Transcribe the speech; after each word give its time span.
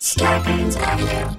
Scarpins 0.00 0.76
Avenue. 0.76 1.36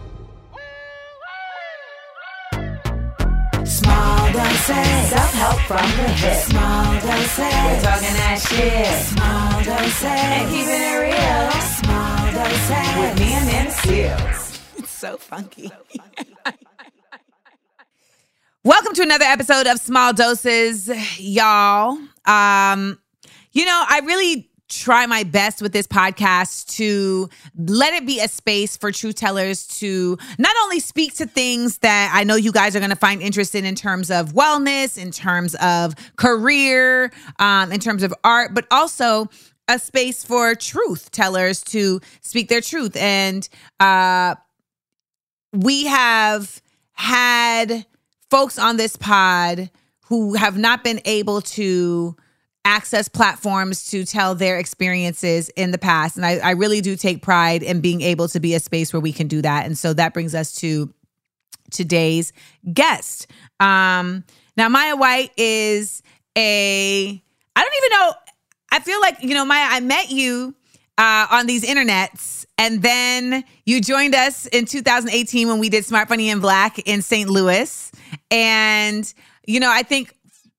Small 3.66 4.32
doses. 4.32 5.10
Self-help 5.10 5.60
from 5.62 5.90
the 5.92 6.10
hip. 6.10 6.44
Small 6.46 6.94
doses. 6.94 7.38
We're 7.38 7.82
talking 7.82 8.16
that 8.16 8.40
shit. 8.48 9.06
Small 9.06 9.64
doses. 9.64 10.04
And 10.04 10.50
keeping 10.50 10.82
it 10.82 10.98
real. 10.98 11.52
Small 11.62 12.32
doses. 12.32 12.88
With 12.98 13.20
me 13.20 13.36
Amanda 13.36 13.72
Seales. 13.72 14.80
It's 14.80 14.90
so 14.90 15.18
funky. 15.18 15.70
Welcome 18.64 18.94
to 18.96 19.04
another 19.04 19.26
episode 19.26 19.68
of 19.68 19.80
Small 19.80 20.12
Doses, 20.12 20.90
y'all. 21.20 22.00
Um, 22.26 23.00
you 23.52 23.64
know, 23.64 23.84
I 23.88 24.02
really 24.04 24.50
try 24.68 25.06
my 25.06 25.24
best 25.24 25.62
with 25.62 25.74
this 25.74 25.86
podcast 25.86 26.76
to 26.76 27.30
let 27.56 27.94
it 27.94 28.06
be 28.06 28.20
a 28.20 28.28
space 28.28 28.76
for 28.76 28.92
truth 28.92 29.16
tellers 29.16 29.68
to 29.68 30.18
not 30.40 30.56
only 30.64 30.80
speak 30.80 31.14
to 31.16 31.26
things 31.26 31.78
that 31.80 32.12
I 32.14 32.24
know 32.24 32.36
you 32.36 32.52
guys 32.52 32.76
are 32.76 32.80
going 32.80 32.90
to 32.90 32.96
find 32.96 33.22
interesting 33.22 33.66
in 33.66 33.76
terms 33.76 34.10
of 34.10 34.34
wellness, 34.34 34.98
in 34.98 35.12
terms 35.12 35.56
of 35.56 35.94
career, 36.16 37.12
um, 37.40 37.72
in 37.72 37.80
terms 37.80 38.02
of 38.02 38.14
art, 38.24 38.54
but 38.54 38.66
also 38.72 39.30
a 39.68 39.80
space 39.80 40.24
for 40.24 40.56
truth 40.56 41.12
tellers 41.12 41.64
to 41.64 42.00
speak 42.22 42.50
their 42.50 42.62
truth. 42.62 42.96
And 42.96 43.48
uh, 43.80 44.36
we 45.52 45.86
have 45.86 46.62
had 46.94 47.86
folks 48.30 48.58
on 48.58 48.78
this 48.78 48.96
pod 48.96 49.70
who 50.08 50.36
have 50.36 50.58
not 50.58 50.84
been 50.84 51.02
able 51.06 51.42
to 51.42 52.16
access 52.66 53.08
platforms 53.08 53.90
to 53.92 54.04
tell 54.04 54.36
their 54.36 54.58
experiences 54.58 55.50
in 55.50 55.72
the 55.72 55.78
past. 55.78 56.18
And 56.18 56.26
I, 56.26 56.38
I, 56.38 56.52
really 56.52 56.82
do 56.82 56.96
take 56.96 57.22
pride 57.22 57.62
in 57.62 57.80
being 57.80 58.02
able 58.02 58.28
to 58.30 58.40
be 58.40 58.56
a 58.56 58.60
space 58.60 58.92
where 58.92 59.00
we 59.00 59.14
can 59.14 59.28
do 59.28 59.44
that. 59.44 59.68
And 59.68 59.78
so 59.78 59.94
that 59.94 60.14
brings 60.14 60.34
us 60.34 60.56
to 60.56 60.92
today's 61.72 62.34
guest. 62.74 63.28
Um, 63.60 64.24
now, 64.58 64.68
Mya 64.68 64.96
White 64.96 65.32
is 65.38 66.02
a, 66.36 67.22
I 67.56 67.62
don't 67.62 67.74
even 67.78 67.90
know, 68.00 68.14
I 68.72 68.80
feel 68.80 69.00
like, 69.00 69.22
you 69.22 69.36
know, 69.36 69.46
Maya, 69.46 69.68
I 69.70 69.80
met 69.80 70.10
you 70.10 70.56
uh, 70.98 71.28
on 71.32 71.46
these 71.46 71.64
internets. 71.64 72.46
And 72.58 72.82
then 72.82 73.44
you 73.66 73.82
joined 73.82 74.16
us 74.16 74.46
in 74.48 74.66
2018 74.66 75.48
when 75.48 75.60
we 75.60 75.70
did 75.70 75.86
Smart 75.86 76.08
Funny 76.08 76.34
& 76.36 76.40
Black 76.40 76.80
in 76.80 77.02
St. 77.02 77.30
Louis. 77.30 77.92
And, 78.32 79.14
you 79.46 79.60
know, 79.60 79.70
I 79.70 79.84
think 79.84 80.15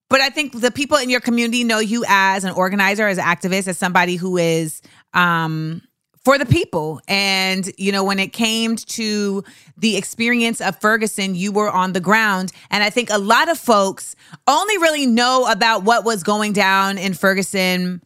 but 0.08 0.20
I 0.20 0.30
think 0.30 0.60
the 0.60 0.70
people 0.70 0.96
in 0.98 1.10
your 1.10 1.18
community 1.20 1.64
know 1.64 1.80
you 1.80 2.04
as 2.06 2.44
an 2.44 2.52
organizer, 2.52 3.08
as 3.08 3.18
an 3.18 3.24
activist, 3.24 3.66
as 3.66 3.76
somebody 3.76 4.14
who 4.16 4.36
is 4.36 4.80
um, 5.14 5.82
for 6.24 6.38
the 6.38 6.46
people. 6.46 7.00
And, 7.08 7.68
you 7.76 7.90
know, 7.92 8.04
when 8.04 8.18
it 8.18 8.32
came 8.32 8.76
to 8.76 9.44
the 9.76 9.96
experience 9.96 10.60
of 10.60 10.80
Ferguson, 10.80 11.34
you 11.34 11.50
were 11.52 11.70
on 11.70 11.92
the 11.92 12.00
ground. 12.00 12.52
And 12.70 12.84
I 12.84 12.90
think 12.90 13.10
a 13.10 13.18
lot 13.18 13.48
of 13.48 13.58
folks 13.58 14.14
only 14.46 14.78
really 14.78 15.06
know 15.06 15.46
about 15.48 15.82
what 15.84 16.04
was 16.04 16.22
going 16.22 16.52
down 16.52 16.98
in 16.98 17.14
Ferguson 17.14 18.02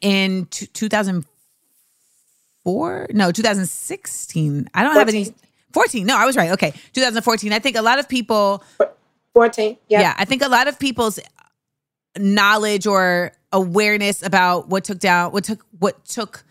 in 0.00 0.46
t- 0.46 0.66
2004. 0.66 3.06
No, 3.10 3.30
2016. 3.32 4.68
I 4.74 4.82
don't 4.82 4.94
14. 4.94 4.98
have 4.98 5.08
any. 5.14 5.34
14. 5.72 6.06
No, 6.06 6.16
I 6.16 6.26
was 6.26 6.36
right. 6.36 6.50
Okay. 6.52 6.72
2014. 6.92 7.52
I 7.52 7.58
think 7.58 7.76
a 7.76 7.82
lot 7.82 7.98
of 7.98 8.08
people 8.08 8.62
14. 9.34 9.76
Yep. 9.88 10.00
Yeah. 10.00 10.14
I 10.16 10.24
think 10.24 10.42
a 10.42 10.48
lot 10.48 10.68
of 10.68 10.78
people's 10.78 11.18
knowledge 12.18 12.86
or 12.86 13.32
awareness 13.52 14.22
about 14.22 14.68
what 14.68 14.84
took 14.84 14.98
down 14.98 15.32
what 15.32 15.44
took 15.44 15.64
what 15.78 16.04
took 16.04 16.44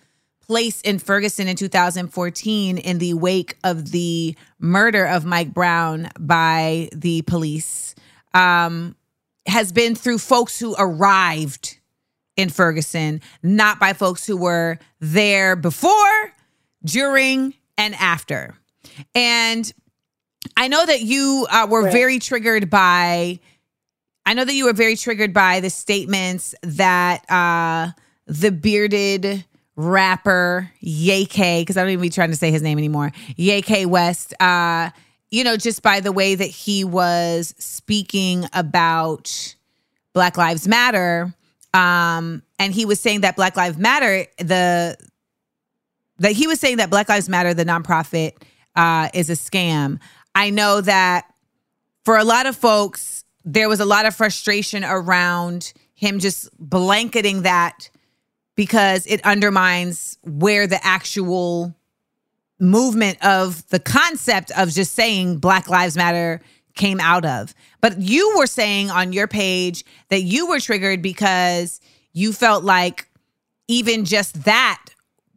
place 0.46 0.82
in 0.82 1.00
Ferguson 1.00 1.48
in 1.48 1.56
2014 1.56 2.78
in 2.78 2.98
the 2.98 3.14
wake 3.14 3.58
of 3.64 3.92
the 3.92 4.36
murder 4.60 5.06
of 5.06 5.26
Mike 5.26 5.54
Brown 5.54 6.10
by 6.20 6.90
the 6.94 7.22
police 7.24 7.96
um, 8.34 8.96
has 9.48 9.72
been 9.72 9.96
through 9.96 10.18
folks 10.18 10.60
who 10.60 10.76
arrived 10.78 11.78
in 12.36 12.50
Ferguson, 12.50 13.22
not 13.42 13.80
by 13.80 13.94
folks 13.94 14.26
who 14.26 14.36
were 14.36 14.80
there 15.00 15.56
before, 15.56 16.34
during, 16.84 17.54
and 17.78 17.96
after. 17.96 18.56
And 19.14 19.72
I 20.56 20.68
know 20.68 20.86
that 20.86 21.02
you 21.02 21.48
uh, 21.50 21.68
were 21.70 21.84
right. 21.84 21.94
very 21.94 22.20
triggered 22.20 22.70
by. 22.70 23.40
I 24.26 24.34
know 24.34 24.46
that 24.46 24.54
you 24.54 24.66
were 24.66 24.74
very 24.74 24.96
triggered 24.96 25.34
by 25.34 25.60
the 25.60 25.70
statements 25.70 26.56
that 26.62 27.30
uh, 27.30 27.92
the 28.26 28.52
bearded 28.52 29.44
rapper 29.76 30.72
Ye 30.80 31.26
K, 31.26 31.62
because 31.62 31.78
I 31.78 31.82
don't 31.82 31.92
even 31.92 32.02
be 32.02 32.10
trying 32.10 32.30
to 32.30 32.36
say 32.36 32.52
his 32.52 32.62
name 32.62 32.78
anymore, 32.78 33.12
Ye 33.36 33.62
K 33.62 33.86
West. 33.86 34.34
Uh, 34.40 34.92
you 35.30 35.44
know, 35.44 35.58
just 35.58 35.82
by 35.82 36.00
the 36.00 36.12
way 36.12 36.36
that 36.36 36.46
he 36.46 36.84
was 36.84 37.56
speaking 37.58 38.46
about 38.54 39.56
Black 40.14 40.38
Lives 40.38 40.68
Matter, 40.68 41.34
um, 41.74 42.44
and 42.60 42.74
he 42.74 42.86
was 42.86 43.00
saying 43.00 43.22
that 43.22 43.36
Black 43.36 43.58
Lives 43.58 43.78
Matter, 43.78 44.28
the 44.38 44.96
that 46.20 46.32
he 46.34 46.46
was 46.46 46.60
saying 46.60 46.78
that 46.78 46.90
Black 46.92 47.10
Lives 47.10 47.28
Matter, 47.28 47.54
the 47.54 47.66
nonprofit, 47.66 48.34
uh, 48.76 49.10
is 49.14 49.30
a 49.30 49.34
scam. 49.34 50.00
I 50.36 50.50
know 50.50 50.82
that 50.82 51.28
for 52.06 52.18
a 52.18 52.24
lot 52.24 52.46
of 52.46 52.56
folks, 52.56 53.24
there 53.46 53.70
was 53.70 53.80
a 53.80 53.86
lot 53.86 54.06
of 54.06 54.16
frustration 54.16 54.84
around 54.84 55.74
him 55.94 56.20
just 56.20 56.50
blanketing 56.60 57.44
that 57.44 57.90
because 58.56 59.06
it 59.08 59.24
undermines 59.26 60.18
where 60.24 60.68
the 60.68 60.84
actual 60.86 61.76
movement 62.60 63.24
of 63.26 63.68
the 63.70 63.80
concept 63.80 64.52
of 64.58 64.70
just 64.70 64.94
saying 64.94 65.38
Black 65.38 65.70
Lives 65.70 65.98
Matter 65.98 66.42
came 66.76 67.00
out 67.00 67.26
of. 67.26 67.54
But 67.82 68.02
you 68.02 68.36
were 68.38 68.48
saying 68.48 68.90
on 68.90 69.14
your 69.14 69.28
page 69.28 69.84
that 70.10 70.22
you 70.22 70.48
were 70.48 70.60
triggered 70.60 71.02
because 71.02 71.82
you 72.14 72.34
felt 72.34 72.64
like 72.64 73.08
even 73.68 74.06
just 74.06 74.44
that 74.46 74.84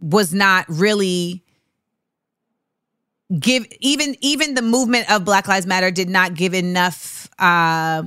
was 0.00 0.32
not 0.32 0.66
really 0.68 1.42
give 3.40 3.66
even 3.80 4.16
even 4.20 4.54
the 4.54 4.62
movement 4.62 5.10
of 5.10 5.24
black 5.24 5.48
lives 5.48 5.66
matter 5.66 5.90
did 5.90 6.08
not 6.08 6.34
give 6.34 6.54
enough 6.54 7.28
uh 7.38 8.02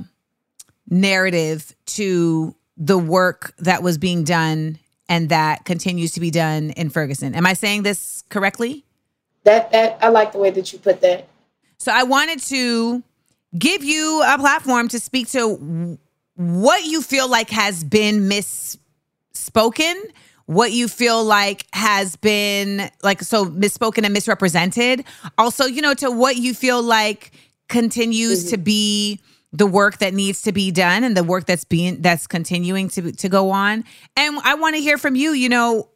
narrative 0.88 1.74
to 1.86 2.54
the 2.76 2.98
work 2.98 3.54
that 3.58 3.82
was 3.82 3.98
being 3.98 4.24
done 4.24 4.78
and 5.08 5.28
that 5.28 5.64
continues 5.64 6.12
to 6.12 6.20
be 6.20 6.30
done 6.30 6.70
in 6.70 6.88
Ferguson. 6.88 7.34
Am 7.34 7.44
I 7.44 7.52
saying 7.52 7.82
this 7.82 8.22
correctly? 8.30 8.84
That 9.44 9.70
that 9.72 9.98
I 10.02 10.08
like 10.08 10.32
the 10.32 10.38
way 10.38 10.50
that 10.50 10.72
you 10.72 10.78
put 10.78 11.00
that. 11.02 11.28
So 11.78 11.92
I 11.92 12.04
wanted 12.04 12.40
to 12.44 13.02
give 13.58 13.82
you 13.82 14.22
a 14.24 14.38
platform 14.38 14.88
to 14.88 15.00
speak 15.00 15.28
to 15.30 15.98
what 16.36 16.84
you 16.84 17.02
feel 17.02 17.28
like 17.28 17.50
has 17.50 17.84
been 17.84 18.28
misspoken, 18.28 19.94
what 20.50 20.72
you 20.72 20.88
feel 20.88 21.22
like 21.22 21.64
has 21.72 22.16
been 22.16 22.90
like 23.04 23.22
so 23.22 23.46
misspoken 23.46 24.02
and 24.02 24.12
misrepresented. 24.12 25.04
Also, 25.38 25.64
you 25.64 25.80
know, 25.80 25.94
to 25.94 26.10
what 26.10 26.38
you 26.38 26.54
feel 26.54 26.82
like 26.82 27.30
continues 27.68 28.40
mm-hmm. 28.40 28.50
to 28.50 28.56
be 28.56 29.20
the 29.52 29.66
work 29.68 29.98
that 29.98 30.12
needs 30.12 30.42
to 30.42 30.50
be 30.50 30.72
done 30.72 31.04
and 31.04 31.16
the 31.16 31.22
work 31.22 31.46
that's 31.46 31.62
being 31.62 32.02
that's 32.02 32.26
continuing 32.26 32.88
to 32.88 33.12
to 33.12 33.28
go 33.28 33.50
on. 33.50 33.84
And 34.16 34.38
I 34.42 34.54
want 34.54 34.74
to 34.74 34.82
hear 34.82 34.98
from 34.98 35.14
you, 35.14 35.30
you 35.34 35.48
know, 35.48 35.88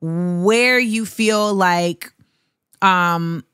where 0.00 0.78
you 0.78 1.04
feel 1.04 1.52
like 1.52 2.10
um 2.80 3.44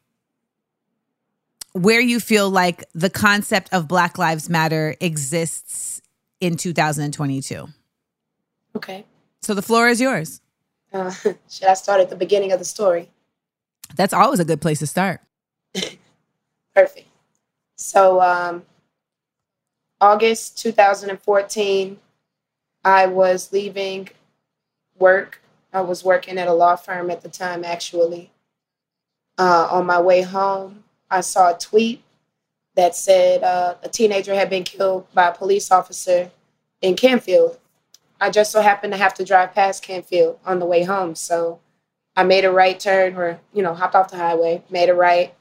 where 1.73 2.01
you 2.01 2.21
feel 2.21 2.49
like 2.49 2.85
the 2.95 3.11
concept 3.11 3.73
of 3.73 3.89
Black 3.89 4.17
Lives 4.17 4.49
Matter 4.49 4.95
exists 5.01 6.01
in 6.41 6.57
2022. 6.57 7.67
Okay. 8.77 9.05
So 9.43 9.55
the 9.55 9.63
floor 9.63 9.89
is 9.89 10.01
yours. 10.01 10.41
Uh, 10.93 11.11
should 11.49 11.69
I 11.69 11.75
start 11.75 12.01
at 12.01 12.11
the 12.11 12.17
beginning 12.17 12.53
of 12.53 12.59
the 12.59 12.65
story? 12.65 13.11
That's 13.95 14.13
always 14.13 14.41
a 14.41 14.45
good 14.45 14.61
place 14.61 14.81
to 14.81 14.87
start. 14.87 15.21
Perfect. 16.75 17.09
So, 17.77 18.21
um, 18.21 18.65
August 20.01 20.59
2014, 20.59 21.99
I 22.85 23.07
was 23.07 23.53
leaving 23.53 24.09
work. 24.99 25.41
I 25.73 25.81
was 25.81 26.05
working 26.05 26.39
at 26.39 26.49
a 26.49 26.53
law 26.53 26.77
firm 26.77 27.11
at 27.11 27.23
the 27.23 27.29
time, 27.29 27.65
actually. 27.65 28.31
Uh, 29.39 29.69
on 29.71 29.87
my 29.87 30.01
way 30.01 30.23
home, 30.23 30.85
I 31.11 31.21
saw 31.21 31.55
a 31.55 31.59
tweet 31.59 32.03
that 32.75 32.95
said 32.95 33.43
uh, 33.43 33.75
a 33.83 33.89
teenager 33.89 34.35
had 34.35 34.51
been 34.51 34.65
killed 34.65 35.13
by 35.15 35.29
a 35.29 35.35
police 35.35 35.71
officer 35.71 36.31
in 36.81 36.95
Canfield. 36.95 37.59
I 38.21 38.31
just 38.31 38.53
so 38.53 38.61
happened 38.63 38.93
to 38.93 38.99
have 38.99 39.15
to 39.15 39.25
drive 39.25 39.55
past 39.55 39.83
Canfield 39.83 40.39
on 40.45 40.59
the 40.59 40.67
way 40.67 40.85
home. 40.85 41.15
So 41.15 41.61
I 42.17 42.25
made 42.25 42.45
a 42.45 42.51
right 42.51 42.79
turn 42.79 43.17
or, 43.17 43.41
you 43.53 43.63
know, 43.63 43.75
hopped 43.75 43.95
off 43.95 44.11
the 44.11 44.17
highway, 44.17 44.63
made 44.71 44.89
a 44.89 44.95
right, 44.95 45.35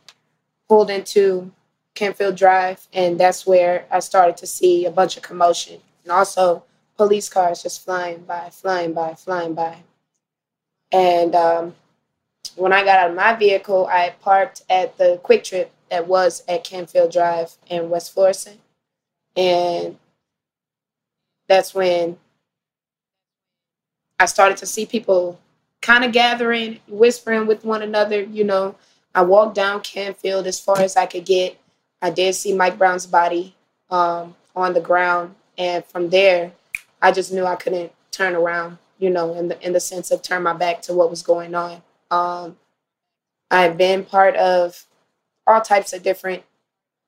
pulled 0.67 0.89
into 0.89 1.51
Canfield 1.93 2.35
Drive, 2.35 2.87
and 2.91 3.17
that's 3.17 3.47
where 3.47 3.85
I 3.89 3.99
started 3.99 4.37
to 4.37 4.47
see 4.47 4.85
a 4.85 4.91
bunch 4.91 5.15
of 5.15 5.23
commotion. 5.23 5.79
And 6.03 6.11
also 6.11 6.63
police 6.97 7.29
cars 7.29 7.63
just 7.63 7.83
flying 7.83 8.19
by, 8.19 8.49
flying 8.49 8.93
by, 8.93 9.13
flying 9.13 9.53
by. 9.53 9.77
And 10.91 11.33
um, 11.33 11.75
when 12.55 12.73
I 12.73 12.83
got 12.83 12.99
out 12.99 13.09
of 13.09 13.15
my 13.15 13.33
vehicle, 13.35 13.87
I 13.87 14.13
parked 14.21 14.63
at 14.69 14.97
the 14.97 15.19
QuikTrip 15.23 15.69
that 15.89 16.07
was 16.07 16.43
at 16.47 16.63
Canfield 16.63 17.11
Drive 17.11 17.53
in 17.67 17.89
West 17.89 18.13
Florissant. 18.13 18.59
And 19.35 19.97
that's 21.47 21.73
when 21.73 22.17
I 24.19 24.25
started 24.25 24.57
to 24.57 24.65
see 24.65 24.85
people 24.85 25.39
kind 25.81 26.03
of 26.03 26.11
gathering, 26.11 26.79
whispering 26.87 27.47
with 27.47 27.65
one 27.65 27.81
another. 27.81 28.21
You 28.21 28.43
know, 28.43 28.75
I 29.13 29.23
walked 29.23 29.55
down 29.55 29.81
Canfield 29.81 30.47
as 30.47 30.59
far 30.59 30.79
as 30.79 30.95
I 30.95 31.05
could 31.05 31.25
get. 31.25 31.57
I 32.01 32.09
did 32.09 32.35
see 32.35 32.53
Mike 32.53 32.77
Brown's 32.77 33.05
body 33.05 33.55
um, 33.89 34.35
on 34.55 34.73
the 34.73 34.81
ground, 34.81 35.35
and 35.57 35.83
from 35.85 36.09
there, 36.09 36.51
I 37.01 37.11
just 37.11 37.31
knew 37.31 37.45
I 37.45 37.55
couldn't 37.55 37.91
turn 38.11 38.35
around. 38.35 38.77
You 38.97 39.09
know, 39.09 39.33
in 39.33 39.49
the 39.49 39.61
in 39.65 39.73
the 39.73 39.79
sense 39.79 40.09
of 40.11 40.21
turn 40.21 40.43
my 40.43 40.53
back 40.53 40.81
to 40.83 40.93
what 40.93 41.09
was 41.09 41.21
going 41.21 41.53
on. 41.53 41.81
Um, 42.11 42.57
I've 43.51 43.77
been 43.77 44.05
part 44.05 44.35
of 44.35 44.85
all 45.45 45.61
types 45.61 45.93
of 45.93 46.01
different 46.01 46.43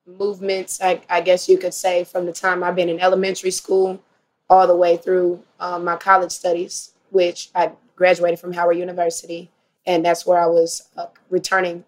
movements. 0.05 0.81
I, 0.81 1.01
I 1.09 1.21
guess 1.21 1.49
you 1.49 1.57
could 1.57 1.73
say 1.73 2.03
from 2.03 2.25
the 2.25 2.33
time 2.33 2.63
I've 2.63 2.75
been 2.75 2.89
in 2.89 2.99
elementary 2.99 3.51
school 3.51 4.01
all 4.49 4.67
the 4.67 4.75
way 4.75 4.97
through 4.97 5.43
um, 5.59 5.83
my 5.83 5.95
college 5.97 6.31
studies, 6.31 6.93
which 7.09 7.49
I 7.55 7.71
graduated 7.95 8.39
from 8.39 8.53
Howard 8.53 8.77
University, 8.77 9.49
and 9.85 10.05
that's 10.05 10.25
where 10.25 10.39
I 10.39 10.47
was 10.47 10.89
uh, 10.97 11.07
returning 11.29 11.83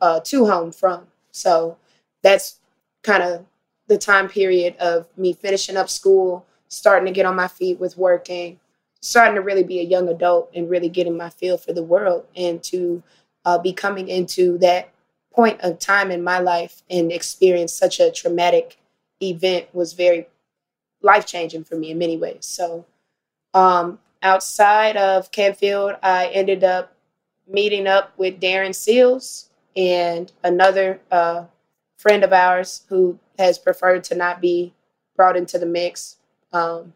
uh, 0.00 0.20
to 0.20 0.46
home 0.46 0.72
from. 0.72 1.06
So 1.30 1.76
that's 2.22 2.60
kind 3.02 3.22
of 3.22 3.44
the 3.88 3.98
time 3.98 4.28
period 4.28 4.76
of 4.78 5.06
me 5.16 5.32
finishing 5.32 5.76
up 5.76 5.88
school, 5.88 6.46
starting 6.68 7.06
to 7.06 7.12
get 7.12 7.26
on 7.26 7.36
my 7.36 7.48
feet 7.48 7.78
with 7.78 7.96
working, 7.96 8.58
starting 9.00 9.36
to 9.36 9.40
really 9.40 9.62
be 9.62 9.80
a 9.80 9.84
young 9.84 10.08
adult 10.08 10.50
and 10.54 10.68
really 10.68 10.88
getting 10.88 11.16
my 11.16 11.30
feel 11.30 11.56
for 11.56 11.72
the 11.72 11.82
world 11.82 12.26
and 12.34 12.62
to 12.64 13.02
uh, 13.44 13.58
be 13.58 13.72
coming 13.72 14.08
into 14.08 14.58
that 14.58 14.90
point 15.32 15.60
of 15.60 15.78
time 15.78 16.10
in 16.10 16.24
my 16.24 16.38
life 16.38 16.82
and 16.90 17.12
experience 17.12 17.72
such 17.72 18.00
a 18.00 18.10
traumatic 18.10 18.78
event 19.22 19.66
was 19.72 19.92
very 19.92 20.26
life 21.02 21.26
changing 21.26 21.62
for 21.62 21.76
me 21.76 21.90
in 21.90 21.98
many 21.98 22.16
ways. 22.16 22.44
So, 22.46 22.86
um, 23.54 23.98
outside 24.22 24.96
of 24.96 25.30
Canfield, 25.30 25.96
I 26.02 26.26
ended 26.28 26.64
up 26.64 26.94
meeting 27.48 27.86
up 27.86 28.12
with 28.18 28.40
Darren 28.40 28.74
Seals 28.74 29.50
and 29.76 30.32
another 30.42 31.00
uh, 31.10 31.44
friend 31.96 32.24
of 32.24 32.32
ours 32.32 32.84
who 32.88 33.18
has 33.38 33.58
preferred 33.58 34.04
to 34.04 34.14
not 34.14 34.40
be 34.40 34.72
brought 35.16 35.36
into 35.36 35.58
the 35.58 35.66
mix. 35.66 36.16
Um, 36.52 36.94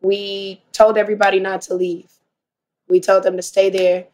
we 0.00 0.62
told 0.72 0.98
everybody 0.98 1.40
not 1.40 1.62
to 1.62 1.74
leave. 1.74 2.10
We 2.88 3.00
told 3.00 3.22
them 3.22 3.36
to 3.36 3.42
stay 3.42 3.70
there, 3.70 4.06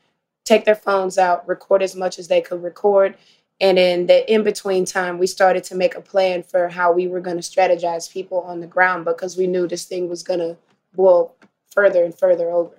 take 0.44 0.64
their 0.64 0.74
phones 0.74 1.18
out, 1.18 1.46
record 1.46 1.82
as 1.82 1.94
much 1.94 2.18
as 2.18 2.28
they 2.28 2.40
could 2.40 2.62
record. 2.62 3.16
And 3.60 3.78
in 3.78 4.06
the 4.06 4.32
in 4.32 4.42
between 4.42 4.84
time, 4.84 5.18
we 5.18 5.26
started 5.26 5.62
to 5.64 5.74
make 5.74 5.94
a 5.94 6.00
plan 6.00 6.42
for 6.42 6.68
how 6.68 6.92
we 6.92 7.06
were 7.06 7.20
going 7.20 7.36
to 7.36 7.42
strategize 7.42 8.10
people 8.10 8.40
on 8.40 8.60
the 8.60 8.66
ground 8.66 9.04
because 9.04 9.36
we 9.36 9.46
knew 9.46 9.68
this 9.68 9.84
thing 9.84 10.08
was 10.08 10.22
going 10.22 10.40
to 10.40 10.56
blow 10.94 11.32
further 11.72 12.04
and 12.04 12.16
further 12.16 12.50
over. 12.50 12.76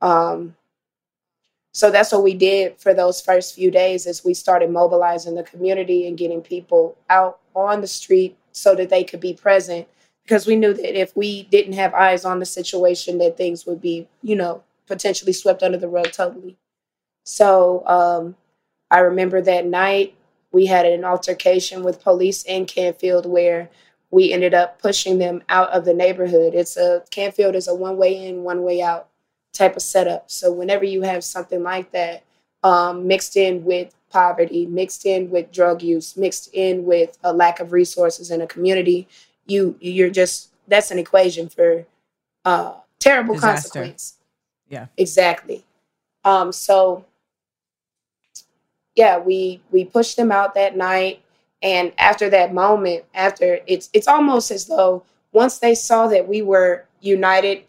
Um, 0.00 0.56
so 1.72 1.90
that's 1.90 2.12
what 2.12 2.24
we 2.24 2.34
did 2.34 2.78
for 2.78 2.94
those 2.94 3.20
first 3.20 3.54
few 3.54 3.70
days 3.70 4.06
is 4.06 4.24
we 4.24 4.34
started 4.34 4.70
mobilizing 4.70 5.34
the 5.34 5.42
community 5.42 6.08
and 6.08 6.18
getting 6.18 6.42
people 6.42 6.96
out 7.08 7.38
on 7.54 7.80
the 7.80 7.86
street 7.86 8.36
so 8.52 8.74
that 8.74 8.90
they 8.90 9.04
could 9.04 9.20
be 9.20 9.34
present 9.34 9.86
because 10.24 10.46
we 10.46 10.56
knew 10.56 10.72
that 10.72 10.98
if 10.98 11.16
we 11.16 11.44
didn't 11.44 11.74
have 11.74 11.94
eyes 11.94 12.24
on 12.24 12.40
the 12.40 12.46
situation 12.46 13.18
that 13.18 13.36
things 13.36 13.66
would 13.66 13.80
be 13.80 14.08
you 14.22 14.34
know 14.34 14.62
potentially 14.86 15.32
swept 15.32 15.62
under 15.62 15.78
the 15.78 15.88
rug 15.88 16.10
totally 16.12 16.56
so 17.24 17.86
um, 17.86 18.34
i 18.90 18.98
remember 18.98 19.40
that 19.40 19.66
night 19.66 20.14
we 20.52 20.66
had 20.66 20.84
an 20.84 21.04
altercation 21.04 21.84
with 21.84 22.02
police 22.02 22.42
in 22.44 22.66
canfield 22.66 23.26
where 23.26 23.70
we 24.10 24.32
ended 24.32 24.54
up 24.54 24.80
pushing 24.80 25.18
them 25.18 25.42
out 25.48 25.70
of 25.70 25.84
the 25.84 25.94
neighborhood 25.94 26.54
it's 26.54 26.76
a 26.76 27.02
canfield 27.10 27.54
is 27.54 27.68
a 27.68 27.74
one 27.74 27.96
way 27.96 28.26
in 28.26 28.42
one 28.42 28.62
way 28.62 28.82
out 28.82 29.10
type 29.52 29.76
of 29.76 29.82
setup. 29.82 30.30
So 30.30 30.52
whenever 30.52 30.84
you 30.84 31.02
have 31.02 31.24
something 31.24 31.62
like 31.62 31.92
that 31.92 32.22
um, 32.62 33.06
mixed 33.06 33.36
in 33.36 33.64
with 33.64 33.94
poverty, 34.10 34.66
mixed 34.66 35.06
in 35.06 35.30
with 35.30 35.52
drug 35.52 35.82
use, 35.82 36.16
mixed 36.16 36.50
in 36.52 36.84
with 36.84 37.18
a 37.22 37.32
lack 37.32 37.60
of 37.60 37.72
resources 37.72 38.30
in 38.30 38.40
a 38.40 38.46
community, 38.46 39.08
you 39.46 39.76
you're 39.80 40.10
just 40.10 40.50
that's 40.68 40.90
an 40.90 40.98
equation 40.98 41.48
for 41.48 41.84
uh, 42.44 42.74
terrible 42.98 43.34
Disaster. 43.34 43.68
consequence. 43.68 44.14
Yeah. 44.68 44.86
Exactly. 44.96 45.64
Um, 46.24 46.52
so 46.52 47.04
yeah, 48.94 49.18
we 49.18 49.62
we 49.70 49.84
pushed 49.84 50.16
them 50.16 50.30
out 50.30 50.54
that 50.54 50.76
night. 50.76 51.22
And 51.62 51.92
after 51.98 52.30
that 52.30 52.54
moment, 52.54 53.04
after 53.14 53.60
it's 53.66 53.90
it's 53.92 54.08
almost 54.08 54.50
as 54.50 54.66
though 54.66 55.04
once 55.32 55.58
they 55.58 55.74
saw 55.74 56.08
that 56.08 56.26
we 56.26 56.42
were 56.42 56.86
united 57.00 57.64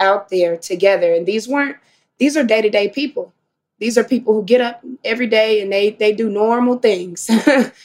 out 0.00 0.28
there 0.28 0.56
together. 0.56 1.12
And 1.12 1.26
these 1.26 1.48
weren't, 1.48 1.76
these 2.18 2.36
are 2.36 2.44
day 2.44 2.62
to 2.62 2.70
day 2.70 2.88
people. 2.88 3.32
These 3.78 3.98
are 3.98 4.04
people 4.04 4.34
who 4.34 4.44
get 4.44 4.60
up 4.60 4.84
every 5.04 5.26
day 5.26 5.60
and 5.60 5.72
they 5.72 5.90
they 5.90 6.12
do 6.12 6.30
normal 6.30 6.78
things. 6.78 7.28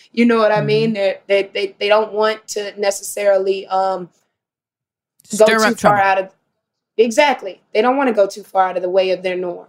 you 0.12 0.25
know 0.25 0.38
what 0.38 0.51
I 0.51 0.62
mean? 0.62 0.94
They're, 0.94 1.19
they 1.25 1.44
they 1.44 1.75
they 1.80 1.90
don't 1.90 2.13
want 2.13 2.48
to 2.50 2.80
necessarily 2.80 3.66
um, 3.68 4.10
go 5.38 5.48
too 5.48 5.57
far 5.57 5.74
trouble. 5.74 5.98
out 5.98 6.18
of 6.19 6.36
exactly. 6.95 7.62
They 7.74 7.81
don't 7.81 7.98
want 7.98 8.07
to 8.07 8.13
go 8.13 8.28
too 8.28 8.44
far 8.44 8.69
out 8.69 8.78
of 8.78 8.84
the 8.84 8.90
way 8.90 9.10
of 9.10 9.24
their 9.24 9.36
norm. 9.36 9.68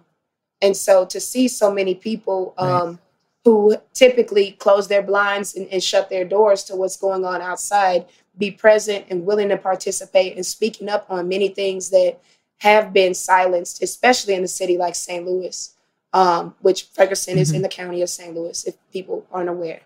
And 0.61 0.77
so 0.77 1.07
to 1.07 1.19
see 1.19 1.49
so 1.49 1.73
many 1.73 1.95
people 1.95 2.55
um, 2.59 2.99
who 3.45 3.77
typically 3.95 4.53
close 4.53 4.89
their 4.89 5.03
blinds 5.03 5.55
and, 5.55 5.67
and 5.69 5.83
shut 5.83 6.11
their 6.11 6.25
doors 6.25 6.63
to 6.65 6.77
what's 6.77 6.97
going 6.97 7.25
on 7.25 7.41
outside 7.41 8.07
be 8.39 8.51
present 8.51 9.05
and 9.11 9.25
willing 9.25 9.51
to 9.51 9.57
participate 9.57 10.35
and 10.35 10.45
speaking 10.45 10.89
up 10.89 11.07
on 11.09 11.29
many 11.29 11.49
things 11.49 11.91
that 11.91 12.19
have 12.59 12.93
been 12.93 13.15
silenced, 13.15 13.83
especially 13.83 14.35
in 14.35 14.43
a 14.43 14.49
city 14.49 14.77
like 14.77 14.95
St. 14.95 15.25
Louis, 15.25 15.75
um, 16.13 16.55
which 16.61 16.85
Ferguson 16.85 17.39
is 17.39 17.53
in 17.53 17.63
the 17.63 17.69
county 17.69 18.03
of 18.03 18.09
St. 18.09 18.35
Louis, 18.35 18.67
if 18.67 18.75
people 18.93 19.27
aren't 19.31 19.49
aware. 19.49 19.81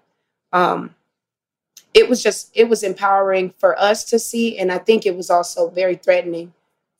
Um, 0.52 0.94
it 1.92 2.08
was 2.08 2.22
just, 2.22 2.50
it 2.54 2.68
was 2.68 2.82
empowering 2.82 3.54
for 3.58 3.78
us 3.78 4.04
to 4.04 4.18
see. 4.18 4.58
And 4.58 4.72
I 4.72 4.78
think 4.78 5.04
it 5.04 5.16
was 5.16 5.30
also 5.30 5.68
very 5.68 5.96
threatening 5.96 6.52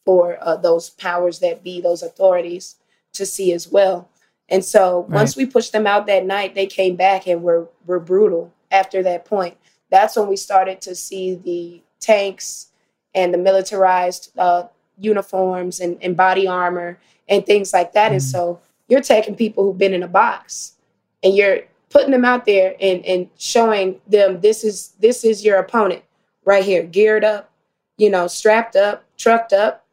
for 0.05 0.39
uh, 0.41 0.57
those 0.57 0.91
powers 0.91 1.39
that 1.41 1.65
be, 1.65 1.81
those 1.81 2.03
authorities 2.03 2.77
to 3.15 3.25
see 3.25 3.53
as 3.53 3.71
well. 3.71 4.09
And 4.49 4.65
so 4.65 5.07
once 5.09 5.37
we 5.37 5.47
pushed 5.47 5.73
them 5.73 5.87
out 5.87 6.07
that 6.07 6.27
night, 6.27 6.55
they 6.55 6.67
came 6.67 6.97
back 6.97 7.27
and 7.27 7.43
were, 7.43 7.69
were 7.87 8.01
brutal 8.01 8.53
after 8.71 9.03
that 9.03 9.25
point. 9.25 9.57
That's 9.91 10.17
when 10.17 10.29
we 10.29 10.37
started 10.37 10.81
to 10.83 10.95
see 10.95 11.35
the 11.35 11.83
tanks 12.01 12.69
and 13.15 13.33
the 13.33 13.39
militarized 13.39 14.33
uh, 14.39 14.65
uniforms 14.99 15.81
and, 15.81 15.97
and 16.03 16.17
body 16.17 16.47
armor 16.47 16.99
and 17.29 17.47
things 17.47 17.73
like 17.73 17.93
that. 17.93 18.13
And 18.13 18.23
so 18.23 18.61
you're 18.89 19.01
taking 19.01 19.35
people 19.35 19.65
who've 19.65 19.79
been 19.79 19.95
in 19.95 20.03
a 20.03 20.09
box 20.09 20.75
and 21.23 21.35
you're 21.35 21.61
putting 21.89 22.11
them 22.11 22.25
out 22.25 22.45
there 22.45 22.75
and, 22.81 23.05
and 23.07 23.31
showing 23.39 24.01
them 24.09 24.41
this 24.41 24.65
is 24.65 24.95
this 24.99 25.25
is 25.25 25.45
your 25.45 25.59
opponent 25.59 26.03
right 26.45 26.65
here, 26.65 26.83
geared 26.83 27.25
up, 27.25 27.51
you 27.97 28.11
know, 28.11 28.27
strapped 28.27 28.77
up, 28.77 29.05
trucked 29.17 29.53
up. 29.53 29.87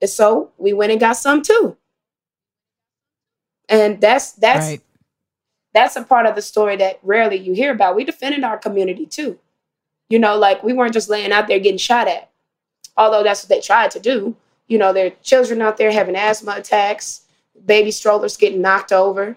And 0.00 0.08
so 0.08 0.50
we 0.56 0.72
went 0.72 0.92
and 0.92 1.00
got 1.00 1.16
some 1.16 1.42
too. 1.42 1.76
And 3.72 4.00
that's 4.00 4.32
that's 4.32 4.66
right. 4.66 4.82
that's 5.72 5.96
a 5.96 6.02
part 6.02 6.26
of 6.26 6.34
the 6.34 6.42
story 6.42 6.76
that 6.76 7.00
rarely 7.02 7.36
you 7.36 7.54
hear 7.54 7.72
about. 7.72 7.96
We 7.96 8.04
defended 8.04 8.44
our 8.44 8.58
community 8.58 9.06
too. 9.06 9.38
You 10.08 10.18
know, 10.18 10.36
like 10.36 10.62
we 10.62 10.74
weren't 10.74 10.92
just 10.92 11.08
laying 11.08 11.32
out 11.32 11.48
there 11.48 11.58
getting 11.58 11.78
shot 11.78 12.06
at, 12.06 12.30
although 12.96 13.22
that's 13.22 13.42
what 13.42 13.48
they 13.48 13.60
tried 13.60 13.90
to 13.92 14.00
do. 14.00 14.36
You 14.68 14.78
know, 14.78 14.92
there 14.92 15.06
are 15.06 15.16
children 15.22 15.62
out 15.62 15.78
there 15.78 15.90
having 15.90 16.16
asthma 16.16 16.56
attacks, 16.56 17.22
baby 17.64 17.90
strollers 17.90 18.36
getting 18.36 18.60
knocked 18.60 18.92
over, 18.92 19.36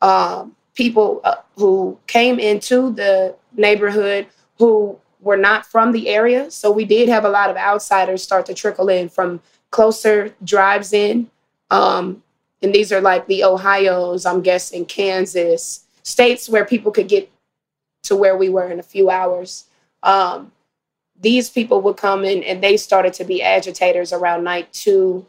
um, 0.00 0.56
people 0.74 1.20
uh, 1.22 1.36
who 1.56 1.98
came 2.06 2.40
into 2.40 2.90
the 2.90 3.36
neighborhood 3.56 4.26
who 4.58 4.98
were 5.20 5.36
not 5.36 5.64
from 5.64 5.92
the 5.92 6.08
area. 6.08 6.50
So 6.50 6.70
we 6.70 6.84
did 6.84 7.08
have 7.08 7.24
a 7.24 7.28
lot 7.28 7.48
of 7.48 7.56
outsiders 7.56 8.22
start 8.22 8.46
to 8.46 8.54
trickle 8.54 8.88
in 8.88 9.08
from 9.08 9.40
closer 9.70 10.34
drives 10.42 10.92
in. 10.92 11.30
Um, 11.70 12.22
and 12.62 12.72
these 12.72 12.92
are 12.92 13.00
like 13.00 13.26
the 13.26 13.44
Ohio's, 13.44 14.24
I'm 14.24 14.40
guessing, 14.40 14.86
Kansas, 14.86 15.84
states 16.04 16.48
where 16.48 16.64
people 16.64 16.92
could 16.92 17.08
get 17.08 17.30
to 18.04 18.16
where 18.16 18.36
we 18.36 18.48
were 18.48 18.70
in 18.70 18.78
a 18.78 18.84
few 18.84 19.10
hours. 19.10 19.64
Um, 20.02 20.52
these 21.20 21.50
people 21.50 21.80
would 21.82 21.96
come 21.96 22.24
in 22.24 22.42
and 22.44 22.62
they 22.62 22.76
started 22.76 23.12
to 23.14 23.24
be 23.24 23.42
agitators 23.42 24.12
around 24.12 24.44
night 24.44 24.72
two 24.72 25.26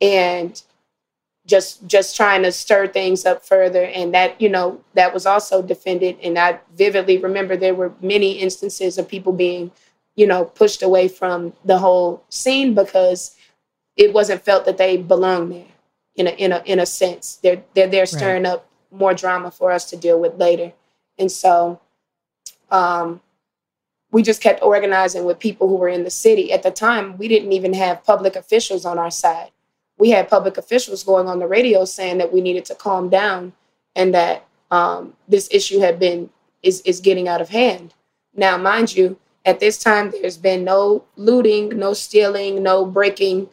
and 0.00 0.62
just 1.46 1.86
just 1.86 2.16
trying 2.16 2.42
to 2.42 2.52
stir 2.52 2.86
things 2.86 3.24
up 3.26 3.44
further. 3.44 3.84
And 3.84 4.14
that 4.14 4.40
you 4.40 4.48
know 4.48 4.80
that 4.94 5.14
was 5.14 5.26
also 5.26 5.62
defended. 5.62 6.18
And 6.22 6.38
i 6.38 6.58
vividly 6.76 7.18
remember 7.18 7.56
there 7.56 7.74
were 7.74 7.92
many 8.00 8.32
instances 8.32 8.98
of 8.98 9.08
people 9.08 9.32
being 9.32 9.70
you 10.16 10.26
know 10.26 10.44
pushed 10.44 10.82
away 10.82 11.06
from 11.08 11.52
the 11.64 11.78
whole 11.78 12.24
scene 12.28 12.74
because 12.74 13.36
it 13.96 14.12
wasn't 14.12 14.42
felt 14.42 14.64
that 14.64 14.78
they 14.78 14.96
belonged 14.96 15.52
there 15.52 15.69
in 16.16 16.26
a 16.26 16.30
in 16.30 16.52
a 16.52 16.62
in 16.64 16.78
a 16.80 16.86
sense 16.86 17.36
they're 17.42 17.62
they're 17.74 17.88
there 17.88 18.06
stirring 18.06 18.44
right. 18.44 18.52
up 18.52 18.68
more 18.90 19.14
drama 19.14 19.50
for 19.50 19.70
us 19.70 19.88
to 19.88 19.96
deal 19.96 20.20
with 20.20 20.34
later 20.36 20.72
and 21.18 21.30
so 21.30 21.80
um 22.70 23.20
we 24.12 24.22
just 24.22 24.42
kept 24.42 24.62
organizing 24.62 25.24
with 25.24 25.38
people 25.38 25.68
who 25.68 25.76
were 25.76 25.88
in 25.88 26.02
the 26.02 26.10
city 26.10 26.52
at 26.52 26.62
the 26.62 26.70
time 26.70 27.16
we 27.16 27.28
didn't 27.28 27.52
even 27.52 27.72
have 27.72 28.04
public 28.04 28.34
officials 28.36 28.84
on 28.84 28.98
our 28.98 29.10
side 29.10 29.50
we 29.98 30.10
had 30.10 30.28
public 30.28 30.56
officials 30.56 31.04
going 31.04 31.28
on 31.28 31.38
the 31.38 31.46
radio 31.46 31.84
saying 31.84 32.18
that 32.18 32.32
we 32.32 32.40
needed 32.40 32.64
to 32.64 32.74
calm 32.74 33.08
down 33.08 33.52
and 33.94 34.14
that 34.14 34.46
um, 34.70 35.14
this 35.28 35.48
issue 35.52 35.80
had 35.80 35.98
been 35.98 36.30
is 36.62 36.80
is 36.82 37.00
getting 37.00 37.28
out 37.28 37.40
of 37.40 37.50
hand. 37.50 37.94
Now, 38.34 38.56
mind 38.56 38.94
you, 38.94 39.18
at 39.44 39.60
this 39.60 39.78
time 39.78 40.10
there's 40.10 40.36
been 40.36 40.64
no 40.64 41.04
looting, 41.16 41.68
no 41.70 41.92
stealing, 41.92 42.62
no 42.62 42.84
breaking 42.84 43.48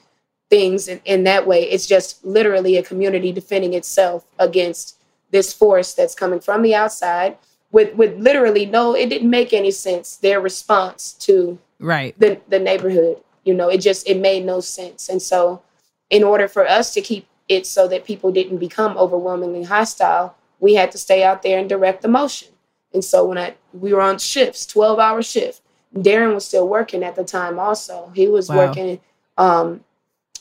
things 0.50 0.88
in, 0.88 1.02
in 1.06 1.24
that 1.24 1.46
way. 1.46 1.64
It's 1.64 1.88
just 1.88 2.24
literally 2.26 2.78
a 2.78 2.84
community 2.84 3.32
defending 3.32 3.74
itself 3.74 4.26
against 4.40 4.98
this 5.32 5.54
force 5.54 5.94
that's 5.94 6.16
coming 6.16 6.40
from 6.40 6.62
the 6.62 6.74
outside 6.74 7.38
with 7.72 7.94
with 7.96 8.18
literally 8.18 8.66
no 8.66 8.96
it 8.96 9.10
didn't 9.10 9.30
make 9.30 9.52
any 9.52 9.72
sense 9.72 10.16
their 10.16 10.40
response 10.40 11.12
to 11.12 11.60
right 11.80 12.18
the 12.18 12.40
the 12.48 12.58
neighborhood 12.58 13.18
you 13.44 13.54
know 13.54 13.68
it 13.68 13.80
just 13.80 14.08
it 14.08 14.18
made 14.18 14.46
no 14.46 14.62
sense 14.62 15.10
and 15.10 15.22
so 15.22 15.62
in 16.10 16.24
order 16.24 16.48
for 16.48 16.68
us 16.68 16.94
to 16.94 17.02
keep 17.02 17.28
it 17.50 17.66
so 17.66 17.88
that 17.88 18.06
people 18.06 18.32
didn't 18.32 18.58
become 18.58 18.98
overwhelmingly 18.98 19.64
hostile, 19.64 20.36
we 20.60 20.74
had 20.74 20.92
to 20.92 20.98
stay 20.98 21.24
out 21.24 21.44
there 21.44 21.60
and 21.60 21.70
direct 21.70 22.02
the 22.02 22.08
motion. 22.08 22.50
And 22.94 23.04
so 23.04 23.26
when 23.26 23.38
I 23.38 23.56
we 23.74 23.94
were 23.94 24.02
on 24.02 24.18
shifts, 24.18 24.66
12 24.66 25.00
hour 25.00 25.22
shift, 25.22 25.62
Darren 25.96 26.34
was 26.34 26.46
still 26.46 26.68
working 26.68 27.04
at 27.04 27.16
the 27.16 27.24
time 27.24 27.60
also. 27.60 28.12
He 28.16 28.28
was 28.28 28.50
wow. 28.50 28.58
working 28.58 29.00
um, 29.38 29.84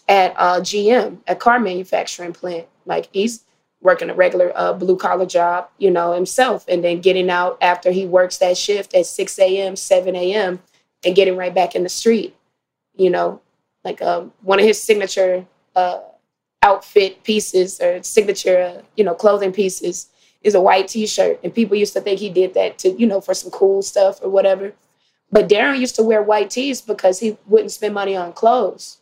at 0.09 0.35
uh, 0.37 0.61
GM, 0.61 1.19
a 1.27 1.35
car 1.35 1.59
manufacturing 1.59 2.33
plant. 2.33 2.67
Like 2.85 3.09
he's 3.13 3.45
working 3.81 4.11
a 4.11 4.15
regular 4.15 4.53
uh, 4.55 4.73
blue 4.73 4.97
collar 4.97 5.27
job, 5.27 5.69
you 5.79 5.91
know, 5.91 6.13
himself, 6.13 6.65
and 6.69 6.83
then 6.83 7.01
getting 7.01 7.31
out 7.31 7.59
after 7.61 7.91
he 7.91 8.07
works 8.07 8.39
that 8.39 8.57
shift 8.57 8.95
at 8.95 9.07
6 9.07 9.39
a.m., 9.39 9.77
7 9.77 10.17
a.m., 10.17 10.61
and 11.05 11.15
getting 11.15 11.37
right 11.37 11.55
back 11.55 11.75
in 11.75 11.83
the 11.83 11.89
street, 11.89 12.35
you 12.97 13.11
know, 13.11 13.41
like 13.85 14.03
um, 14.03 14.33
one 14.43 14.59
of 14.59 14.65
his 14.65 14.83
signature 14.83 15.47
uh, 15.77 16.01
outfit 16.63 17.23
pieces 17.23 17.81
or 17.81 18.03
signature, 18.03 18.83
you 18.97 19.05
know, 19.05 19.15
clothing 19.15 19.53
pieces 19.53 20.09
is 20.43 20.55
a 20.55 20.61
white 20.61 20.89
T-shirt, 20.89 21.39
and 21.45 21.55
people 21.55 21.77
used 21.77 21.93
to 21.93 22.01
think 22.01 22.19
he 22.19 22.31
did 22.31 22.55
that 22.55 22.79
to, 22.79 22.91
you 22.91 23.07
know, 23.07 23.21
for 23.21 23.35
some 23.35 23.51
cool 23.51 23.83
stuff 23.83 24.19
or 24.23 24.31
whatever. 24.31 24.73
But 25.31 25.49
Darren 25.49 25.79
used 25.79 25.97
to 25.97 26.03
wear 26.03 26.23
white 26.23 26.51
tees 26.51 26.81
because 26.81 27.21
he 27.21 27.37
wouldn't 27.47 27.73
spend 27.73 27.95
money 27.95 28.17
on 28.17 28.33
clothes. 28.33 28.99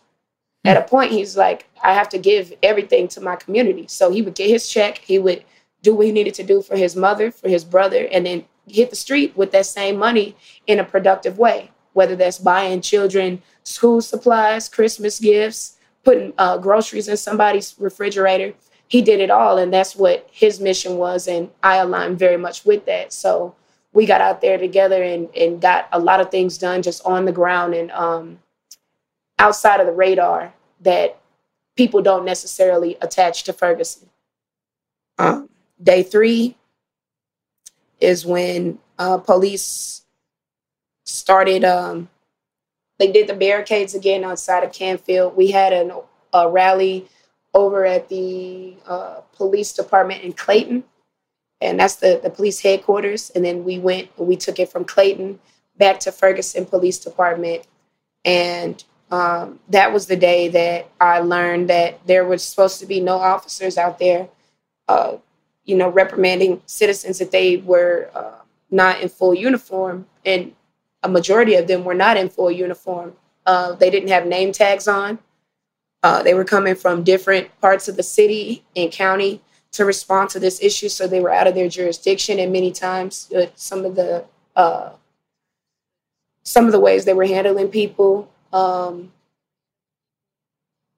At 0.64 0.78
a 0.78 0.83
point, 0.83 1.12
he's 1.12 1.37
like, 1.37 1.68
I 1.83 1.92
have 1.92 2.09
to 2.11 2.18
give 2.18 2.52
everything 2.62 3.09
to 3.09 3.21
my 3.21 3.37
community. 3.37 3.87
So 3.88 4.11
he 4.11 4.23
would 4.23 4.35
get 4.35 4.49
his 4.49 4.68
check, 4.68 4.99
he 4.99 5.18
would 5.18 5.44
do 5.83 5.94
what 5.94 6.06
he 6.06 6.12
needed 6.12 6.35
to 6.35 6.42
do 6.42 6.62
for 6.62 6.76
his 6.76 6.97
mother, 6.97 7.30
for 7.30 7.49
his 7.49 7.64
brother, 7.64 8.09
and 8.11 8.25
then 8.25 8.44
hit 8.66 8.88
the 8.90 8.97
street 8.97 9.37
with 9.37 9.52
that 9.52 9.66
same 9.66 9.99
money 9.99 10.35
in 10.66 10.80
a 10.80 10.85
productive 10.85 11.38
way, 11.38 11.71
whether 11.92 12.16
that's 12.16 12.38
buying 12.38 12.80
children 12.80 13.42
school 13.64 14.00
supplies, 14.00 14.68
Christmas 14.68 15.18
gifts, 15.18 15.76
putting 16.04 16.33
uh, 16.38 16.59
groceries 16.59 17.09
in 17.09 17.16
somebody's 17.16 17.75
refrigerator. 17.78 18.54
He 18.88 19.02
did 19.02 19.21
it 19.21 19.30
all, 19.30 19.59
and 19.59 19.73
that's 19.73 19.97
what 19.97 20.28
his 20.30 20.61
mission 20.61 20.97
was. 20.97 21.26
And 21.26 21.50
I 21.62 21.76
aligned 21.76 22.18
very 22.18 22.37
much 22.37 22.64
with 22.64 22.85
that. 22.87 23.12
So 23.12 23.54
we 23.92 24.06
got 24.06 24.21
out 24.21 24.40
there 24.40 24.59
together 24.59 25.02
and, 25.02 25.35
and 25.35 25.61
got 25.61 25.88
a 25.92 25.99
lot 25.99 26.21
of 26.21 26.30
things 26.30 26.59
done 26.59 26.83
just 26.83 27.04
on 27.06 27.25
the 27.25 27.33
ground 27.33 27.75
and 27.75 27.90
um, 27.92 28.38
outside 29.38 29.81
of 29.81 29.87
the 29.87 29.93
radar 29.93 30.53
that 30.81 31.19
people 31.76 32.03
don't 32.03 32.25
necessarily 32.25 32.97
attach 33.00 33.45
to 33.45 33.53
Ferguson. 33.53 34.09
Um, 35.19 35.49
day 35.83 36.03
three 36.03 36.57
is 38.00 38.26
when 38.26 38.79
uh, 38.99 39.19
police 39.19 40.03
started 41.05 41.64
um, 41.64 42.09
they 42.99 43.11
did 43.11 43.26
the 43.26 43.35
barricades 43.35 43.95
again 43.95 44.25
outside 44.25 44.62
of 44.62 44.73
Canfield. 44.73 45.37
We 45.37 45.50
had 45.50 45.73
an, 45.73 45.93
a 46.33 46.49
rally 46.49 47.09
over 47.53 47.85
at 47.85 48.09
the 48.09 48.76
uh, 48.87 49.21
police 49.37 49.73
department 49.73 50.23
in 50.23 50.33
Clayton, 50.33 50.85
and 51.61 51.79
that's 51.79 51.97
the, 51.97 52.21
the 52.23 52.31
police 52.31 52.61
headquarters. 52.61 53.31
And 53.31 53.45
then 53.45 53.64
we 53.64 53.79
went, 53.79 54.17
we 54.19 54.37
took 54.37 54.59
it 54.59 54.71
from 54.71 54.85
Clayton 54.85 55.41
back 55.76 55.99
to 56.00 56.12
Ferguson 56.12 56.67
Police 56.67 56.99
Department. 56.99 57.67
And 58.25 58.83
um, 59.14 59.61
that 59.68 59.92
was 59.92 60.06
the 60.09 60.16
day 60.16 60.49
that 60.49 60.88
I 61.00 61.21
learned 61.21 61.71
that 61.71 62.04
there 62.04 62.25
was 62.25 62.42
supposed 62.42 62.80
to 62.80 62.87
be 62.87 62.99
no 62.99 63.16
officers 63.16 63.78
out 63.78 64.00
there, 64.00 64.28
uh, 64.88 65.18
you 65.64 65.76
know, 65.76 65.88
reprimanding 65.88 66.61
citizens 66.66 67.21
that 67.21 67.30
they 67.30 67.59
were 67.59 68.11
uh, 68.12 68.42
not 68.73 69.00
in 69.02 69.09
full 69.09 69.33
uniform. 69.33 70.06
And 70.25 70.52
a 71.04 71.09
majority 71.09 71.54
of 71.54 71.68
them 71.68 71.85
were 71.85 71.94
not 71.94 72.16
in 72.16 72.28
full 72.28 72.50
uniform. 72.50 73.14
Uh, 73.47 73.76
they 73.76 73.88
didn't 73.88 74.09
have 74.09 74.26
name 74.26 74.50
tags 74.50 74.88
on. 74.88 75.21
Uh, 76.02 76.25
they 76.25 76.35
were 76.35 76.44
coming 76.44 76.75
from 76.75 77.04
different 77.04 77.49
parts 77.61 77.87
of 77.87 77.97
the 77.97 78.02
city 78.02 78.64
and 78.75 78.90
county 78.90 79.40
to 79.71 79.85
respond 79.85 80.28
to 80.30 80.40
this 80.40 80.61
issue, 80.61 80.88
so 80.88 81.06
they 81.06 81.21
were 81.21 81.33
out 81.33 81.47
of 81.47 81.54
their 81.54 81.68
jurisdiction. 81.68 82.40
And 82.40 82.52
many 82.52 82.73
times, 82.73 83.30
uh, 83.33 83.47
some 83.54 83.85
of 83.85 83.94
the 83.94 84.25
uh, 84.56 84.90
some 86.42 86.66
of 86.66 86.73
the 86.73 86.80
ways 86.80 87.04
they 87.04 87.14
were 87.14 87.26
handling 87.26 87.68
people, 87.68 88.28
um, 88.55 89.13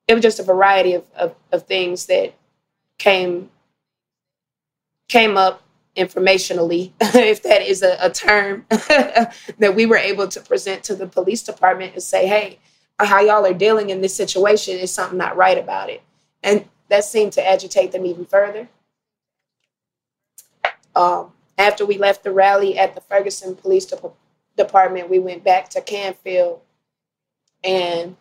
it 0.06 0.14
was 0.14 0.22
just 0.22 0.38
a 0.38 0.44
variety 0.44 0.92
of, 0.92 1.04
of, 1.16 1.34
of 1.50 1.66
things 1.66 2.06
that 2.06 2.34
came 2.98 3.50
came 5.08 5.36
up 5.36 5.62
informationally, 5.96 6.92
if 7.00 7.42
that 7.42 7.62
is 7.62 7.82
a, 7.82 7.96
a 8.00 8.10
term, 8.10 8.66
that 8.70 9.74
we 9.74 9.86
were 9.86 9.96
able 9.96 10.28
to 10.28 10.40
present 10.40 10.84
to 10.84 10.94
the 10.94 11.06
police 11.06 11.42
department 11.42 11.94
and 11.94 12.02
say, 12.02 12.26
hey, 12.26 12.58
how 12.98 13.20
y'all 13.20 13.46
are 13.46 13.54
dealing 13.54 13.90
in 13.90 14.00
this 14.00 14.14
situation 14.14 14.76
is 14.76 14.92
something 14.92 15.18
not 15.18 15.36
right 15.36 15.58
about 15.58 15.88
it. 15.88 16.02
And 16.42 16.66
that 16.88 17.04
seemed 17.04 17.32
to 17.34 17.46
agitate 17.46 17.92
them 17.92 18.04
even 18.04 18.26
further. 18.26 18.68
Um, 20.94 21.32
after 21.58 21.86
we 21.86 21.98
left 21.98 22.24
the 22.24 22.32
rally 22.32 22.78
at 22.78 22.94
the 22.94 23.00
Ferguson 23.00 23.54
Police 23.54 23.86
De- 23.86 23.98
Department, 24.56 25.10
we 25.10 25.18
went 25.18 25.44
back 25.44 25.68
to 25.70 25.80
Canfield. 25.80 26.60
And 27.64 28.16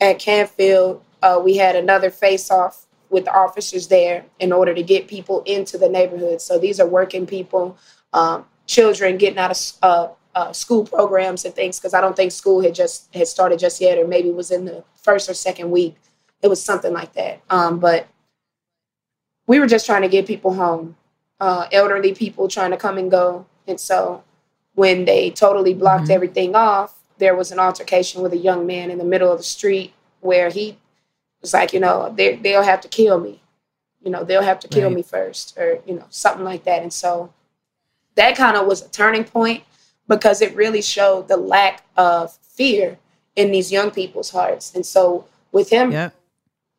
at 0.00 0.18
Canfield, 0.18 1.02
uh, 1.22 1.40
we 1.42 1.56
had 1.56 1.76
another 1.76 2.10
face 2.10 2.50
off 2.50 2.86
with 3.10 3.26
the 3.26 3.32
officers 3.32 3.88
there 3.88 4.24
in 4.40 4.52
order 4.52 4.74
to 4.74 4.82
get 4.82 5.06
people 5.06 5.42
into 5.42 5.78
the 5.78 5.88
neighborhood. 5.88 6.40
So 6.40 6.58
these 6.58 6.80
are 6.80 6.86
working 6.86 7.26
people, 7.26 7.76
um, 8.12 8.46
children 8.66 9.18
getting 9.18 9.38
out 9.38 9.50
of 9.50 9.72
uh, 9.82 10.08
uh, 10.34 10.52
school 10.52 10.84
programs 10.84 11.44
and 11.44 11.54
things 11.54 11.78
because 11.78 11.94
I 11.94 12.00
don't 12.00 12.16
think 12.16 12.32
school 12.32 12.62
had 12.62 12.74
just 12.74 13.14
had 13.14 13.28
started 13.28 13.58
just 13.58 13.80
yet, 13.80 13.98
or 13.98 14.06
maybe 14.06 14.30
was 14.30 14.50
in 14.50 14.64
the 14.64 14.82
first 14.96 15.28
or 15.28 15.34
second 15.34 15.70
week. 15.70 15.96
It 16.40 16.48
was 16.48 16.62
something 16.62 16.92
like 16.92 17.12
that. 17.12 17.40
Um, 17.50 17.78
but 17.78 18.08
we 19.46 19.60
were 19.60 19.66
just 19.66 19.86
trying 19.86 20.02
to 20.02 20.08
get 20.08 20.26
people 20.26 20.54
home, 20.54 20.96
uh, 21.38 21.66
elderly 21.70 22.14
people 22.14 22.48
trying 22.48 22.70
to 22.70 22.76
come 22.76 22.98
and 22.98 23.10
go. 23.10 23.46
And 23.68 23.78
so 23.78 24.24
when 24.74 25.04
they 25.04 25.30
totally 25.30 25.74
blocked 25.74 26.04
mm-hmm. 26.04 26.12
everything 26.12 26.54
off, 26.54 26.98
there 27.22 27.36
was 27.36 27.52
an 27.52 27.60
altercation 27.60 28.20
with 28.20 28.32
a 28.32 28.36
young 28.36 28.66
man 28.66 28.90
in 28.90 28.98
the 28.98 29.04
middle 29.04 29.30
of 29.30 29.38
the 29.38 29.44
street 29.44 29.92
where 30.22 30.50
he 30.50 30.76
was 31.40 31.54
like, 31.54 31.72
you 31.72 31.78
know, 31.78 32.12
they, 32.16 32.34
they'll 32.34 32.64
have 32.64 32.80
to 32.80 32.88
kill 32.88 33.20
me. 33.20 33.40
You 34.02 34.10
know, 34.10 34.24
they'll 34.24 34.42
have 34.42 34.58
to 34.58 34.68
kill 34.68 34.88
right. 34.88 34.96
me 34.96 35.02
first 35.02 35.56
or, 35.56 35.78
you 35.86 35.94
know, 35.94 36.04
something 36.10 36.44
like 36.44 36.64
that. 36.64 36.82
And 36.82 36.92
so 36.92 37.32
that 38.16 38.36
kind 38.36 38.56
of 38.56 38.66
was 38.66 38.82
a 38.82 38.88
turning 38.88 39.22
point 39.22 39.62
because 40.08 40.42
it 40.42 40.56
really 40.56 40.82
showed 40.82 41.28
the 41.28 41.36
lack 41.36 41.84
of 41.96 42.32
fear 42.32 42.98
in 43.36 43.52
these 43.52 43.70
young 43.70 43.92
people's 43.92 44.30
hearts. 44.30 44.74
And 44.74 44.84
so 44.84 45.26
with 45.52 45.70
him 45.70 45.92
yeah. 45.92 46.10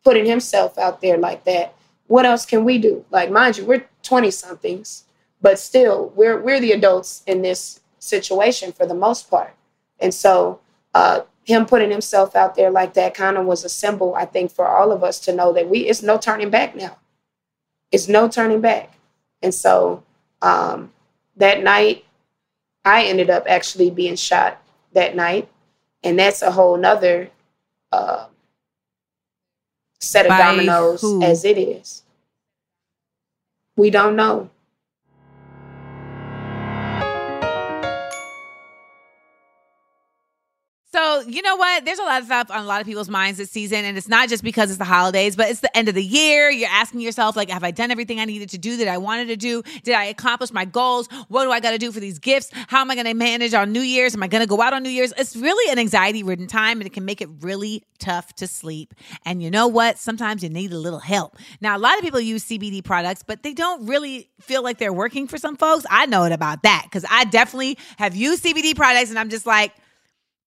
putting 0.04 0.26
himself 0.26 0.78
out 0.78 1.00
there 1.00 1.18
like 1.18 1.46
that, 1.46 1.74
what 2.08 2.26
else 2.26 2.46
can 2.46 2.66
we 2.66 2.80
do? 2.80 3.06
Like, 3.12 3.32
mind 3.32 3.58
you, 3.58 3.66
we're 3.66 3.86
20 4.04 4.30
somethings, 4.30 5.06
but 5.42 5.58
still 5.58 6.12
we're 6.18 6.42
we're 6.42 6.60
the 6.60 6.74
adults 6.74 7.24
in 7.26 7.42
this 7.42 7.80
situation 8.00 8.74
for 8.74 8.86
the 8.86 8.94
most 8.94 9.30
part. 9.30 9.56
And 10.03 10.13
so 10.13 10.60
uh, 10.93 11.22
him 11.45 11.65
putting 11.65 11.89
himself 11.89 12.36
out 12.36 12.55
there 12.55 12.69
like 12.69 12.93
that 12.93 13.15
kind 13.15 13.38
of 13.38 13.45
was 13.45 13.63
a 13.63 13.69
symbol, 13.69 14.13
I 14.15 14.25
think, 14.25 14.51
for 14.51 14.67
all 14.67 14.91
of 14.91 15.03
us 15.03 15.19
to 15.22 15.33
know 15.33 15.53
that 15.53 15.69
we 15.69 15.79
it's 15.79 16.03
no 16.03 16.17
turning 16.17 16.50
back 16.50 16.75
now. 16.75 16.98
It's 17.91 18.07
no 18.07 18.27
turning 18.27 18.62
back. 18.62 18.93
And 19.41 19.53
so 19.53 20.03
um, 20.41 20.91
that 21.38 21.63
night, 21.63 22.05
I 22.86 23.05
ended 23.05 23.29
up 23.29 23.45
actually 23.48 23.89
being 23.89 24.17
shot 24.17 24.62
that 24.91 25.15
night. 25.15 25.50
And 26.03 26.19
that's 26.19 26.41
a 26.41 26.51
whole 26.51 26.75
nother 26.75 27.29
uh, 27.93 28.25
set 30.01 30.25
of 30.25 30.29
By 30.29 30.38
dominoes 30.38 31.01
who? 31.01 31.24
as 31.24 31.45
it 31.45 31.57
is. 31.57 32.03
We 33.77 33.89
don't 33.89 34.17
know. 34.17 34.50
You 41.27 41.42
know 41.42 41.56
what? 41.56 41.86
There's 41.86 42.00
a 42.00 42.03
lot 42.03 42.22
of 42.22 42.25
stuff 42.25 42.51
on 42.51 42.63
a 42.63 42.68
lot 42.68 42.82
of 42.82 42.88
people's 42.88 43.10
minds 43.10 43.38
this 43.38 43.51
season. 43.51 43.86
And 43.86 43.98
it's 43.98 44.08
not 44.08 44.30
just 44.30 44.44
because 44.44 44.70
it's 44.70 44.77
the 44.77 44.86
holidays, 44.86 45.36
but 45.36 45.50
it's 45.50 45.60
the 45.60 45.75
end 45.75 45.89
of 45.89 45.96
the 45.96 46.03
year. 46.03 46.50
You're 46.50 46.70
asking 46.70 47.01
yourself, 47.01 47.36
like, 47.36 47.50
have 47.50 47.63
I 47.63 47.72
done 47.72 47.92
everything 47.92 48.20
I 48.20 48.25
needed 48.25 48.50
to 48.50 48.58
do 48.58 48.77
that 48.77 48.88
I 48.88 48.98
wanted 48.98 49.27
to 49.30 49.36
do? 49.36 49.63
Did 49.84 49.96
I 49.96 50.06
accomplish 50.06 50.51
my 50.51 50.65
goals? 50.65 51.08
What 51.27 51.44
do 51.44 51.51
I 51.51 51.60
got 51.60 51.72
to 51.72 51.77
do 51.77 51.92
for 51.92 52.00
these 52.00 52.20
gifts? 52.20 52.50
How 52.68 52.82
am 52.82 52.92
I 52.92 52.96
going 52.96 53.08
to 53.08 53.13
manage 53.13 53.53
on 53.53 53.72
New 53.72 53.82
Year's? 53.82 54.13
Am 54.13 54.24
I 54.24 54.27
going 54.27 54.44
to 54.44 54.48
go 54.48 54.62
out 54.62 54.74
on 54.74 54.84
New 54.84 54.89
Year's? 54.89 55.13
It's 55.18 55.36
really 55.36 55.72
an 55.72 55.80
anxiety 55.80 56.24
ridden 56.24 56.48
time 56.48 56.80
and 56.80 56.88
it 56.88 56.94
can 56.94 57.06
make 57.06 57.22
it 57.22 57.30
really 57.42 57.84
tough 58.00 58.34
to 58.36 58.48
sleep. 58.48 58.94
And 59.25 59.42
you 59.42 59.50
know 59.50 59.68
what? 59.68 59.98
Sometimes 59.98 60.44
you 60.44 60.50
need 60.50 60.72
a 60.74 60.77
little 60.77 61.00
help. 61.00 61.38
Now, 61.62 61.77
a 61.77 61.80
lot 61.80 61.98
of 61.98 62.03
people 62.03 62.20
use 62.20 62.46
CBD 62.46 62.84
products, 62.84 63.24
but 63.24 63.44
they 63.44 63.53
don't 63.53 63.86
really 63.88 64.30
feel 64.39 64.63
like 64.63 64.77
they're 64.77 64.94
working 64.94 65.27
for 65.27 65.38
some 65.38 65.56
folks. 65.56 65.86
I 65.89 66.06
know 66.06 66.24
it 66.24 66.32
about 66.32 66.63
that 66.63 66.84
because 66.86 67.06
I 67.10 67.25
definitely 67.25 67.77
have 67.98 68.15
used 68.15 68.44
CBD 68.44 68.75
products 68.75 69.10
and 69.10 69.18
I'm 69.18 69.30
just 69.30 69.46
like, 69.46 69.74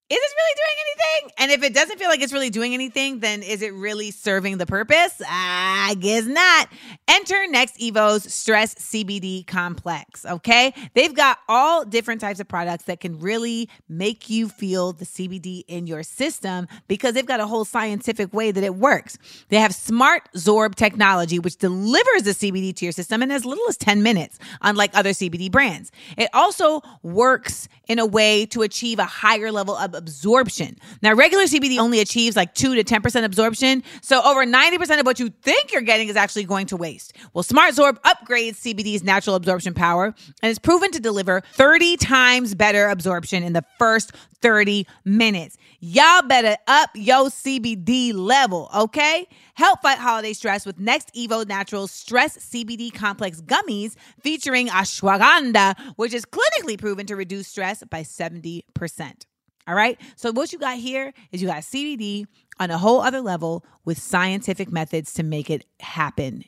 is 0.08 0.16
this 0.16 0.34
really 0.36 0.54
doing 0.54 0.76
anything? 0.86 1.32
And 1.38 1.50
if 1.50 1.62
it 1.64 1.74
doesn't 1.74 1.98
feel 1.98 2.08
like 2.08 2.20
it's 2.20 2.32
really 2.32 2.50
doing 2.50 2.74
anything, 2.74 3.18
then 3.18 3.42
is 3.42 3.60
it 3.60 3.74
really 3.74 4.12
serving 4.12 4.58
the 4.58 4.66
purpose? 4.66 5.20
I 5.28 5.96
guess 5.98 6.26
not. 6.26 6.68
Enter 7.08 7.34
NextEvo's 7.50 8.32
Stress 8.32 8.76
CBD 8.76 9.44
Complex, 9.44 10.24
okay? 10.24 10.72
They've 10.94 11.14
got 11.14 11.38
all 11.48 11.84
different 11.84 12.20
types 12.20 12.38
of 12.38 12.46
products 12.46 12.84
that 12.84 13.00
can 13.00 13.18
really 13.18 13.68
make 13.88 14.30
you 14.30 14.48
feel 14.48 14.92
the 14.92 15.04
CBD 15.04 15.64
in 15.66 15.88
your 15.88 16.04
system 16.04 16.68
because 16.86 17.14
they've 17.14 17.26
got 17.26 17.40
a 17.40 17.46
whole 17.46 17.64
scientific 17.64 18.32
way 18.32 18.52
that 18.52 18.62
it 18.62 18.76
works. 18.76 19.18
They 19.48 19.56
have 19.56 19.74
Smart 19.74 20.28
Zorb 20.34 20.76
technology, 20.76 21.40
which 21.40 21.56
delivers 21.56 22.22
the 22.22 22.30
CBD 22.30 22.76
to 22.76 22.84
your 22.84 22.92
system 22.92 23.24
in 23.24 23.32
as 23.32 23.44
little 23.44 23.64
as 23.68 23.76
10 23.76 24.04
minutes, 24.04 24.38
unlike 24.62 24.92
other 24.94 25.10
CBD 25.10 25.50
brands. 25.50 25.90
It 26.16 26.28
also 26.32 26.80
works 27.02 27.66
in 27.88 27.98
a 27.98 28.06
way 28.06 28.46
to 28.46 28.62
achieve 28.62 29.00
a 29.00 29.04
higher 29.04 29.50
level 29.50 29.76
of 29.76 29.95
absorption. 29.96 30.76
Now, 31.02 31.14
regular 31.14 31.44
CBD 31.44 31.78
only 31.78 32.00
achieves 32.00 32.36
like 32.36 32.54
2 32.54 32.74
to 32.74 32.84
10% 32.84 33.24
absorption. 33.24 33.82
So, 34.02 34.22
over 34.22 34.44
90% 34.44 35.00
of 35.00 35.06
what 35.06 35.18
you 35.18 35.30
think 35.42 35.72
you're 35.72 35.82
getting 35.82 36.08
is 36.08 36.16
actually 36.16 36.44
going 36.44 36.66
to 36.66 36.76
waste. 36.76 37.14
Well, 37.32 37.44
SmartZorb 37.44 37.98
upgrades 38.02 38.56
CBD's 38.56 39.02
natural 39.02 39.36
absorption 39.36 39.74
power 39.74 40.14
and 40.42 40.50
is 40.50 40.58
proven 40.58 40.90
to 40.92 41.00
deliver 41.00 41.42
30 41.54 41.96
times 41.96 42.54
better 42.54 42.88
absorption 42.88 43.42
in 43.42 43.52
the 43.52 43.64
first 43.78 44.12
30 44.40 44.86
minutes. 45.04 45.56
Y'all 45.80 46.22
better 46.22 46.56
up 46.66 46.90
your 46.94 47.30
CBD 47.30 48.14
level, 48.14 48.70
okay? 48.74 49.26
Help 49.54 49.82
fight 49.82 49.98
holiday 49.98 50.32
stress 50.32 50.66
with 50.66 50.78
NextEvo 50.78 51.46
Naturals 51.46 51.90
Stress 51.90 52.38
CBD 52.38 52.92
Complex 52.92 53.40
gummies 53.40 53.94
featuring 54.20 54.68
ashwagandha, 54.68 55.76
which 55.96 56.14
is 56.14 56.24
clinically 56.24 56.78
proven 56.78 57.06
to 57.06 57.16
reduce 57.16 57.48
stress 57.48 57.82
by 57.90 58.02
70%. 58.02 59.26
All 59.66 59.74
right. 59.74 60.00
So, 60.16 60.32
what 60.32 60.52
you 60.52 60.58
got 60.58 60.78
here 60.78 61.12
is 61.32 61.42
you 61.42 61.48
got 61.48 61.62
CBD 61.62 62.26
on 62.58 62.70
a 62.70 62.78
whole 62.78 63.00
other 63.00 63.20
level 63.20 63.64
with 63.84 63.98
scientific 63.98 64.70
methods 64.70 65.14
to 65.14 65.22
make 65.22 65.50
it 65.50 65.64
happen. 65.80 66.44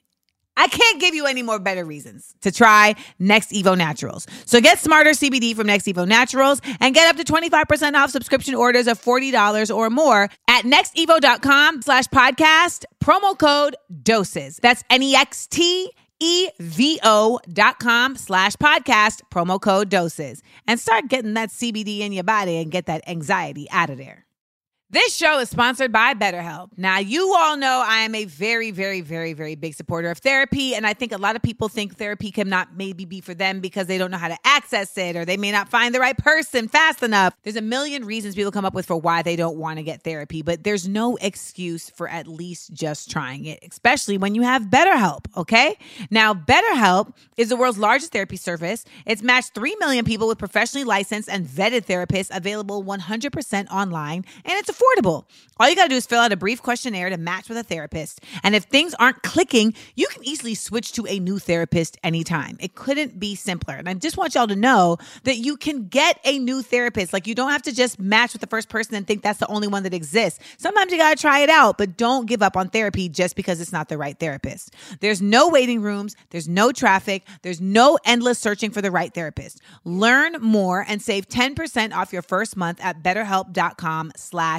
I 0.59 0.67
can't 0.67 1.01
give 1.01 1.15
you 1.15 1.27
any 1.27 1.43
more 1.43 1.61
better 1.61 1.85
reasons 1.85 2.35
to 2.41 2.51
try 2.51 2.97
NextEvo 3.21 3.79
Naturals. 3.79 4.27
So 4.45 4.61
get 4.61 4.81
smarter 4.81 5.11
CBD 5.11 5.55
from 5.55 5.69
NextEvo 5.69 6.07
Naturals 6.07 6.61
and 6.81 6.93
get 6.97 7.09
up 7.09 7.25
to 7.25 7.33
25% 7.33 7.95
off 7.95 8.11
subscription 8.11 8.57
orders 8.57 8.89
of 8.89 9.01
$40 9.01 9.75
or 9.75 9.89
more 9.89 10.29
at 10.49 10.65
nextevo.com 10.65 11.83
slash 11.83 12.07
podcast, 12.07 12.87
promo 13.01 13.39
code 13.39 13.77
doses. 14.03 14.59
That's 14.61 14.83
N-E-X-T 14.91 15.93
E-V-O 16.21 17.41
dot 17.53 17.79
com 17.79 18.17
slash 18.17 18.55
podcast, 18.57 19.23
promo 19.31 19.61
code 19.61 19.89
doses. 19.89 20.43
And 20.67 20.79
start 20.79 21.09
getting 21.09 21.35
that 21.35 21.51
CBD 21.51 22.01
in 22.01 22.13
your 22.13 22.25
body 22.25 22.57
and 22.59 22.71
get 22.71 22.87
that 22.87 23.09
anxiety 23.09 23.69
out 23.71 23.91
of 23.91 23.99
there. 23.99 24.28
This 24.91 25.15
show 25.15 25.39
is 25.39 25.51
sponsored 25.51 25.93
by 25.93 26.15
BetterHelp. 26.15 26.71
Now, 26.79 26.97
you 26.97 27.35
all 27.37 27.59
know 27.59 27.85
I 27.87 27.99
am 28.05 28.15
a 28.15 28.25
very, 28.25 28.71
very, 28.71 29.03
very, 29.03 29.35
very 29.35 29.55
big 29.55 29.75
supporter 29.75 30.11
of 30.11 30.17
therapy. 30.17 30.75
And 30.75 30.87
I 30.87 30.95
think 30.95 31.13
a 31.13 31.19
lot 31.19 31.37
of 31.37 31.43
people 31.43 31.69
think 31.69 31.99
therapy 31.99 32.31
cannot 32.31 32.75
maybe 32.75 33.05
be 33.05 33.21
for 33.21 33.35
them 33.35 33.61
because 33.61 33.87
they 33.87 33.99
don't 33.99 34.11
know 34.11 34.17
how 34.17 34.29
to 34.29 34.39
access 34.45 34.97
it 34.97 35.15
or 35.15 35.27
they 35.27 35.37
may 35.37 35.53
not 35.53 35.69
find 35.69 35.95
the 35.95 36.01
right 36.01 36.17
person 36.17 36.69
fast 36.69 37.03
enough. 37.03 37.35
There's 37.43 37.57
a 37.57 37.61
million 37.61 38.07
reasons 38.07 38.35
people 38.35 38.51
come 38.51 38.65
up 38.65 38.73
with 38.73 38.87
for 38.87 38.97
why 38.97 39.21
they 39.21 39.37
don't 39.37 39.59
want 39.59 39.77
to 39.77 39.83
get 39.83 40.05
therapy, 40.05 40.41
but 40.41 40.65
there's 40.65 40.89
no 40.89 41.17
excuse 41.17 41.91
for 41.91 42.09
at 42.09 42.27
least 42.27 42.73
just 42.73 43.11
trying 43.11 43.45
it, 43.45 43.59
especially 43.71 44.17
when 44.17 44.35
you 44.35 44.41
have 44.41 44.63
BetterHelp, 44.71 45.27
okay? 45.37 45.77
Now, 46.11 46.33
BetterHelp 46.33 47.13
is 47.37 47.51
the 47.51 47.57
world's 47.57 47.77
largest 47.77 48.13
therapy 48.13 48.39
service. 48.39 48.87
It's 49.05 49.21
matched 49.21 49.53
3 49.55 49.77
million 49.81 50.07
people 50.07 50.29
with 50.29 50.39
professionally 50.39 50.85
licensed 50.85 51.29
and 51.29 51.47
vetted 51.47 51.85
therapists 51.85 52.35
available 52.35 52.83
100% 52.83 53.69
online, 53.69 54.25
and 54.47 54.59
it's 54.59 54.78
affordable. 54.79 55.25
All 55.61 55.69
you 55.69 55.75
got 55.75 55.85
to 55.85 55.89
do 55.89 55.97
is 55.97 56.07
fill 56.07 56.21
out 56.21 56.31
a 56.31 56.37
brief 56.37 56.63
questionnaire 56.63 57.11
to 57.11 57.17
match 57.17 57.49
with 57.49 57.59
a 57.59 57.65
therapist. 57.65 58.21
And 58.45 58.55
if 58.55 58.65
things 58.65 58.95
aren't 58.95 59.23
clicking, 59.23 59.75
you 59.97 60.07
can 60.07 60.25
easily 60.25 60.55
switch 60.55 60.93
to 60.93 61.07
a 61.09 61.19
new 61.19 61.41
therapist 61.41 61.99
anytime. 62.05 62.57
It 62.61 62.77
couldn't 62.77 63.19
be 63.19 63.35
simpler. 63.35 63.75
And 63.75 63.89
I 63.89 63.95
just 63.95 64.17
want 64.17 64.37
y'all 64.37 64.47
to 64.47 64.55
know 64.55 64.99
that 65.25 65.39
you 65.39 65.57
can 65.57 65.89
get 65.89 66.21
a 66.25 66.39
new 66.39 66.63
therapist. 66.63 67.13
Like 67.13 67.27
you 67.27 67.35
don't 67.35 67.51
have 67.51 67.63
to 67.63 67.75
just 67.75 67.99
match 67.99 68.35
with 68.35 68.41
the 68.41 68.47
first 68.47 68.69
person 68.69 68.95
and 68.95 69.05
think 69.05 69.23
that's 69.23 69.41
the 69.41 69.49
only 69.49 69.67
one 69.67 69.83
that 69.83 69.95
exists. 69.95 70.39
Sometimes 70.59 70.93
you 70.93 70.99
got 70.99 71.17
to 71.17 71.21
try 71.21 71.41
it 71.41 71.51
out, 71.51 71.77
but 71.77 71.97
don't 71.97 72.27
give 72.27 72.41
up 72.41 72.57
on 72.57 72.69
therapy 72.69 73.09
just 73.09 73.35
because 73.35 73.61
it's 73.61 73.73
not 73.73 73.89
the 73.89 73.99
right 73.99 74.19
therapist. 74.19 74.75
There's 75.01 75.21
no 75.21 75.49
waiting 75.49 75.83
rooms, 75.83 76.15
there's 76.31 76.49
no 76.49 76.71
traffic, 76.71 77.27
there's 77.43 77.61
no 77.61 77.99
endless 78.05 78.39
searching 78.39 78.71
for 78.71 78.81
the 78.81 78.93
right 78.93 79.13
therapist. 79.13 79.61
Learn 79.83 80.37
more 80.41 80.85
and 80.87 81.03
save 81.03 81.29
10% 81.29 81.93
off 81.93 82.13
your 82.13 82.23
first 82.23 82.57
month 82.57 82.79
at 82.81 83.03
betterhelp.com 83.03 84.13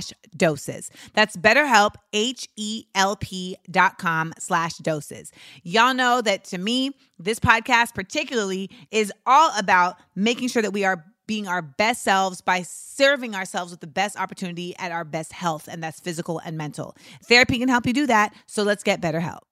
slash 0.09 0.29
doses. 0.35 0.89
That's 1.13 1.35
betterhelp, 1.35 1.95
H-E-L-P 2.13 3.57
dot 3.69 3.97
com 3.97 4.33
slash 4.39 4.77
doses. 4.77 5.31
Y'all 5.63 5.93
know 5.93 6.21
that 6.21 6.43
to 6.45 6.57
me, 6.57 6.91
this 7.17 7.39
podcast 7.39 7.93
particularly 7.93 8.69
is 8.91 9.11
all 9.25 9.51
about 9.57 9.97
making 10.15 10.49
sure 10.49 10.61
that 10.61 10.73
we 10.73 10.85
are 10.85 11.05
being 11.27 11.47
our 11.47 11.61
best 11.61 12.03
selves 12.03 12.41
by 12.41 12.63
serving 12.63 13.35
ourselves 13.35 13.71
with 13.71 13.81
the 13.81 13.87
best 13.87 14.17
opportunity 14.17 14.75
at 14.79 14.91
our 14.91 15.03
best 15.03 15.31
health, 15.31 15.67
and 15.67 15.83
that's 15.83 15.99
physical 15.99 16.39
and 16.39 16.57
mental. 16.57 16.95
Therapy 17.25 17.59
can 17.59 17.69
help 17.69 17.85
you 17.85 17.93
do 17.93 18.07
that, 18.07 18.33
so 18.47 18.63
let's 18.63 18.83
get 18.83 18.99
better 18.99 19.19
help. 19.19 19.43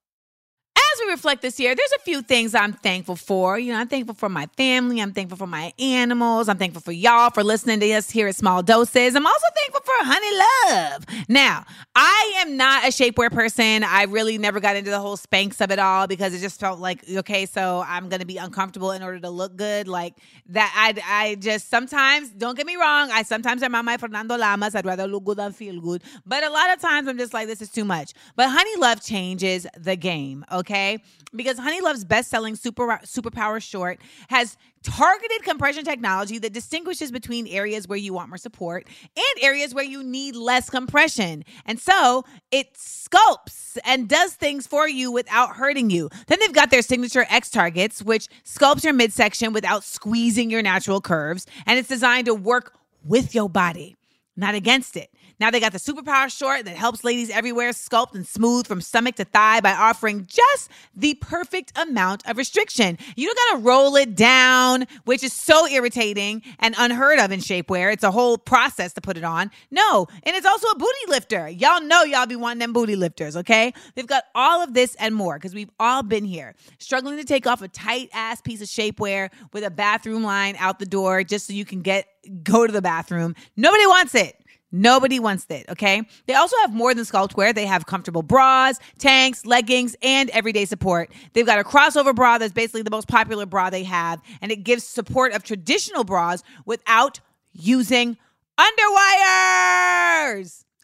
As 0.98 1.02
we 1.06 1.12
reflect 1.12 1.44
this 1.44 1.60
year, 1.60 1.76
there's 1.76 1.92
a 1.96 2.00
few 2.00 2.24
things 2.24 2.56
I'm 2.56 2.74
thankful 2.74 3.16
for. 3.16 3.60
You 3.60 3.72
know, 3.72 3.80
I'm 3.80 3.88
thankful 3.88 4.16
for 4.16 4.30
my 4.30 4.48
family. 4.58 5.00
I'm 5.00 5.14
thankful 5.14 5.38
for 5.38 5.46
my 5.46 5.72
animals. 5.78 6.50
I'm 6.50 6.58
thankful 6.58 6.82
for 6.82 6.92
y'all 6.92 7.30
for 7.30 7.44
listening 7.44 7.80
to 7.82 7.92
us 7.92 8.10
here 8.10 8.28
at 8.28 8.36
Small 8.36 8.64
Doses. 8.64 9.14
I'm 9.14 9.28
also 9.28 9.46
thankful 9.56 9.82
for 9.86 9.94
Honeylove. 10.10 11.30
Now, 11.30 11.66
I 11.96 12.34
am 12.38 12.58
not 12.58 12.84
a 12.84 12.88
shapewear 12.88 13.32
person. 13.32 13.84
I 13.84 14.06
really 14.06 14.40
never 14.40 14.60
got 14.60 14.76
into 14.76 14.90
the 14.90 15.00
whole 15.00 15.18
Spanx 15.18 15.62
of 15.62 15.70
it 15.70 15.78
all 15.78 16.08
because 16.08 16.34
it 16.34 16.40
just 16.40 16.60
felt 16.60 16.80
like, 16.80 17.08
okay, 17.08 17.46
so 17.46 17.84
I'm 17.86 18.10
going 18.10 18.22
to 18.22 18.26
be 18.26 18.38
uncomfortable 18.38 18.90
in 18.92 19.04
order 19.04 19.20
to 19.20 19.30
look 19.30 19.56
good. 19.56 19.88
Like 19.88 20.16
that, 20.48 20.74
I, 20.76 21.28
I 21.28 21.36
just 21.36 21.70
sometimes, 21.70 22.30
don't 22.30 22.58
get 22.58 22.66
me 22.66 22.76
wrong, 22.76 23.12
I 23.12 23.22
sometimes 23.22 23.62
am 23.62 23.76
on 23.76 23.86
my 23.86 23.98
Fernando 23.98 24.36
Lamas. 24.36 24.74
I'd 24.74 24.88
rather 24.88 25.06
look 25.06 25.26
good 25.26 25.38
than 25.38 25.54
feel 25.54 25.80
good. 25.80 26.02
But 26.26 26.44
a 26.44 26.50
lot 26.50 26.74
of 26.74 26.82
times 26.82 27.08
I'm 27.08 27.20
just 27.20 27.36
like, 27.36 27.46
this 27.46 27.62
is 27.62 27.70
too 27.70 27.86
much. 27.86 28.14
But 28.36 28.50
Honeylove 28.50 29.06
changes 29.06 29.68
the 29.78 29.96
game, 29.96 30.44
okay? 30.52 30.87
Because 31.36 31.58
Honeylove's 31.58 32.06
best-selling 32.06 32.56
super 32.56 32.88
superpower 33.04 33.62
short 33.62 34.00
has 34.30 34.58
targeted 34.84 35.44
compression 35.44 35.84
technology 35.84 36.40
that 36.40 36.54
distinguishes 36.54 37.12
between 37.12 37.48
areas 37.48 37.88
where 37.88 37.98
you 37.98 38.14
want 38.14 38.30
more 38.30 38.38
support 38.38 38.88
and 39.16 39.44
areas 39.44 39.74
where 39.74 39.84
you 39.84 40.02
need 40.04 40.36
less 40.36 40.70
compression. 40.70 41.44
And 41.66 41.80
so 41.80 42.24
it 42.52 42.76
sculpts 42.76 43.78
and 43.84 44.08
does 44.08 44.34
things 44.34 44.66
for 44.66 44.88
you 44.88 45.12
without 45.12 45.56
hurting 45.58 45.90
you. 45.90 46.10
Then 46.28 46.40
they've 46.40 46.54
got 46.54 46.72
their 46.72 46.82
signature 46.82 47.26
X 47.30 47.50
targets, 47.50 48.02
which 48.02 48.28
sculpts 48.46 48.84
your 48.84 48.94
midsection 48.94 49.52
without 49.52 49.84
squeezing 49.84 50.50
your 50.50 50.62
natural 50.62 51.02
curves. 51.02 51.46
And 51.66 51.78
it's 51.78 51.90
designed 51.90 52.28
to 52.28 52.34
work 52.34 52.74
with 53.04 53.36
your 53.36 53.50
body, 53.50 53.96
not 54.36 54.56
against 54.56 54.96
it. 54.96 55.10
Now 55.40 55.52
they 55.52 55.60
got 55.60 55.72
the 55.72 55.80
superpower 55.80 56.36
short 56.36 56.66
that 56.66 56.76
helps 56.76 57.04
ladies 57.04 57.30
everywhere 57.30 57.72
sculpt 57.72 58.16
and 58.16 58.26
smooth 58.26 58.66
from 58.66 58.82
stomach 58.82 59.16
to 59.16 59.26
thigh 59.26 59.62
by 59.62 59.72
offering 59.72 60.26
just 60.26 60.70
the 60.96 61.14
perfect 61.16 61.78
amount 61.78 62.28
of 62.28 62.38
restriction. 62.38 62.98
You 63.16 63.28
don't 63.28 63.38
gotta 63.52 63.64
roll 63.64 63.96
it 63.96 64.16
down, 64.16 64.86
which 65.06 65.24
is 65.24 65.34
so 65.34 65.68
irritating 65.68 66.42
and 66.60 66.74
unheard 66.78 67.20
of 67.20 67.32
in 67.32 67.40
shapewear. 67.40 67.94
It's 67.94 68.04
a 68.04 68.12
whole 68.12 68.38
process 68.38 68.94
to 68.94 69.02
put 69.02 69.18
it 69.18 69.24
on. 69.24 69.52
No, 69.70 70.08
and 70.24 70.36
it's 70.36 70.46
also 70.46 70.68
a 70.70 70.76
booty 70.76 70.92
lifter. 71.08 71.48
Y'all 71.50 71.82
know 71.82 72.04
y'all 72.04 72.26
be 72.26 72.36
wanting 72.36 72.60
them 72.60 72.74
booty 72.74 72.96
lifters, 72.96 73.38
okay? 73.38 73.74
They've 73.96 74.08
got 74.08 74.24
all 74.34 74.64
of 74.64 74.74
this 74.74 74.96
and 74.96 75.14
more 75.14 75.36
because 75.36 75.54
we've 75.54 75.72
all 75.80 76.02
been 76.02 76.26
here, 76.26 76.56
struggling 76.80 77.18
to 77.18 77.24
take 77.24 77.46
off 77.46 77.62
a 77.62 77.68
tight 77.68 78.10
ass 78.14 78.42
piece 78.42 78.62
of 78.62 78.68
shapewear 78.68 79.30
with 79.54 79.64
a 79.64 79.72
bathroom 79.72 80.24
line 80.24 80.56
out 80.58 80.80
the 80.80 80.86
door 80.86 81.24
just 81.24 81.46
so 81.46 81.54
you 81.54 81.66
can 81.66 81.82
get 81.82 82.08
go 82.44 82.66
to 82.66 82.74
the 82.74 82.82
bathroom. 82.82 83.36
Nobody 83.56 83.86
wants 83.86 84.16
it. 84.16 84.44
Nobody 84.72 85.20
wants 85.20 85.46
it, 85.50 85.66
okay? 85.70 86.02
They 86.26 86.34
also 86.34 86.58
have 86.62 86.74
more 86.74 86.94
than 86.94 87.06
sculptwear. 87.06 87.56
They 87.56 87.66
have 87.66 87.86
comfortable 87.86 88.22
bras, 88.22 88.80
tanks, 89.00 89.46
leggings, 89.46 89.96
and 90.02 90.30
everyday 90.32 90.66
support. 90.66 91.10
They've 91.34 91.46
got 91.46 91.60
a 91.60 91.64
crossover 91.64 92.14
bra 92.14 92.38
that's 92.38 92.52
basically 92.52 92.82
the 92.82 92.92
most 92.92 93.08
popular 93.08 93.46
bra 93.46 93.70
they 93.70 93.84
have, 93.84 94.22
and 94.42 94.52
it 94.52 94.64
gives 94.64 94.84
support 94.84 95.32
of 95.32 95.44
traditional 95.44 96.04
bras 96.04 96.44
without 96.66 97.22
using 97.54 98.18
underwires. 98.60 99.86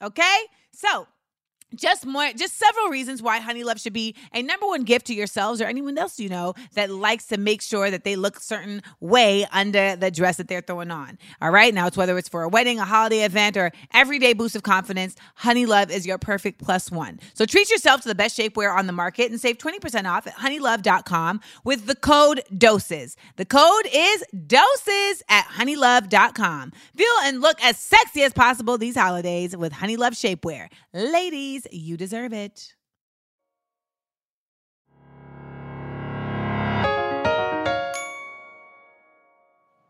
Okay? 0.01 0.37
So, 0.71 1.07
just 1.75 2.05
more 2.05 2.31
just 2.33 2.57
several 2.57 2.89
reasons 2.89 3.21
why 3.21 3.39
Honeylove 3.39 3.79
should 3.81 3.93
be 3.93 4.15
a 4.33 4.41
number 4.41 4.65
one 4.65 4.83
gift 4.83 5.07
to 5.07 5.13
yourselves 5.13 5.61
or 5.61 5.65
anyone 5.65 5.97
else 5.97 6.19
you 6.19 6.29
know 6.29 6.53
that 6.73 6.89
likes 6.89 7.25
to 7.27 7.37
make 7.37 7.61
sure 7.61 7.91
that 7.91 8.03
they 8.03 8.15
look 8.15 8.37
a 8.37 8.41
certain 8.41 8.81
way 8.99 9.45
under 9.51 9.95
the 9.95 10.11
dress 10.11 10.37
that 10.37 10.47
they're 10.47 10.61
throwing 10.61 10.91
on. 10.91 11.17
All 11.41 11.51
right? 11.51 11.73
Now 11.73 11.87
it's 11.87 11.97
whether 11.97 12.17
it's 12.17 12.29
for 12.29 12.43
a 12.43 12.49
wedding 12.49 12.79
a 12.79 12.85
holiday 12.85 13.23
event 13.23 13.57
or 13.57 13.71
everyday 13.93 14.33
boost 14.33 14.55
of 14.55 14.63
confidence 14.63 15.15
Honeylove 15.41 15.89
is 15.89 16.05
your 16.05 16.17
perfect 16.17 16.63
plus 16.63 16.91
one. 16.91 17.19
So 17.33 17.45
treat 17.45 17.69
yourself 17.69 18.01
to 18.01 18.07
the 18.07 18.15
best 18.15 18.37
shapewear 18.37 18.75
on 18.75 18.87
the 18.87 18.93
market 18.93 19.31
and 19.31 19.39
save 19.39 19.57
20% 19.57 20.09
off 20.09 20.27
at 20.27 20.35
honeylove.com 20.35 21.41
with 21.63 21.85
the 21.85 21.95
code 21.95 22.41
doses. 22.57 23.15
The 23.35 23.45
code 23.45 23.87
is 23.93 24.23
doses 24.47 25.23
at 25.29 25.45
honeylove.com 25.45 26.71
feel 26.95 27.07
and 27.23 27.41
look 27.41 27.61
as 27.63 27.77
sexy 27.77 28.23
as 28.23 28.33
possible 28.33 28.77
these 28.77 28.95
holidays 28.95 29.55
with 29.55 29.73
Honeylove 29.73 30.13
shapewear. 30.13 30.67
Ladies 30.93 31.62
you 31.71 31.97
deserve 31.97 32.33
it. 32.33 32.73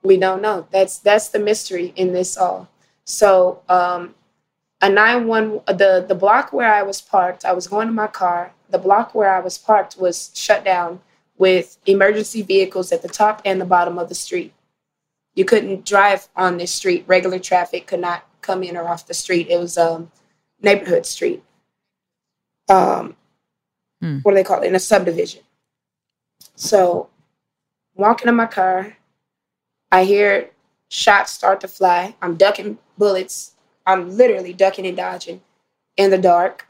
we 0.03 0.17
don't 0.17 0.41
know. 0.41 0.67
That's 0.69 0.99
that's 0.99 1.29
the 1.29 1.39
mystery 1.39 1.93
in 1.95 2.13
this 2.13 2.38
all. 2.38 2.69
So 3.05 3.62
um, 3.69 4.13
a 4.81 4.89
nine 4.89 5.27
one 5.27 5.62
the 5.65 6.05
the 6.07 6.15
block 6.15 6.53
where 6.53 6.71
I 6.71 6.83
was 6.83 7.01
parked, 7.01 7.45
I 7.45 7.53
was 7.53 7.67
going 7.67 7.88
to 7.88 7.93
my 7.93 8.07
car. 8.07 8.53
The 8.69 8.77
block 8.77 9.15
where 9.15 9.33
I 9.33 9.39
was 9.39 9.57
parked 9.57 9.97
was 9.97 10.31
shut 10.33 10.63
down 10.63 11.01
with 11.38 11.77
emergency 11.86 12.41
vehicles 12.41 12.91
at 12.91 13.01
the 13.01 13.07
top 13.07 13.41
and 13.45 13.59
the 13.59 13.65
bottom 13.65 13.97
of 13.97 14.09
the 14.09 14.15
street. 14.15 14.53
You 15.36 15.45
couldn't 15.45 15.86
drive 15.86 16.27
on 16.36 16.57
this 16.57 16.71
street. 16.71 17.05
Regular 17.07 17.39
traffic 17.39 17.88
could 17.88 17.99
not 17.99 18.27
come 18.41 18.62
in 18.62 18.77
or 18.77 18.88
off 18.88 19.07
the 19.07 19.13
street. 19.13 19.47
It 19.49 19.59
was 19.59 19.77
a 19.77 19.93
um, 19.93 20.12
neighborhood 20.62 21.05
street. 21.05 21.43
Um, 22.73 23.15
Hmm. 24.01 24.19
what 24.23 24.31
do 24.31 24.36
they 24.36 24.43
call 24.43 24.62
it? 24.62 24.67
In 24.67 24.75
a 24.75 24.79
subdivision. 24.79 25.41
So, 26.55 27.09
walking 27.95 28.27
in 28.27 28.36
my 28.36 28.47
car, 28.47 28.97
I 29.91 30.03
hear 30.03 30.49
shots 30.89 31.31
start 31.31 31.62
to 31.62 31.67
fly. 31.67 32.15
I'm 32.21 32.36
ducking 32.36 32.79
bullets. 32.97 33.53
I'm 33.86 34.17
literally 34.17 34.53
ducking 34.53 34.86
and 34.88 34.97
dodging 34.97 35.41
in 35.97 36.09
the 36.12 36.17
dark. 36.17 36.67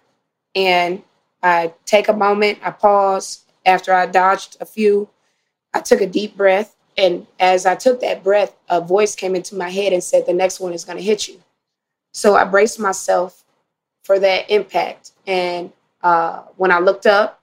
And 0.56 1.02
I 1.42 1.74
take 1.86 2.08
a 2.08 2.14
moment, 2.14 2.60
I 2.62 2.72
pause 2.72 3.46
after 3.66 3.94
I 3.94 4.06
dodged 4.06 4.58
a 4.62 4.66
few. 4.66 5.10
I 5.74 5.80
took 5.80 6.02
a 6.02 6.08
deep 6.08 6.38
breath. 6.38 6.76
And 6.98 7.26
as 7.40 7.66
I 7.66 7.76
took 7.76 8.00
that 8.02 8.24
breath, 8.24 8.56
a 8.70 8.80
voice 8.80 9.16
came 9.16 9.36
into 9.36 9.56
my 9.56 9.70
head 9.70 9.94
and 9.94 10.04
said, 10.04 10.26
The 10.26 10.34
next 10.34 10.60
one 10.60 10.74
is 10.74 10.86
going 10.86 10.98
to 10.98 11.04
hit 11.04 11.28
you. 11.28 11.42
So 12.14 12.36
I 12.36 12.44
braced 12.44 12.80
myself 12.80 13.44
for 14.04 14.20
that 14.20 14.50
impact. 14.52 15.12
And 15.26 15.72
uh, 16.04 16.44
when 16.58 16.72
I 16.72 16.80
looked 16.80 17.06
up, 17.06 17.42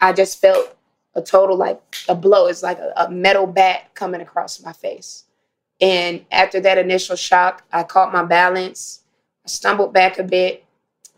I 0.00 0.12
just 0.12 0.40
felt 0.40 0.76
a 1.14 1.22
total 1.22 1.56
like 1.56 1.80
a 2.08 2.14
blow. 2.14 2.46
It's 2.46 2.62
like 2.62 2.78
a, 2.78 2.92
a 2.96 3.10
metal 3.10 3.46
bat 3.46 3.94
coming 3.94 4.20
across 4.20 4.62
my 4.62 4.72
face. 4.72 5.24
And 5.80 6.24
after 6.30 6.60
that 6.60 6.78
initial 6.78 7.16
shock, 7.16 7.64
I 7.72 7.82
caught 7.82 8.12
my 8.12 8.22
balance. 8.22 9.02
I 9.44 9.48
stumbled 9.48 9.92
back 9.92 10.18
a 10.18 10.22
bit. 10.22 10.64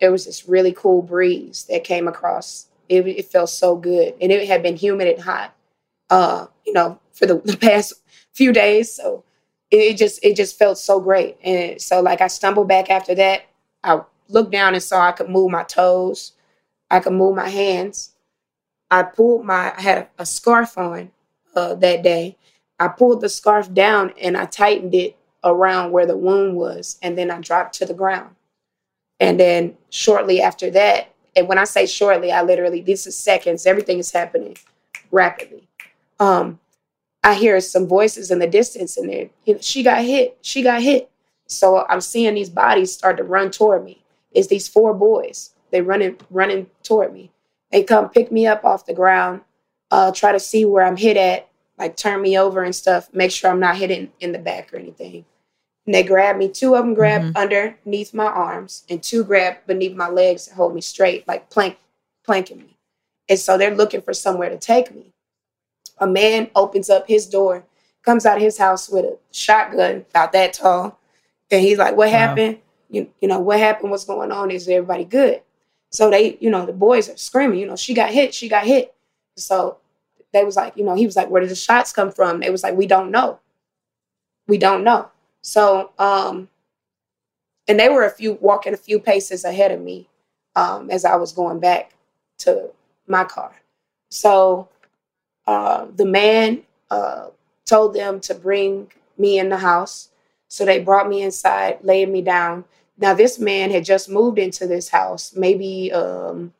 There 0.00 0.12
was 0.12 0.24
this 0.24 0.48
really 0.48 0.72
cool 0.72 1.02
breeze 1.02 1.66
that 1.68 1.84
came 1.84 2.08
across. 2.08 2.66
It, 2.88 3.06
it 3.06 3.26
felt 3.26 3.50
so 3.50 3.76
good. 3.76 4.14
And 4.20 4.32
it 4.32 4.48
had 4.48 4.62
been 4.62 4.76
humid 4.76 5.08
and 5.08 5.20
hot, 5.20 5.54
uh, 6.10 6.46
you 6.64 6.72
know, 6.72 6.98
for 7.12 7.26
the, 7.26 7.38
the 7.44 7.56
past 7.56 7.94
few 8.32 8.52
days. 8.52 8.92
So 8.92 9.24
it, 9.70 9.76
it 9.76 9.96
just 9.96 10.24
it 10.24 10.36
just 10.36 10.58
felt 10.58 10.78
so 10.78 11.00
great. 11.00 11.36
And 11.42 11.80
so 11.80 12.00
like 12.00 12.20
I 12.20 12.28
stumbled 12.28 12.68
back 12.68 12.90
after 12.90 13.14
that. 13.16 13.42
I 13.84 14.00
looked 14.28 14.52
down 14.52 14.74
and 14.74 14.82
saw 14.82 15.08
I 15.08 15.12
could 15.12 15.28
move 15.28 15.50
my 15.50 15.64
toes. 15.64 16.32
I 16.90 17.00
could 17.00 17.12
move 17.12 17.36
my 17.36 17.48
hands. 17.48 18.14
I 18.90 19.02
pulled 19.02 19.44
my, 19.44 19.74
I 19.76 19.80
had 19.80 19.98
a, 19.98 20.22
a 20.22 20.26
scarf 20.26 20.78
on 20.78 21.10
uh, 21.54 21.74
that 21.74 22.02
day. 22.02 22.36
I 22.78 22.88
pulled 22.88 23.20
the 23.20 23.28
scarf 23.28 23.72
down 23.72 24.12
and 24.20 24.36
I 24.36 24.46
tightened 24.46 24.94
it 24.94 25.16
around 25.44 25.92
where 25.92 26.06
the 26.06 26.16
wound 26.16 26.56
was. 26.56 26.98
And 27.02 27.18
then 27.18 27.30
I 27.30 27.40
dropped 27.40 27.74
to 27.76 27.86
the 27.86 27.94
ground. 27.94 28.34
And 29.20 29.38
then 29.38 29.76
shortly 29.90 30.40
after 30.40 30.70
that, 30.70 31.12
and 31.36 31.48
when 31.48 31.58
I 31.58 31.64
say 31.64 31.86
shortly, 31.86 32.32
I 32.32 32.42
literally, 32.42 32.80
this 32.80 33.06
is 33.06 33.16
seconds, 33.16 33.66
everything 33.66 33.98
is 33.98 34.10
happening 34.10 34.56
rapidly. 35.10 35.68
Um, 36.18 36.58
I 37.22 37.34
hear 37.34 37.60
some 37.60 37.86
voices 37.86 38.30
in 38.30 38.38
the 38.38 38.46
distance 38.46 38.96
and 38.96 39.10
they're, 39.10 39.28
you 39.44 39.54
know, 39.54 39.60
she 39.60 39.82
got 39.82 40.02
hit, 40.04 40.38
she 40.40 40.62
got 40.62 40.82
hit. 40.82 41.10
So 41.46 41.84
I'm 41.88 42.00
seeing 42.00 42.34
these 42.34 42.50
bodies 42.50 42.92
start 42.92 43.16
to 43.18 43.24
run 43.24 43.50
toward 43.50 43.84
me. 43.84 44.02
It's 44.32 44.48
these 44.48 44.68
four 44.68 44.94
boys. 44.94 45.50
They 45.70 45.80
running, 45.80 46.18
running 46.30 46.68
toward 46.82 47.12
me. 47.12 47.30
They 47.70 47.82
come 47.82 48.08
pick 48.08 48.32
me 48.32 48.46
up 48.46 48.64
off 48.64 48.86
the 48.86 48.94
ground, 48.94 49.42
uh, 49.90 50.12
try 50.12 50.32
to 50.32 50.40
see 50.40 50.64
where 50.64 50.84
I'm 50.84 50.96
hit 50.96 51.16
at, 51.16 51.48
like 51.78 51.96
turn 51.96 52.22
me 52.22 52.38
over 52.38 52.62
and 52.62 52.74
stuff, 52.74 53.08
make 53.12 53.30
sure 53.30 53.50
I'm 53.50 53.60
not 53.60 53.76
hitting 53.76 54.10
in 54.20 54.32
the 54.32 54.38
back 54.38 54.72
or 54.72 54.78
anything. 54.78 55.24
And 55.86 55.94
they 55.94 56.02
grab 56.02 56.36
me. 56.36 56.48
Two 56.48 56.74
of 56.74 56.84
them 56.84 56.94
grab 56.94 57.34
underneath 57.36 58.12
my 58.12 58.26
arms, 58.26 58.84
and 58.90 59.02
two 59.02 59.24
grab 59.24 59.56
beneath 59.66 59.96
my 59.96 60.08
legs 60.08 60.46
and 60.46 60.56
hold 60.56 60.74
me 60.74 60.80
straight, 60.80 61.26
like 61.26 61.48
plank, 61.50 61.78
planking 62.24 62.58
me. 62.58 62.76
And 63.28 63.38
so 63.38 63.56
they're 63.56 63.74
looking 63.74 64.02
for 64.02 64.12
somewhere 64.12 64.50
to 64.50 64.58
take 64.58 64.94
me. 64.94 65.12
A 65.98 66.06
man 66.06 66.50
opens 66.54 66.90
up 66.90 67.08
his 67.08 67.26
door, 67.26 67.64
comes 68.02 68.26
out 68.26 68.36
of 68.36 68.42
his 68.42 68.58
house 68.58 68.88
with 68.88 69.04
a 69.04 69.18
shotgun 69.32 70.04
about 70.10 70.32
that 70.32 70.52
tall, 70.52 70.98
and 71.50 71.62
he's 71.62 71.78
like, 71.78 71.96
"What 71.96 72.10
happened? 72.10 72.58
You, 72.90 73.10
you 73.20 73.28
know, 73.28 73.40
what 73.40 73.58
happened? 73.58 73.90
What's 73.90 74.04
going 74.04 74.30
on? 74.32 74.50
Is 74.50 74.68
everybody 74.68 75.04
good?" 75.04 75.42
So 75.90 76.10
they, 76.10 76.36
you 76.40 76.50
know, 76.50 76.66
the 76.66 76.72
boys 76.72 77.08
are 77.08 77.16
screaming, 77.16 77.58
you 77.60 77.66
know, 77.66 77.76
she 77.76 77.94
got 77.94 78.10
hit, 78.10 78.34
she 78.34 78.48
got 78.48 78.66
hit. 78.66 78.94
So 79.36 79.78
they 80.32 80.44
was 80.44 80.56
like, 80.56 80.76
you 80.76 80.84
know, 80.84 80.94
he 80.94 81.06
was 81.06 81.16
like, 81.16 81.30
where 81.30 81.40
did 81.40 81.50
the 81.50 81.54
shots 81.54 81.92
come 81.92 82.12
from? 82.12 82.40
They 82.40 82.50
was 82.50 82.62
like, 82.62 82.76
we 82.76 82.86
don't 82.86 83.10
know. 83.10 83.40
We 84.46 84.58
don't 84.58 84.84
know. 84.84 85.10
So, 85.42 85.92
um, 85.98 86.48
and 87.66 87.78
they 87.78 87.88
were 87.88 88.04
a 88.04 88.10
few 88.10 88.34
walking 88.34 88.74
a 88.74 88.78
few 88.78 88.98
paces 88.98 89.44
ahead 89.44 89.72
of 89.72 89.80
me 89.80 90.08
um, 90.56 90.90
as 90.90 91.04
I 91.04 91.16
was 91.16 91.32
going 91.32 91.60
back 91.60 91.92
to 92.38 92.70
my 93.06 93.24
car. 93.24 93.54
So 94.10 94.68
uh, 95.46 95.86
the 95.94 96.06
man 96.06 96.62
uh, 96.90 97.28
told 97.64 97.94
them 97.94 98.20
to 98.20 98.34
bring 98.34 98.90
me 99.16 99.38
in 99.38 99.48
the 99.48 99.58
house. 99.58 100.10
So 100.48 100.64
they 100.64 100.80
brought 100.80 101.08
me 101.08 101.22
inside, 101.22 101.78
laid 101.82 102.08
me 102.08 102.22
down. 102.22 102.64
Now 102.98 103.14
this 103.14 103.38
man 103.38 103.70
had 103.70 103.84
just 103.84 104.08
moved 104.08 104.38
into 104.38 104.66
this 104.66 104.88
house, 104.88 105.34
maybe 105.34 105.92
um, 105.92 106.52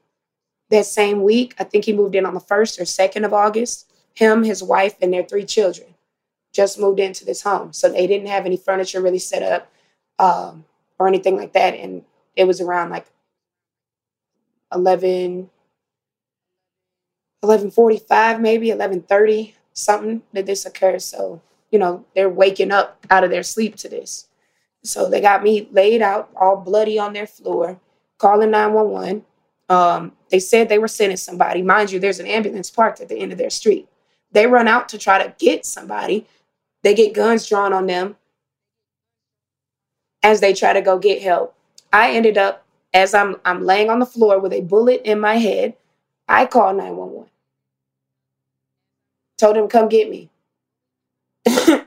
that 0.71 0.87
same 0.87 1.23
week. 1.23 1.55
I 1.59 1.65
think 1.65 1.85
he 1.85 1.93
moved 1.93 2.15
in 2.15 2.25
on 2.25 2.35
the 2.35 2.41
first 2.41 2.81
or 2.81 2.85
second 2.85 3.25
of 3.25 3.35
August. 3.35 3.91
Him, 4.15 4.45
his 4.45 4.63
wife, 4.63 4.95
and 5.01 5.13
their 5.13 5.25
three 5.25 5.45
children 5.45 5.95
just 6.53 6.79
moved 6.79 6.99
into 7.01 7.25
this 7.25 7.43
home, 7.43 7.73
so 7.73 7.89
they 7.89 8.07
didn't 8.07 8.29
have 8.29 8.47
any 8.47 8.57
furniture 8.57 9.01
really 9.01 9.19
set 9.19 9.43
up 9.43 9.71
um, 10.19 10.65
or 10.99 11.07
anything 11.07 11.37
like 11.37 11.53
that. 11.53 11.75
And 11.75 12.05
it 12.35 12.47
was 12.47 12.61
around 12.61 12.91
like 12.91 13.07
11, 14.73 15.51
1145 17.41 18.41
maybe 18.41 18.69
1130 18.69 19.55
something 19.73 20.23
that 20.33 20.45
this 20.45 20.67
occurs 20.67 21.05
so 21.05 21.41
you 21.71 21.79
know 21.79 22.05
they're 22.15 22.29
waking 22.29 22.73
up 22.73 23.07
out 23.11 23.23
of 23.23 23.31
their 23.31 23.45
sleep 23.45 23.77
to 23.77 23.89
this 23.89 24.28
so 24.85 25.09
they 25.09 25.21
got 25.21 25.43
me 25.43 25.69
laid 25.73 26.03
out 26.03 26.31
all 26.37 26.57
bloody 26.57 26.99
on 26.99 27.13
their 27.13 27.27
floor 27.27 27.79
calling 28.19 28.51
911 28.51 29.25
um, 29.71 30.13
they 30.31 30.39
said 30.39 30.69
they 30.69 30.79
were 30.79 30.89
sending 30.89 31.17
somebody 31.17 31.63
mind 31.63 31.91
you 31.91 31.99
there's 31.99 32.21
an 32.21 32.27
ambulance 32.27 32.71
parked 32.71 33.01
at 33.01 33.09
the 33.09 33.19
end 33.19 33.33
of 33.33 33.39
their 33.39 33.51
street 33.51 33.89
they 34.33 34.47
run 34.47 34.69
out 34.69 34.89
to 34.89 34.99
try 34.99 35.23
to 35.23 35.35
get 35.39 35.65
somebody 35.65 36.27
they 36.83 36.95
get 36.95 37.15
guns 37.15 37.49
drawn 37.49 37.73
on 37.73 37.87
them 37.87 38.17
as 40.23 40.41
they 40.41 40.53
try 40.53 40.73
to 40.73 40.83
go 40.83 40.99
get 40.99 41.23
help 41.23 41.55
I 41.93 42.13
ended 42.13 42.37
up 42.37 42.65
as 42.93 43.15
I'm 43.15 43.37
I'm 43.45 43.65
laying 43.65 43.91
on 43.91 43.99
the 43.99 44.07
floor 44.07 44.39
with 44.39 44.53
a 44.53 44.61
bullet 44.61 45.03
in 45.05 45.21
my 45.21 45.37
head. 45.37 45.75
I 46.29 46.47
called 46.47 46.77
911. 46.77 47.29
Told 49.39 49.57
him 49.57 49.69
come 49.69 49.89
get 49.89 50.11
me. 50.11 50.29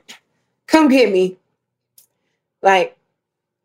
come 0.68 0.88
get 0.88 1.12
me. 1.12 1.38
Like, 2.62 2.98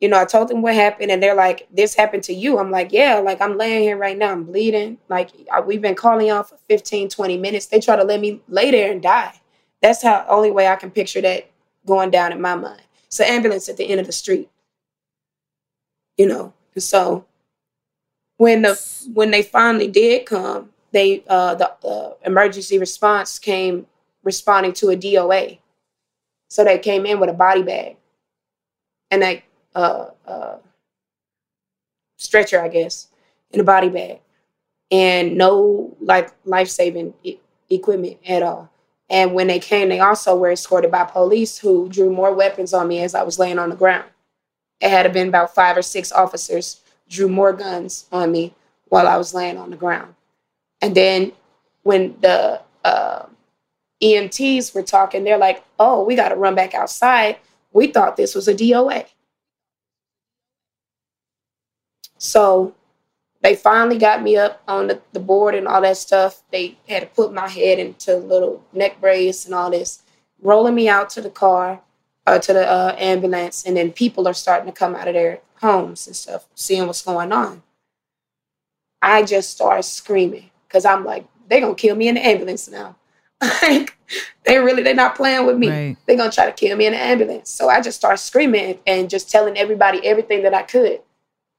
you 0.00 0.08
know, 0.08 0.20
I 0.20 0.24
told 0.24 0.48
them 0.48 0.62
what 0.62 0.74
happened 0.74 1.10
and 1.10 1.22
they're 1.22 1.34
like, 1.34 1.68
this 1.72 1.94
happened 1.94 2.22
to 2.24 2.34
you. 2.34 2.58
I'm 2.58 2.70
like, 2.70 2.92
yeah, 2.92 3.18
like 3.18 3.40
I'm 3.40 3.56
laying 3.56 3.82
here 3.82 3.96
right 3.96 4.16
now. 4.16 4.32
I'm 4.32 4.44
bleeding. 4.44 4.98
Like 5.08 5.30
I, 5.52 5.60
we've 5.60 5.80
been 5.80 5.94
calling 5.94 6.26
y'all 6.26 6.42
for 6.42 6.58
15, 6.68 7.08
20 7.08 7.38
minutes. 7.38 7.66
They 7.66 7.80
try 7.80 7.96
to 7.96 8.04
let 8.04 8.20
me 8.20 8.42
lay 8.48 8.70
there 8.70 8.92
and 8.92 9.02
die. 9.02 9.40
That's 9.80 10.02
how 10.02 10.26
only 10.28 10.50
way 10.50 10.66
I 10.66 10.76
can 10.76 10.90
picture 10.90 11.20
that 11.22 11.50
going 11.86 12.10
down 12.10 12.32
in 12.32 12.40
my 12.40 12.54
mind. 12.54 12.82
An 13.18 13.24
ambulance 13.24 13.70
at 13.70 13.78
the 13.78 13.84
end 13.84 13.98
of 13.98 14.06
the 14.06 14.12
street. 14.12 14.50
You 16.18 16.26
know, 16.26 16.52
and 16.74 16.82
so 16.82 17.24
when 18.36 18.60
the 18.62 19.08
when 19.14 19.30
they 19.30 19.42
finally 19.42 19.88
did 19.88 20.26
come, 20.26 20.70
they 20.92 21.24
uh, 21.26 21.54
the 21.54 21.72
uh, 21.86 22.14
emergency 22.26 22.78
response 22.78 23.38
came 23.38 23.86
responding 24.22 24.74
to 24.74 24.90
a 24.90 24.96
DOA. 24.96 25.58
So 26.50 26.62
they 26.64 26.78
came 26.78 27.06
in 27.06 27.20
with 27.20 27.30
a 27.30 27.34
body 27.34 27.62
bag 27.62 27.96
and 29.10 29.22
a 29.22 29.42
uh, 29.74 30.10
uh, 30.26 30.56
stretcher, 32.16 32.60
I 32.60 32.68
guess, 32.68 33.08
in 33.50 33.60
a 33.60 33.64
body 33.64 33.88
bag, 33.88 34.20
and 34.90 35.36
no 35.36 35.94
like 36.00 36.32
life 36.44 36.68
saving 36.68 37.14
e- 37.22 37.38
equipment 37.70 38.18
at 38.26 38.42
all. 38.42 38.70
And 39.08 39.34
when 39.34 39.46
they 39.46 39.60
came, 39.60 39.88
they 39.88 40.00
also 40.00 40.36
were 40.36 40.50
escorted 40.50 40.90
by 40.90 41.04
police 41.04 41.58
who 41.58 41.88
drew 41.88 42.10
more 42.10 42.34
weapons 42.34 42.74
on 42.74 42.88
me 42.88 43.00
as 43.00 43.14
I 43.14 43.22
was 43.22 43.38
laying 43.38 43.58
on 43.58 43.70
the 43.70 43.76
ground. 43.76 44.04
It 44.80 44.90
had 44.90 45.10
been 45.12 45.28
about 45.28 45.54
five 45.54 45.76
or 45.76 45.82
six 45.82 46.12
officers 46.12 46.80
drew 47.08 47.28
more 47.28 47.52
guns 47.52 48.06
on 48.10 48.32
me 48.32 48.54
while 48.88 49.06
I 49.06 49.16
was 49.16 49.32
laying 49.32 49.58
on 49.58 49.70
the 49.70 49.76
ground. 49.76 50.14
And 50.82 50.94
then 50.94 51.32
when 51.82 52.16
the 52.20 52.60
uh, 52.84 53.26
EMTs 54.02 54.74
were 54.74 54.82
talking, 54.82 55.24
they're 55.24 55.38
like, 55.38 55.64
oh, 55.78 56.04
we 56.04 56.16
got 56.16 56.30
to 56.30 56.36
run 56.36 56.54
back 56.54 56.74
outside. 56.74 57.36
We 57.76 57.88
thought 57.88 58.16
this 58.16 58.34
was 58.34 58.48
a 58.48 58.54
DOA. 58.54 59.04
So 62.16 62.74
they 63.42 63.54
finally 63.54 63.98
got 63.98 64.22
me 64.22 64.38
up 64.38 64.62
on 64.66 64.86
the, 64.86 65.02
the 65.12 65.20
board 65.20 65.54
and 65.54 65.68
all 65.68 65.82
that 65.82 65.98
stuff. 65.98 66.42
They 66.50 66.78
had 66.88 67.02
to 67.02 67.06
put 67.06 67.34
my 67.34 67.48
head 67.48 67.78
into 67.78 68.16
little 68.16 68.64
neck 68.72 68.98
brace 68.98 69.44
and 69.44 69.54
all 69.54 69.70
this, 69.70 70.02
rolling 70.40 70.74
me 70.74 70.88
out 70.88 71.10
to 71.10 71.20
the 71.20 71.28
car, 71.28 71.82
uh, 72.26 72.38
to 72.38 72.54
the 72.54 72.66
uh, 72.66 72.96
ambulance. 72.98 73.66
And 73.66 73.76
then 73.76 73.92
people 73.92 74.26
are 74.26 74.32
starting 74.32 74.72
to 74.72 74.72
come 74.72 74.94
out 74.96 75.06
of 75.06 75.12
their 75.12 75.40
homes 75.60 76.06
and 76.06 76.16
stuff, 76.16 76.46
seeing 76.54 76.86
what's 76.86 77.02
going 77.02 77.30
on. 77.30 77.62
I 79.02 79.22
just 79.22 79.50
started 79.50 79.82
screaming 79.82 80.48
because 80.66 80.86
I'm 80.86 81.04
like, 81.04 81.26
they're 81.50 81.60
going 81.60 81.76
to 81.76 81.80
kill 81.80 81.94
me 81.94 82.08
in 82.08 82.14
the 82.14 82.26
ambulance 82.26 82.68
now. 82.68 82.96
like, 83.62 83.96
they 84.44 84.58
really, 84.58 84.82
they're 84.82 84.94
not 84.94 85.16
playing 85.16 85.46
with 85.46 85.58
me. 85.58 85.68
Right. 85.68 85.96
They're 86.06 86.16
going 86.16 86.30
to 86.30 86.34
try 86.34 86.46
to 86.46 86.52
kill 86.52 86.76
me 86.76 86.86
in 86.86 86.92
the 86.92 86.98
ambulance. 86.98 87.50
So 87.50 87.68
I 87.68 87.80
just 87.80 87.98
started 87.98 88.18
screaming 88.18 88.78
and 88.86 89.10
just 89.10 89.30
telling 89.30 89.56
everybody 89.58 90.06
everything 90.06 90.42
that 90.44 90.54
I 90.54 90.62
could 90.62 91.00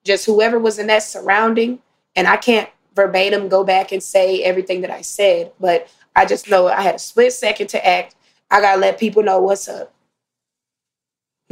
just 0.07 0.25
whoever 0.25 0.57
was 0.57 0.79
in 0.79 0.87
that 0.87 1.03
surrounding. 1.03 1.79
And 2.15 2.27
I 2.27 2.37
can't 2.37 2.69
verbatim 2.95 3.47
go 3.47 3.63
back 3.63 3.91
and 3.91 4.01
say 4.01 4.41
everything 4.41 4.81
that 4.81 4.89
I 4.89 5.01
said, 5.01 5.51
but 5.59 5.87
I 6.15 6.25
just 6.25 6.49
know 6.49 6.67
I 6.67 6.81
had 6.81 6.95
a 6.95 6.99
split 6.99 7.33
second 7.33 7.67
to 7.67 7.87
act. 7.87 8.15
I 8.49 8.59
got 8.59 8.75
to 8.75 8.81
let 8.81 8.99
people 8.99 9.21
know 9.21 9.39
what's 9.39 9.67
up. 9.67 9.93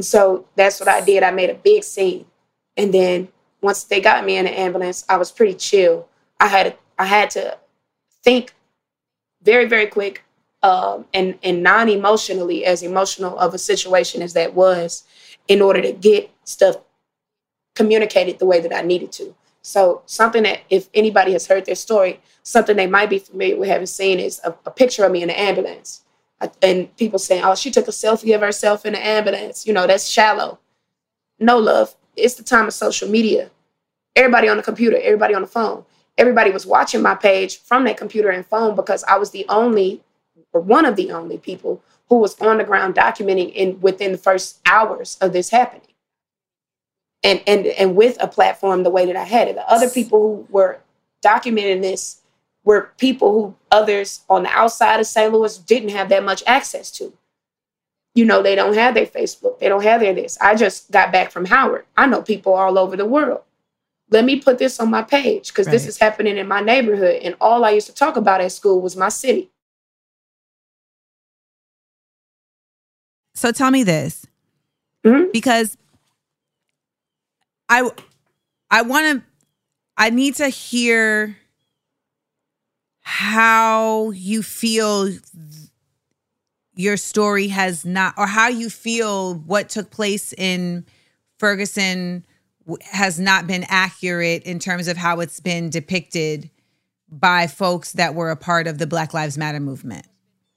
So 0.00 0.46
that's 0.56 0.80
what 0.80 0.88
I 0.88 1.02
did. 1.02 1.22
I 1.22 1.30
made 1.30 1.50
a 1.50 1.54
big 1.54 1.84
scene. 1.84 2.26
And 2.76 2.92
then 2.92 3.28
once 3.60 3.84
they 3.84 4.00
got 4.00 4.24
me 4.24 4.36
in 4.36 4.46
the 4.46 4.58
ambulance, 4.58 5.04
I 5.08 5.16
was 5.18 5.30
pretty 5.30 5.54
chill. 5.54 6.08
I 6.40 6.48
had 6.48 6.76
I 6.98 7.06
had 7.06 7.30
to 7.30 7.56
think 8.24 8.54
very, 9.46 9.66
very 9.66 9.86
quick 9.86 10.24
um, 10.62 11.06
and, 11.14 11.38
and 11.42 11.62
non 11.62 11.88
emotionally, 11.88 12.66
as 12.66 12.82
emotional 12.82 13.38
of 13.38 13.54
a 13.54 13.58
situation 13.58 14.20
as 14.20 14.34
that 14.34 14.54
was, 14.54 15.04
in 15.48 15.62
order 15.62 15.80
to 15.80 15.92
get 15.92 16.30
stuff 16.44 16.76
communicated 17.74 18.38
the 18.38 18.46
way 18.46 18.60
that 18.60 18.74
I 18.74 18.82
needed 18.82 19.12
to. 19.12 19.34
So 19.62 20.02
something 20.06 20.42
that 20.42 20.60
if 20.70 20.88
anybody 20.92 21.32
has 21.32 21.46
heard 21.46 21.66
their 21.66 21.74
story, 21.74 22.20
something 22.42 22.76
they 22.76 22.86
might 22.86 23.10
be 23.10 23.18
familiar 23.18 23.56
with 23.56 23.68
having 23.68 23.86
seen 23.86 24.18
is 24.18 24.40
a, 24.44 24.54
a 24.66 24.70
picture 24.70 25.04
of 25.04 25.12
me 25.12 25.22
in 25.22 25.28
the 25.28 25.38
ambulance. 25.38 26.02
And 26.60 26.94
people 26.96 27.18
saying, 27.18 27.42
oh, 27.44 27.54
she 27.54 27.70
took 27.70 27.88
a 27.88 27.92
selfie 27.92 28.34
of 28.34 28.42
herself 28.42 28.84
in 28.84 28.92
the 28.92 29.04
ambulance. 29.04 29.66
You 29.66 29.72
know, 29.72 29.86
that's 29.86 30.06
shallow. 30.06 30.58
No, 31.38 31.58
love. 31.58 31.94
It's 32.14 32.34
the 32.34 32.42
time 32.42 32.66
of 32.66 32.74
social 32.74 33.08
media. 33.08 33.50
Everybody 34.14 34.48
on 34.48 34.56
the 34.56 34.62
computer, 34.62 34.98
everybody 35.02 35.34
on 35.34 35.42
the 35.42 35.48
phone. 35.48 35.84
Everybody 36.18 36.50
was 36.50 36.66
watching 36.66 37.02
my 37.02 37.14
page 37.14 37.58
from 37.58 37.84
that 37.84 37.98
computer 37.98 38.30
and 38.30 38.46
phone 38.46 38.74
because 38.74 39.04
I 39.04 39.18
was 39.18 39.30
the 39.30 39.44
only, 39.48 40.02
or 40.52 40.60
one 40.60 40.84
of 40.86 40.96
the 40.96 41.12
only 41.12 41.38
people 41.38 41.82
who 42.08 42.18
was 42.18 42.40
on 42.40 42.58
the 42.58 42.64
ground 42.64 42.94
documenting 42.94 43.52
in 43.52 43.80
within 43.80 44.12
the 44.12 44.18
first 44.18 44.60
hours 44.66 45.18
of 45.20 45.32
this 45.32 45.50
happening 45.50 45.86
and 47.26 47.42
and 47.46 47.66
and 47.66 47.96
with 47.96 48.16
a 48.20 48.28
platform 48.28 48.82
the 48.84 48.90
way 48.90 49.04
that 49.06 49.16
I 49.16 49.24
had 49.24 49.48
it. 49.48 49.56
The 49.56 49.68
other 49.70 49.90
people 49.90 50.20
who 50.20 50.46
were 50.48 50.80
documenting 51.24 51.82
this 51.82 52.20
were 52.64 52.92
people 52.98 53.32
who 53.32 53.54
others 53.70 54.20
on 54.28 54.44
the 54.44 54.50
outside 54.50 55.00
of 55.00 55.06
St. 55.06 55.32
Louis 55.32 55.58
didn't 55.58 55.90
have 55.90 56.08
that 56.08 56.24
much 56.24 56.42
access 56.46 56.90
to. 56.92 57.12
You 58.14 58.24
know, 58.24 58.42
they 58.42 58.54
don't 58.54 58.74
have 58.74 58.94
their 58.94 59.06
Facebook, 59.06 59.58
they 59.58 59.68
don't 59.68 59.82
have 59.82 60.00
their 60.00 60.14
this. 60.14 60.38
I 60.40 60.54
just 60.54 60.90
got 60.90 61.12
back 61.12 61.30
from 61.30 61.46
Howard. 61.46 61.84
I 61.96 62.06
know 62.06 62.22
people 62.22 62.54
all 62.54 62.78
over 62.78 62.96
the 62.96 63.06
world. 63.06 63.42
Let 64.10 64.24
me 64.24 64.40
put 64.40 64.58
this 64.58 64.78
on 64.78 64.90
my 64.90 65.02
page 65.02 65.48
because 65.48 65.66
right. 65.66 65.72
this 65.72 65.86
is 65.86 65.98
happening 65.98 66.36
in 66.36 66.46
my 66.46 66.60
neighborhood. 66.60 67.22
And 67.22 67.34
all 67.40 67.64
I 67.64 67.70
used 67.70 67.88
to 67.88 67.94
talk 67.94 68.16
about 68.16 68.40
at 68.40 68.52
school 68.52 68.80
was 68.80 68.96
my 68.96 69.08
city. 69.08 69.50
So 73.34 73.52
tell 73.52 73.70
me 73.70 73.82
this. 73.82 74.26
Mm-hmm. 75.04 75.30
Because 75.32 75.76
I 77.68 77.90
I 78.70 78.82
want 78.82 79.20
to 79.20 79.26
I 79.96 80.10
need 80.10 80.36
to 80.36 80.48
hear 80.48 81.36
how 83.00 84.10
you 84.10 84.42
feel 84.42 85.10
your 86.74 86.96
story 86.96 87.48
has 87.48 87.84
not 87.84 88.14
or 88.16 88.26
how 88.26 88.48
you 88.48 88.68
feel 88.68 89.34
what 89.34 89.68
took 89.68 89.90
place 89.90 90.32
in 90.34 90.84
Ferguson 91.38 92.24
has 92.82 93.18
not 93.20 93.46
been 93.46 93.64
accurate 93.68 94.42
in 94.42 94.58
terms 94.58 94.88
of 94.88 94.96
how 94.96 95.20
it's 95.20 95.40
been 95.40 95.70
depicted 95.70 96.50
by 97.08 97.46
folks 97.46 97.92
that 97.92 98.14
were 98.14 98.30
a 98.30 98.36
part 98.36 98.66
of 98.66 98.78
the 98.78 98.86
Black 98.86 99.14
Lives 99.14 99.38
Matter 99.38 99.60
movement. 99.60 100.06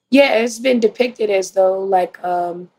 Yeah, 0.09 0.33
it's 0.33 0.59
been 0.59 0.79
depicted 0.79 1.29
as 1.29 1.51
though 1.51 1.79
like 1.83 2.21
um 2.23 2.69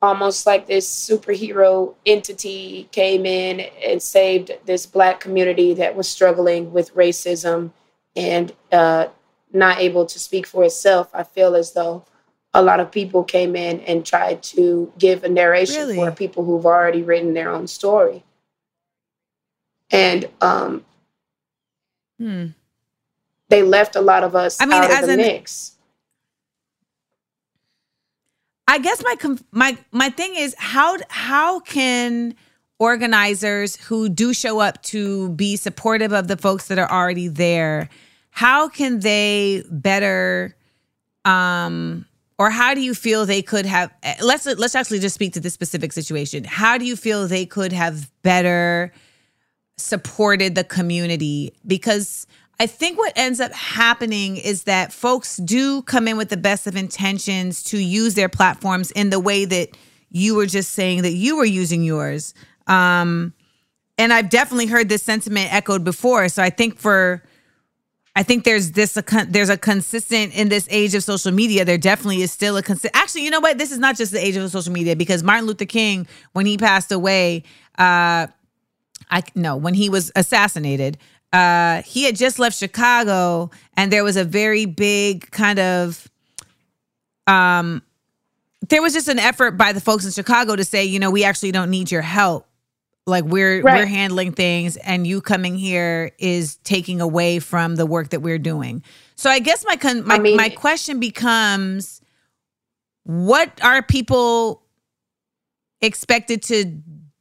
almost 0.00 0.46
like 0.46 0.66
this 0.66 0.88
superhero 0.88 1.94
entity 2.06 2.88
came 2.92 3.26
in 3.26 3.60
and 3.84 4.00
saved 4.00 4.52
this 4.64 4.86
black 4.86 5.20
community 5.20 5.74
that 5.74 5.96
was 5.96 6.08
struggling 6.08 6.72
with 6.72 6.94
racism 6.94 7.72
and 8.14 8.52
uh, 8.70 9.08
not 9.52 9.78
able 9.78 10.06
to 10.06 10.18
speak 10.18 10.46
for 10.46 10.64
itself. 10.64 11.10
I 11.12 11.24
feel 11.24 11.56
as 11.56 11.72
though 11.72 12.04
a 12.54 12.62
lot 12.62 12.80
of 12.80 12.90
people 12.90 13.24
came 13.24 13.54
in 13.54 13.80
and 13.80 14.04
tried 14.04 14.42
to 14.42 14.92
give 14.98 15.24
a 15.24 15.28
narration 15.28 15.76
really? 15.76 15.96
for 15.96 16.10
people 16.10 16.44
who've 16.44 16.66
already 16.66 17.02
written 17.02 17.34
their 17.34 17.50
own 17.50 17.66
story. 17.66 18.24
And 19.90 20.28
um, 20.40 20.84
hmm. 22.18 22.46
they 23.48 23.62
left 23.62 23.96
a 23.96 24.00
lot 24.00 24.24
of 24.24 24.34
us 24.34 24.60
I 24.60 24.66
mean, 24.66 24.82
out 24.82 25.02
of 25.02 25.06
the 25.06 25.12
an, 25.12 25.18
mix. 25.18 25.76
I 28.66 28.78
guess 28.78 29.02
my 29.02 29.16
my 29.50 29.78
my 29.92 30.10
thing 30.10 30.34
is 30.36 30.54
how 30.58 30.96
how 31.08 31.60
can 31.60 32.34
organizers 32.78 33.76
who 33.76 34.10
do 34.10 34.34
show 34.34 34.60
up 34.60 34.82
to 34.82 35.30
be 35.30 35.56
supportive 35.56 36.12
of 36.12 36.28
the 36.28 36.36
folks 36.36 36.68
that 36.68 36.78
are 36.78 36.90
already 36.90 37.26
there 37.26 37.88
how 38.30 38.68
can 38.68 39.00
they 39.00 39.64
better 39.68 40.54
um 41.24 42.06
or 42.38 42.50
how 42.50 42.74
do 42.74 42.80
you 42.80 42.94
feel 42.94 43.26
they 43.26 43.42
could 43.42 43.66
have 43.66 43.92
let's 44.22 44.46
let's 44.46 44.74
actually 44.74 44.98
just 44.98 45.14
speak 45.14 45.32
to 45.32 45.40
this 45.40 45.54
specific 45.54 45.92
situation 45.92 46.44
how 46.44 46.78
do 46.78 46.84
you 46.84 46.96
feel 46.96 47.26
they 47.26 47.46
could 47.46 47.72
have 47.72 48.10
better 48.22 48.92
supported 49.76 50.54
the 50.54 50.64
community 50.64 51.52
because 51.66 52.26
I 52.60 52.66
think 52.66 52.98
what 52.98 53.12
ends 53.14 53.38
up 53.38 53.52
happening 53.52 54.36
is 54.36 54.64
that 54.64 54.92
folks 54.92 55.36
do 55.36 55.82
come 55.82 56.08
in 56.08 56.16
with 56.16 56.28
the 56.28 56.36
best 56.36 56.66
of 56.66 56.74
intentions 56.74 57.62
to 57.64 57.78
use 57.78 58.14
their 58.14 58.28
platforms 58.28 58.90
in 58.90 59.10
the 59.10 59.20
way 59.20 59.44
that 59.44 59.76
you 60.10 60.34
were 60.34 60.46
just 60.46 60.72
saying 60.72 61.02
that 61.02 61.12
you 61.12 61.36
were 61.36 61.44
using 61.44 61.84
yours. 61.84 62.34
Um, 62.66 63.32
and 63.96 64.12
I've 64.12 64.28
definitely 64.28 64.66
heard 64.66 64.88
this 64.88 65.04
sentiment 65.04 65.52
echoed 65.54 65.84
before. 65.84 66.28
So 66.28 66.42
I 66.42 66.50
think 66.50 66.78
for, 66.78 67.22
I 68.18 68.24
think 68.24 68.42
there's 68.42 68.72
this 68.72 68.96
a 68.96 69.02
con- 69.04 69.30
there's 69.30 69.48
a 69.48 69.56
consistent 69.56 70.34
in 70.34 70.48
this 70.48 70.66
age 70.72 70.92
of 70.96 71.04
social 71.04 71.30
media. 71.30 71.64
There 71.64 71.78
definitely 71.78 72.20
is 72.20 72.32
still 72.32 72.56
a 72.56 72.64
consistent. 72.64 72.96
Actually, 72.96 73.22
you 73.22 73.30
know 73.30 73.38
what? 73.38 73.58
This 73.58 73.70
is 73.70 73.78
not 73.78 73.96
just 73.96 74.10
the 74.10 74.18
age 74.18 74.34
of 74.34 74.50
social 74.50 74.72
media 74.72 74.96
because 74.96 75.22
Martin 75.22 75.46
Luther 75.46 75.66
King, 75.66 76.04
when 76.32 76.44
he 76.44 76.58
passed 76.58 76.90
away, 76.90 77.44
uh, 77.78 78.26
I 79.08 79.22
no, 79.36 79.56
when 79.56 79.72
he 79.72 79.88
was 79.88 80.10
assassinated, 80.16 80.98
uh, 81.32 81.82
he 81.82 82.02
had 82.02 82.16
just 82.16 82.40
left 82.40 82.58
Chicago, 82.58 83.52
and 83.76 83.92
there 83.92 84.02
was 84.02 84.16
a 84.16 84.24
very 84.24 84.66
big 84.66 85.30
kind 85.30 85.60
of 85.60 86.10
um, 87.28 87.82
there 88.68 88.82
was 88.82 88.94
just 88.94 89.06
an 89.06 89.20
effort 89.20 89.52
by 89.52 89.72
the 89.72 89.80
folks 89.80 90.04
in 90.04 90.10
Chicago 90.10 90.56
to 90.56 90.64
say, 90.64 90.84
you 90.84 90.98
know, 90.98 91.12
we 91.12 91.22
actually 91.22 91.52
don't 91.52 91.70
need 91.70 91.92
your 91.92 92.02
help. 92.02 92.47
Like 93.08 93.24
we're 93.24 93.62
Right. 93.62 93.80
we're 93.80 93.86
handling 93.86 94.32
things, 94.32 94.76
and 94.76 95.06
you 95.06 95.20
coming 95.20 95.56
here 95.56 96.12
is 96.18 96.56
taking 96.64 97.00
away 97.00 97.38
from 97.40 97.76
the 97.76 97.86
work 97.86 98.10
that 98.10 98.20
we're 98.20 98.38
doing. 98.38 98.82
So 99.16 99.30
I 99.30 99.38
guess 99.40 99.64
my 99.66 99.76
con- 99.76 100.06
my 100.06 100.16
I 100.16 100.18
mean- 100.18 100.36
my 100.36 100.50
question 100.50 101.00
becomes, 101.00 102.00
what 103.04 103.50
are 103.64 103.82
people 103.82 104.62
expected 105.80 106.42
to 106.44 106.80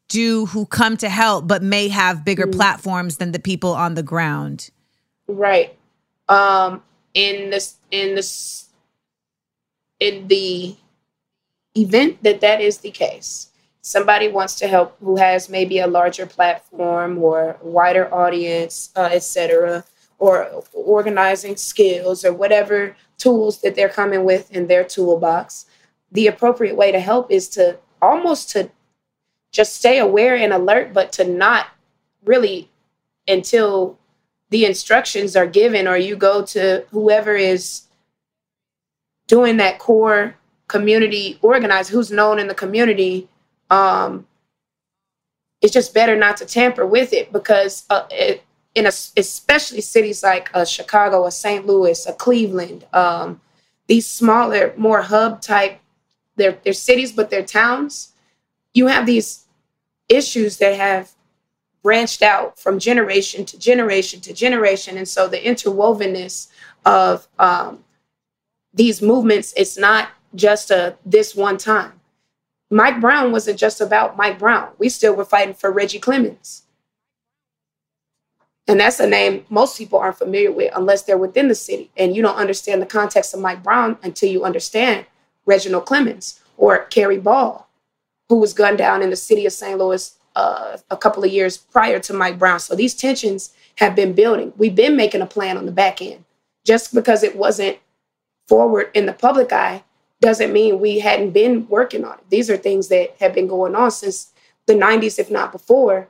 do 0.10 0.46
who 0.48 0.66
come 0.66 0.98
to 0.98 1.10
help, 1.10 1.48
but 1.48 1.64
may 1.64 1.88
have 1.88 2.24
bigger 2.26 2.48
Mm. 2.48 2.54
platforms 2.56 3.18
than 3.18 3.32
the 3.32 3.40
people 3.40 3.74
on 3.74 3.96
the 3.96 4.04
ground? 4.04 4.70
Right. 5.28 5.76
Um 6.30 6.84
in 7.14 7.50
this 7.50 7.76
in 7.92 8.16
this 8.16 8.66
in 10.00 10.28
the 10.28 10.76
event 11.76 12.22
that 12.24 12.42
that 12.42 12.60
is 12.62 12.80
the 12.80 12.92
case. 12.92 13.48
Somebody 13.88 14.28
wants 14.28 14.56
to 14.56 14.68
help 14.68 14.98
who 15.00 15.16
has 15.16 15.48
maybe 15.48 15.80
a 15.80 15.88
larger 15.88 16.26
platform 16.26 17.24
or 17.24 17.56
wider 17.62 18.14
audience, 18.14 18.90
uh, 18.98 19.08
etc., 19.14 19.86
or 20.20 20.62
organizing 20.74 21.56
skills 21.56 22.26
or 22.26 22.34
whatever 22.34 22.98
tools 23.18 23.62
that 23.62 23.76
they're 23.76 23.88
coming 23.88 24.26
with 24.26 24.52
in 24.52 24.68
their 24.68 24.84
toolbox. 24.84 25.68
The 26.12 26.28
appropriate 26.28 26.76
way 26.76 26.92
to 26.92 27.00
help 27.00 27.32
is 27.32 27.48
to 27.52 27.78
almost 28.02 28.50
to 28.50 28.70
just 29.54 29.78
stay 29.78 30.00
aware 30.00 30.36
and 30.36 30.52
alert, 30.52 30.92
but 30.92 31.14
to 31.14 31.24
not 31.24 31.68
really 32.26 32.70
until 33.26 33.98
the 34.50 34.66
instructions 34.66 35.34
are 35.38 35.48
given 35.48 35.88
or 35.88 35.96
you 35.96 36.18
go 36.18 36.44
to 36.48 36.86
whoever 36.92 37.38
is 37.38 37.84
doing 39.28 39.56
that 39.58 39.80
core 39.80 40.36
community 40.68 41.40
organizer 41.42 41.94
who's 41.94 42.12
known 42.12 42.38
in 42.38 42.48
the 42.48 42.54
community 42.54 43.30
um 43.70 44.26
it's 45.62 45.74
just 45.74 45.94
better 45.94 46.16
not 46.16 46.38
to 46.38 46.46
tamper 46.46 46.86
with 46.86 47.14
it 47.14 47.34
because 47.34 47.86
uh, 47.90 48.06
it, 48.12 48.44
in 48.76 48.86
a, 48.86 48.92
especially 49.18 49.82
cities 49.82 50.24
like 50.24 50.50
uh, 50.54 50.66
chicago 50.66 51.22
or 51.22 51.32
st 51.32 51.66
louis 51.66 52.06
or 52.08 52.14
cleveland 52.14 52.86
um 52.94 53.42
these 53.88 54.08
smaller 54.08 54.74
more 54.78 55.02
hub 55.02 55.42
type 55.42 55.80
they're, 56.36 56.58
they're 56.64 56.74
cities 56.74 57.12
but 57.12 57.30
they're 57.30 57.44
towns 57.44 58.14
you 58.74 58.88
have 58.88 59.06
these 59.06 59.46
issues 60.10 60.58
that 60.58 60.76
have 60.76 61.12
branched 61.84 62.22
out 62.22 62.60
from 62.60 62.80
generation 62.80 63.46
to 63.46 63.58
generation 63.58 64.20
to 64.22 64.34
generation. 64.34 64.98
And 64.98 65.08
so 65.08 65.28
the 65.28 65.38
interwovenness 65.38 66.50
of 66.86 67.28
um, 67.40 67.84
these 68.74 69.02
movements, 69.02 69.54
it's 69.56 69.78
not 69.78 70.10
just 70.36 70.70
a 70.72 70.98
this 71.06 71.36
one 71.36 71.58
time. 71.58 71.97
Mike 72.70 73.00
Brown 73.00 73.32
wasn't 73.32 73.60
just 73.60 73.80
about 73.80 74.18
Mike 74.18 74.40
Brown. 74.40 74.70
We 74.78 74.90
still 74.90 75.16
were 75.16 75.26
fighting 75.26 75.54
for 75.54 75.72
Reggie 75.72 76.00
Clemons. 76.00 76.64
And 78.68 78.80
that's 78.82 79.00
a 79.00 79.08
name 79.08 79.46
most 79.50 79.78
people 79.78 79.98
aren't 79.98 80.18
familiar 80.18 80.52
with 80.52 80.74
unless 80.76 81.04
they're 81.04 81.18
within 81.18 81.48
the 81.48 81.56
city. 81.56 81.90
And 81.96 82.16
you 82.16 82.22
don't 82.22 82.36
understand 82.36 82.82
the 82.82 82.88
context 82.88 83.34
of 83.34 83.40
Mike 83.40 83.64
Brown 83.64 83.98
until 84.04 84.30
you 84.30 84.44
understand 84.44 85.06
Reginald 85.46 85.86
Clemons 85.86 86.40
or 86.58 86.86
Cary 86.86 87.18
Ball, 87.18 87.70
who 88.28 88.40
was 88.40 88.54
gunned 88.54 88.78
down 88.78 89.02
in 89.02 89.10
the 89.10 89.16
city 89.16 89.46
of 89.46 89.54
St. 89.54 89.80
Louis 89.80 90.14
uh, 90.36 90.78
a 90.92 90.98
couple 90.98 91.24
of 91.24 91.32
years 91.32 91.58
prior 91.58 92.00
to 92.00 92.14
Mike 92.14 92.38
Brown. 92.38 92.60
So 92.60 92.76
these 92.76 92.94
tensions 92.94 93.54
have 93.76 93.96
been 93.96 94.12
building. 94.12 94.52
We've 94.58 94.76
been 94.76 94.98
making 94.98 95.22
a 95.22 95.26
plan 95.26 95.58
on 95.58 95.66
the 95.66 95.72
back 95.72 96.02
end. 96.02 96.26
Just 96.66 96.94
because 96.94 97.24
it 97.24 97.38
wasn't 97.38 97.78
forward 98.50 98.92
in 98.94 99.06
the 99.06 99.14
public 99.14 99.54
eye 99.54 99.84
doesn't 100.20 100.54
mean 100.54 100.80
we 100.80 101.00
hadn't 101.00 101.32
been 101.32 101.68
working 101.68 102.04
on 102.04 102.14
it. 102.18 102.30
These 102.30 102.50
are 102.50 102.58
things 102.58 102.88
that 102.88 103.16
have 103.20 103.34
been 103.34 103.48
going 103.48 103.76
on 103.76 103.92
since 103.92 104.32
the 104.66 104.74
90s, 104.74 105.20
if 105.20 105.30
not 105.30 105.52
before, 105.52 106.08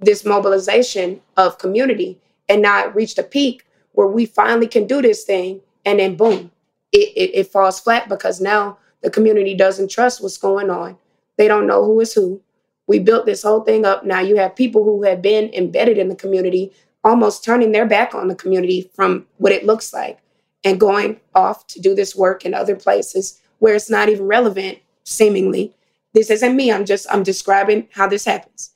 this 0.00 0.24
mobilization 0.24 1.20
of 1.36 1.58
community. 1.58 2.18
And 2.48 2.62
now 2.62 2.86
it 2.86 2.94
reached 2.94 3.18
a 3.18 3.22
peak 3.22 3.64
where 3.92 4.08
we 4.08 4.26
finally 4.26 4.66
can 4.66 4.86
do 4.86 5.02
this 5.02 5.24
thing. 5.24 5.60
And 5.84 5.98
then 5.98 6.16
boom, 6.16 6.50
it, 6.92 7.10
it, 7.16 7.34
it 7.34 7.46
falls 7.48 7.80
flat 7.80 8.08
because 8.08 8.40
now 8.40 8.78
the 9.02 9.10
community 9.10 9.54
doesn't 9.54 9.90
trust 9.90 10.22
what's 10.22 10.38
going 10.38 10.70
on. 10.70 10.96
They 11.36 11.48
don't 11.48 11.66
know 11.66 11.84
who 11.84 12.00
is 12.00 12.12
who. 12.14 12.40
We 12.86 12.98
built 12.98 13.26
this 13.26 13.42
whole 13.42 13.62
thing 13.62 13.84
up. 13.84 14.04
Now 14.04 14.20
you 14.20 14.36
have 14.36 14.56
people 14.56 14.84
who 14.84 15.02
have 15.04 15.22
been 15.22 15.52
embedded 15.54 15.98
in 15.98 16.08
the 16.08 16.16
community 16.16 16.72
almost 17.04 17.44
turning 17.44 17.72
their 17.72 17.86
back 17.86 18.14
on 18.14 18.28
the 18.28 18.34
community 18.34 18.90
from 18.94 19.26
what 19.38 19.52
it 19.52 19.66
looks 19.66 19.92
like 19.92 20.18
and 20.64 20.78
going 20.78 21.20
off 21.34 21.66
to 21.66 21.80
do 21.80 21.94
this 21.94 22.14
work 22.14 22.44
in 22.44 22.54
other 22.54 22.76
places 22.76 23.40
where 23.62 23.76
it's 23.76 23.88
not 23.88 24.08
even 24.08 24.26
relevant, 24.26 24.76
seemingly. 25.04 25.72
This 26.14 26.30
isn't 26.30 26.56
me. 26.56 26.72
I'm 26.72 26.84
just 26.84 27.06
I'm 27.12 27.22
describing 27.22 27.86
how 27.92 28.08
this 28.08 28.24
happens. 28.24 28.70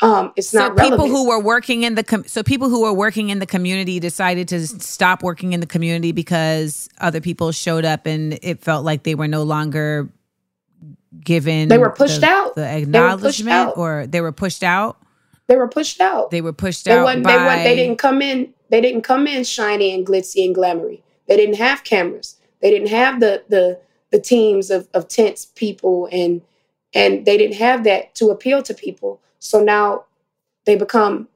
Um, 0.00 0.32
it's 0.36 0.50
so 0.50 0.60
not 0.60 0.76
people 0.76 0.90
relevant. 0.90 1.10
who 1.10 1.28
were 1.28 1.40
working 1.40 1.82
in 1.82 1.96
the 1.96 2.04
com- 2.04 2.22
so 2.24 2.44
people 2.44 2.68
who 2.68 2.82
were 2.82 2.92
working 2.92 3.30
in 3.30 3.40
the 3.40 3.46
community 3.46 3.98
decided 3.98 4.46
to 4.48 4.64
stop 4.64 5.24
working 5.24 5.54
in 5.54 5.58
the 5.58 5.66
community 5.66 6.12
because 6.12 6.88
other 7.00 7.20
people 7.20 7.50
showed 7.50 7.84
up 7.84 8.06
and 8.06 8.38
it 8.40 8.60
felt 8.60 8.84
like 8.84 9.02
they 9.02 9.16
were 9.16 9.26
no 9.26 9.42
longer 9.42 10.08
given 11.24 11.66
They 11.68 11.78
were 11.78 11.90
pushed 11.90 12.20
the- 12.20 12.28
out. 12.28 12.54
the 12.54 12.60
They 12.60 12.82
acknowledgement 12.82 13.48
out. 13.56 13.76
or 13.76 14.06
they 14.06 14.20
were 14.20 14.30
pushed 14.30 14.62
out 14.62 14.98
they 15.48 15.56
were 15.56 15.66
pushed 15.68 16.00
out. 16.00 16.30
they 16.30 16.42
were 16.42 16.52
pushed 16.52 16.84
They 16.84 16.92
out 16.92 17.04
by 17.24 17.56
they, 17.56 17.64
they 17.64 17.74
didn't 17.74 17.96
come 17.98 18.22
in. 18.22 18.54
They 18.70 18.80
didn't 18.82 19.02
come 19.02 19.26
in 19.26 19.42
shiny 19.42 19.92
and 19.94 20.06
glitzy 20.06 20.44
and 20.46 20.54
glamoury. 20.54 21.00
They 21.26 21.36
didn't 21.36 21.56
have 21.56 21.82
cameras. 21.84 22.36
They 22.60 22.70
didn't 22.70 22.88
have 22.90 23.18
the 23.18 23.42
the 23.48 23.80
the 24.10 24.20
teams 24.20 24.70
of 24.70 24.88
of 24.94 25.08
tense 25.08 25.46
people 25.54 26.08
and 26.10 26.42
and 26.94 27.26
they 27.26 27.36
didn't 27.36 27.56
have 27.56 27.84
that 27.84 28.14
to 28.14 28.30
appeal 28.30 28.62
to 28.62 28.74
people. 28.74 29.20
So 29.38 29.62
now 29.62 30.04
they 30.64 30.76
become 30.76 31.28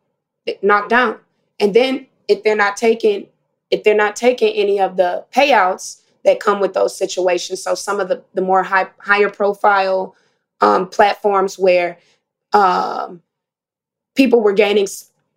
knocked 0.62 0.88
down. 0.88 1.18
And 1.60 1.74
then 1.74 2.06
if 2.28 2.42
they're 2.42 2.56
not 2.56 2.76
taking 2.76 3.28
if 3.70 3.84
they're 3.84 3.94
not 3.94 4.16
taking 4.16 4.54
any 4.54 4.78
of 4.80 4.96
the 4.96 5.24
payouts 5.34 6.02
that 6.24 6.40
come 6.40 6.60
with 6.60 6.74
those 6.74 6.96
situations, 6.96 7.62
so 7.62 7.74
some 7.74 8.00
of 8.00 8.08
the 8.08 8.22
the 8.34 8.42
more 8.42 8.62
high 8.62 8.88
higher 8.98 9.30
profile 9.30 10.14
um, 10.60 10.88
platforms 10.88 11.58
where 11.58 11.98
um, 12.52 13.22
people 14.14 14.40
were 14.40 14.52
gaining 14.52 14.86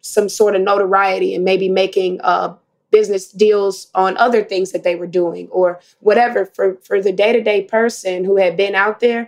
some 0.02 0.30
sort 0.30 0.56
of 0.56 0.62
notoriety 0.62 1.34
and 1.34 1.44
maybe 1.44 1.68
making 1.68 2.22
uh, 2.22 2.54
business 2.96 3.32
deals 3.46 3.88
on 3.94 4.16
other 4.18 4.42
things 4.44 4.72
that 4.72 4.84
they 4.84 4.96
were 4.96 5.14
doing 5.22 5.48
or 5.50 5.80
whatever. 6.00 6.46
For 6.46 6.68
for 6.88 7.02
the 7.02 7.12
day-to-day 7.12 7.64
person 7.64 8.24
who 8.24 8.38
had 8.38 8.56
been 8.56 8.76
out 8.76 9.00
there 9.02 9.24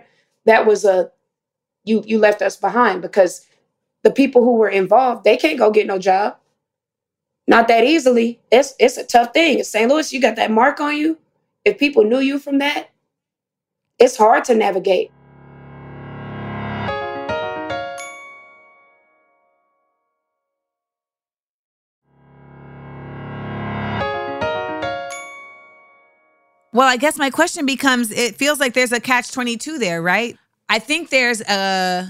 that 0.46 0.64
was 0.64 0.84
a 0.84 1.10
you 1.84 2.02
you 2.06 2.18
left 2.18 2.40
us 2.48 2.56
behind 2.56 3.02
because 3.02 3.46
the 4.04 4.10
people 4.20 4.42
who 4.42 4.54
were 4.56 4.74
involved 4.82 5.24
they 5.24 5.36
can't 5.36 5.58
go 5.58 5.70
get 5.70 5.86
no 5.86 5.98
job. 5.98 6.36
Not 7.46 7.68
that 7.68 7.84
easily. 7.84 8.40
It's 8.50 8.74
it's 8.78 8.96
a 8.96 9.04
tough 9.04 9.32
thing. 9.34 9.58
In 9.58 9.64
st 9.64 9.90
louis 9.90 10.12
you 10.12 10.20
got 10.20 10.36
that 10.36 10.50
mark 10.60 10.80
on 10.80 10.96
you 10.96 11.18
if 11.64 11.78
people 11.84 12.04
knew 12.04 12.20
you 12.30 12.38
from 12.38 12.58
that 12.58 12.90
it's 13.98 14.16
hard 14.16 14.44
to 14.44 14.54
navigate 14.54 15.10
Well, 26.78 26.86
I 26.86 26.96
guess 26.96 27.18
my 27.18 27.28
question 27.28 27.66
becomes 27.66 28.12
it 28.12 28.36
feels 28.36 28.60
like 28.60 28.72
there's 28.72 28.92
a 28.92 29.00
catch 29.00 29.32
22 29.32 29.80
there, 29.80 30.00
right? 30.00 30.38
I 30.68 30.78
think 30.78 31.10
there's 31.10 31.40
a 31.40 32.08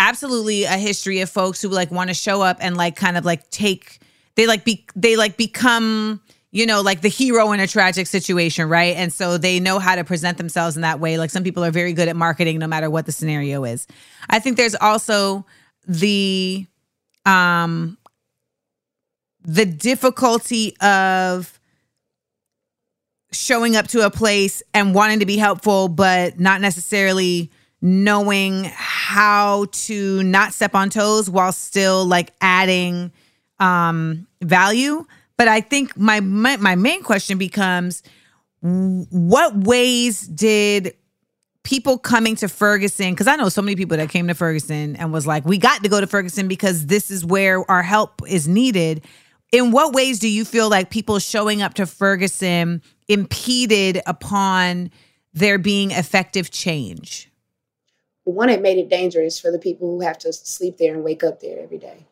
absolutely 0.00 0.64
a 0.64 0.72
history 0.72 1.20
of 1.20 1.30
folks 1.30 1.62
who 1.62 1.68
like 1.68 1.92
want 1.92 2.10
to 2.10 2.14
show 2.14 2.42
up 2.42 2.56
and 2.58 2.76
like 2.76 2.96
kind 2.96 3.16
of 3.16 3.24
like 3.24 3.48
take 3.50 4.00
they 4.34 4.48
like 4.48 4.64
be 4.64 4.84
they 4.96 5.14
like 5.16 5.36
become 5.36 6.20
you 6.50 6.66
know 6.66 6.80
like 6.80 7.00
the 7.02 7.08
hero 7.08 7.52
in 7.52 7.60
a 7.60 7.68
tragic 7.68 8.08
situation 8.08 8.68
right? 8.68 8.96
And 8.96 9.12
so 9.12 9.38
they 9.38 9.60
know 9.60 9.78
how 9.78 9.94
to 9.94 10.02
present 10.02 10.36
themselves 10.36 10.74
in 10.74 10.82
that 10.82 10.98
way. 10.98 11.16
Like 11.16 11.30
some 11.30 11.44
people 11.44 11.64
are 11.64 11.70
very 11.70 11.92
good 11.92 12.08
at 12.08 12.16
marketing 12.16 12.58
no 12.58 12.66
matter 12.66 12.90
what 12.90 13.06
the 13.06 13.12
scenario 13.12 13.62
is. 13.62 13.86
I 14.28 14.40
think 14.40 14.56
there's 14.56 14.74
also 14.74 15.46
the 15.86 16.66
um 17.24 17.96
the 19.44 19.64
difficulty 19.64 20.76
of 20.80 21.57
showing 23.32 23.76
up 23.76 23.88
to 23.88 24.04
a 24.06 24.10
place 24.10 24.62
and 24.74 24.94
wanting 24.94 25.20
to 25.20 25.26
be 25.26 25.36
helpful, 25.36 25.88
but 25.88 26.38
not 26.40 26.60
necessarily 26.60 27.50
knowing 27.80 28.64
how 28.74 29.66
to 29.72 30.22
not 30.24 30.52
step 30.52 30.74
on 30.74 30.90
toes 30.90 31.30
while 31.30 31.52
still 31.52 32.04
like 32.04 32.32
adding 32.40 33.12
um 33.60 34.26
value 34.42 35.04
But 35.36 35.48
I 35.48 35.60
think 35.60 35.96
my 35.96 36.20
my, 36.20 36.56
my 36.56 36.74
main 36.74 37.02
question 37.02 37.38
becomes 37.38 38.02
what 38.60 39.56
ways 39.56 40.22
did 40.22 40.94
people 41.62 41.98
coming 41.98 42.34
to 42.36 42.48
Ferguson 42.48 43.10
because 43.10 43.28
I 43.28 43.36
know 43.36 43.48
so 43.48 43.62
many 43.62 43.76
people 43.76 43.96
that 43.98 44.08
came 44.08 44.26
to 44.28 44.34
Ferguson 44.34 44.96
and 44.96 45.12
was 45.12 45.26
like, 45.26 45.44
we 45.44 45.58
got 45.58 45.82
to 45.82 45.88
go 45.88 46.00
to 46.00 46.06
Ferguson 46.06 46.48
because 46.48 46.86
this 46.86 47.10
is 47.10 47.24
where 47.24 47.68
our 47.70 47.82
help 47.82 48.22
is 48.28 48.48
needed. 48.48 49.04
In 49.52 49.70
what 49.70 49.92
ways 49.94 50.18
do 50.18 50.28
you 50.28 50.44
feel 50.44 50.68
like 50.68 50.90
people 50.90 51.18
showing 51.20 51.62
up 51.62 51.74
to 51.74 51.86
Ferguson 51.86 52.82
impeded 53.08 54.00
upon 54.06 54.90
there 55.32 55.58
being 55.58 55.90
effective 55.90 56.50
change? 56.50 57.30
One, 58.24 58.50
it 58.50 58.60
made 58.60 58.78
it 58.78 58.90
dangerous 58.90 59.40
for 59.40 59.50
the 59.50 59.58
people 59.58 59.88
who 59.88 60.00
have 60.02 60.18
to 60.18 60.32
sleep 60.32 60.76
there 60.76 60.94
and 60.94 61.02
wake 61.02 61.24
up 61.24 61.40
there 61.40 61.60
every 61.60 61.78
day. 61.78 62.06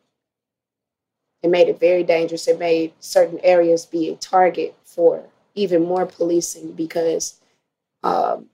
It 1.43 1.49
made 1.49 1.69
it 1.69 1.79
very 1.79 2.03
dangerous. 2.03 2.47
It 2.47 2.57
made 2.57 2.93
certain 2.99 3.39
areas 3.43 3.85
be 3.85 4.09
a 4.09 4.15
target 4.15 4.75
for 4.83 5.23
even 5.53 5.83
more 5.83 6.05
policing 6.05 6.71
because 6.71 7.39
um, 8.03 8.47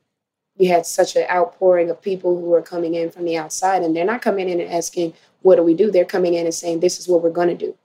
we 0.58 0.66
had 0.66 0.86
such 0.86 1.16
an 1.16 1.26
outpouring 1.30 1.90
of 1.90 2.02
people 2.02 2.40
who 2.40 2.54
are 2.54 2.62
coming 2.62 2.96
in 2.96 3.10
from 3.12 3.26
the 3.26 3.38
outside, 3.38 3.82
and 3.82 3.96
they're 3.96 4.06
not 4.06 4.22
coming 4.22 4.50
in 4.50 4.60
and 4.60 4.72
asking, 4.72 5.14
"What 5.42 5.56
do 5.56 5.64
we 5.64 5.74
do?" 5.74 5.92
They're 5.92 6.06
coming 6.06 6.34
in 6.34 6.46
and 6.46 6.54
saying, 6.54 6.80
"This 6.80 7.00
is 7.00 7.08
what 7.08 7.24
we're 7.24 7.30
going 7.30 7.50
to 7.50 7.66
do." 7.66 7.78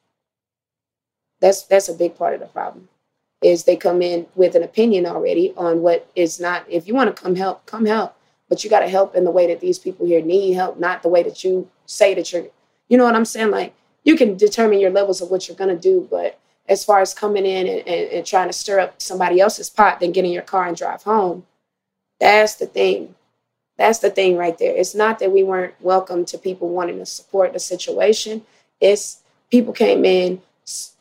That's 1.41 1.63
that's 1.63 1.89
a 1.89 1.95
big 1.95 2.17
part 2.17 2.35
of 2.35 2.41
the 2.41 2.47
problem. 2.47 2.89
Is 3.41 3.65
they 3.65 3.77
come 3.77 4.03
in 4.03 4.27
with 4.35 4.57
an 4.57 4.65
opinion 4.65 5.07
already 5.07 5.53
on 5.57 5.81
what 5.81 6.11
is 6.17 6.41
not. 6.41 6.65
If 6.69 6.89
you 6.89 6.95
want 6.95 7.15
to 7.15 7.23
come 7.23 7.37
help, 7.37 7.65
come 7.67 7.87
help, 7.87 8.17
but 8.49 8.65
you 8.65 8.71
got 8.71 8.81
to 8.81 8.89
help 8.89 9.15
in 9.15 9.25
the 9.25 9.31
way 9.31 9.47
that 9.47 9.61
these 9.61 9.79
people 9.79 10.07
here 10.07 10.21
need 10.21 10.55
help, 10.55 10.79
not 10.79 11.03
the 11.03 11.09
way 11.09 11.23
that 11.23 11.45
you 11.45 11.71
say 11.87 12.15
that 12.15 12.33
you're. 12.33 12.47
You 12.89 12.99
know 12.99 13.05
what 13.05 13.15
I'm 13.15 13.25
saying? 13.25 13.51
Like 13.51 13.75
you 14.03 14.17
can 14.17 14.37
determine 14.37 14.81
your 14.81 14.91
levels 14.91 15.21
of 15.21 15.31
what 15.31 15.47
you're 15.47 15.57
going 15.57 15.75
to 15.75 15.81
do, 15.81 16.09
but 16.11 16.39
as 16.69 16.85
far 16.85 17.01
as 17.01 17.15
coming 17.15 17.47
in 17.47 17.67
and, 17.67 17.87
and, 17.87 18.11
and 18.11 18.27
trying 18.27 18.49
to 18.49 18.53
stir 18.53 18.81
up 18.81 19.01
somebody 19.01 19.41
else's 19.41 19.71
pot, 19.71 20.01
then 20.01 20.13
get 20.13 20.25
in 20.25 20.33
your 20.33 20.43
car 20.43 20.67
and 20.67 20.77
drive 20.77 21.03
home. 21.03 21.47
That's 22.21 22.57
the 22.57 22.67
thing. 22.67 23.15
That's 23.77 24.01
the 24.01 24.11
thing 24.11 24.37
right 24.37 24.59
there. 24.59 24.75
It's 24.77 24.95
not 24.95 25.21
that 25.21 25.33
we 25.33 25.45
weren't 25.45 25.75
welcome 25.81 26.25
to 26.27 26.39
people 26.39 26.69
wanting 26.69 26.99
to 26.99 27.07
support 27.07 27.53
the 27.53 27.61
situation. 27.61 28.43
It's 28.81 29.23
people 29.51 29.73
came 29.73 30.05
in 30.05 30.43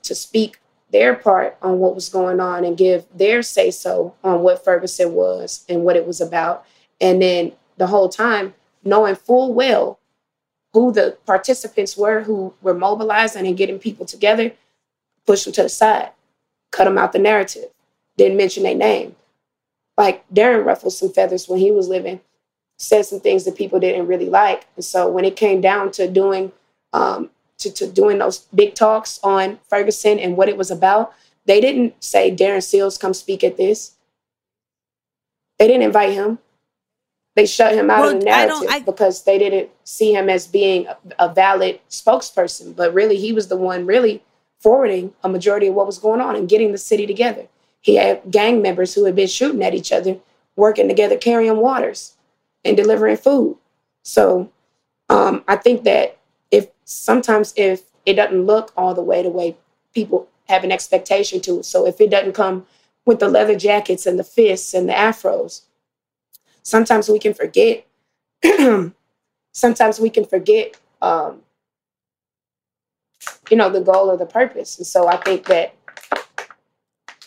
to 0.04 0.16
speak 0.16 0.60
their 0.92 1.16
part 1.16 1.58
on 1.62 1.80
what 1.80 1.96
was 1.96 2.10
going 2.10 2.40
on 2.40 2.64
and 2.64 2.78
give 2.78 3.06
their 3.14 3.42
say 3.42 3.72
so 3.72 4.16
on 4.24 4.42
what 4.42 4.64
Ferguson 4.64 5.14
was 5.14 5.66
and 5.68 5.84
what 5.84 5.96
it 5.96 6.08
was 6.08 6.22
about. 6.22 6.66
And 7.02 7.22
then 7.22 7.52
the 7.78 7.88
whole 7.88 8.10
time, 8.10 8.54
knowing 8.84 9.16
full 9.16 9.54
well 9.54 10.00
who 10.74 10.92
the 10.92 11.18
participants 11.26 11.98
were 11.98 12.22
who 12.22 12.54
were 12.62 12.74
mobilizing 12.74 13.46
and 13.46 13.58
getting 13.58 13.80
people 13.80 14.06
together, 14.06 14.52
push 15.26 15.44
them 15.44 15.54
to 15.54 15.64
the 15.64 15.70
side, 15.70 16.12
cut 16.72 16.86
them 16.86 16.98
out 16.98 17.12
the 17.12 17.20
narrative, 17.20 17.70
didn't 18.18 18.38
mention 18.38 18.64
their 18.64 18.76
name. 18.76 19.16
Like 19.98 20.28
Darren 20.30 20.66
ruffled 20.66 20.94
some 20.94 21.12
feathers 21.12 21.50
when 21.50 21.60
he 21.60 21.72
was 21.72 21.88
living, 21.88 22.22
said 22.78 23.04
some 23.04 23.20
things 23.20 23.44
that 23.46 23.58
people 23.58 23.80
didn't 23.80 24.08
really 24.08 24.30
like. 24.30 24.68
And 24.76 24.86
so 24.86 25.10
when 25.10 25.26
it 25.26 25.36
came 25.36 25.60
down 25.60 25.92
to 25.94 26.08
doing 26.08 26.52
um, 26.94 27.30
to, 27.60 27.72
to 27.72 27.88
doing 27.88 28.20
those 28.20 28.40
big 28.54 28.76
talks 28.76 29.20
on 29.24 29.60
Ferguson 29.70 30.20
and 30.20 30.38
what 30.38 30.50
it 30.50 30.58
was 30.58 30.72
about, 30.72 31.14
they 31.46 31.62
didn't 31.62 32.02
say 32.04 32.36
Darren 32.36 32.64
Seals 32.64 32.98
come 32.98 33.14
speak 33.14 33.44
at 33.44 33.58
this. 33.58 33.96
They 35.58 35.68
didn't 35.68 35.84
invite 35.84 36.14
him. 36.14 36.40
They 37.36 37.46
shut 37.46 37.76
him 37.76 37.90
out 37.90 38.02
well, 38.02 38.14
of 38.16 38.20
the 38.20 38.26
narrative 38.26 38.68
I 38.70 38.78
I, 38.78 38.80
because 38.80 39.24
they 39.24 39.38
didn't 39.38 39.70
see 39.84 40.14
him 40.14 40.28
as 40.28 40.48
being 40.48 40.88
a, 40.88 40.98
a 41.20 41.34
valid 41.34 41.80
spokesperson. 41.90 42.76
But 42.76 42.94
really, 42.94 43.18
he 43.18 43.32
was 43.32 43.48
the 43.48 43.58
one 43.58 43.86
really 43.86 44.24
forwarding 44.60 45.14
a 45.24 45.30
majority 45.30 45.68
of 45.68 45.76
what 45.76 45.86
was 45.86 46.00
going 46.00 46.20
on 46.20 46.36
and 46.36 46.50
getting 46.50 46.72
the 46.72 46.78
city 46.80 47.06
together. 47.06 47.48
He 47.80 47.96
had 47.96 48.24
gang 48.32 48.62
members 48.62 48.94
who 48.94 49.06
had 49.06 49.16
been 49.16 49.28
shooting 49.28 49.64
at 49.64 49.76
each 49.76 49.92
other, 49.92 50.18
working 50.56 50.88
together, 50.88 51.16
carrying 51.16 51.58
waters 51.58 52.16
and 52.66 52.76
delivering 52.76 53.18
food. 53.18 53.58
So 54.02 54.52
um, 55.10 55.44
I 55.48 55.58
think 55.58 55.84
that 55.84 56.17
if 56.52 56.68
sometimes 56.86 57.54
if 57.56 57.84
it 58.06 58.14
doesn't 58.14 58.46
look 58.46 58.72
all 58.78 58.94
the 58.94 59.02
way 59.02 59.24
the 59.24 59.30
way 59.30 59.58
people 59.94 60.28
have 60.48 60.64
an 60.64 60.72
expectation 60.72 61.42
to, 61.42 61.64
so 61.64 61.86
if 61.86 62.00
it 62.00 62.10
doesn't 62.10 62.34
come 62.34 62.66
with 63.06 63.20
the 63.20 63.28
leather 63.28 63.58
jackets 63.58 64.06
and 64.06 64.18
the 64.20 64.24
fists 64.24 64.74
and 64.74 64.88
the 64.88 64.94
afros, 64.94 65.62
sometimes 66.64 67.10
we 67.10 67.20
can 67.20 67.34
forget. 67.34 67.86
sometimes 69.52 70.00
we 70.00 70.10
can 70.10 70.24
forget 70.24 70.78
um, 71.02 71.42
you 73.50 73.58
know, 73.58 73.70
the 73.70 73.82
goal 73.82 74.10
or 74.10 74.18
the 74.18 74.26
purpose. 74.26 74.78
And 74.78 74.88
so 74.88 75.08
I 75.08 75.18
think 75.18 75.46
that 75.48 75.74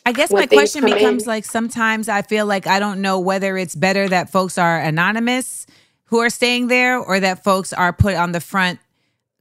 I 0.06 0.12
guess 0.12 0.32
my 0.32 0.46
question 0.46 0.84
becomes 0.84 1.24
in, 1.24 1.28
like 1.28 1.44
sometimes 1.44 2.08
I 2.08 2.22
feel 2.22 2.46
like 2.46 2.66
I 2.66 2.78
don't 2.78 3.00
know 3.00 3.20
whether 3.20 3.56
it's 3.56 3.74
better 3.74 4.08
that 4.08 4.30
folks 4.30 4.58
are 4.58 4.78
anonymous 4.78 5.66
who 6.04 6.18
are 6.18 6.30
staying 6.30 6.66
there 6.66 6.98
or 6.98 7.20
that 7.20 7.44
folks 7.44 7.72
are 7.72 7.92
put 7.92 8.14
on 8.14 8.32
the 8.32 8.40
front 8.40 8.80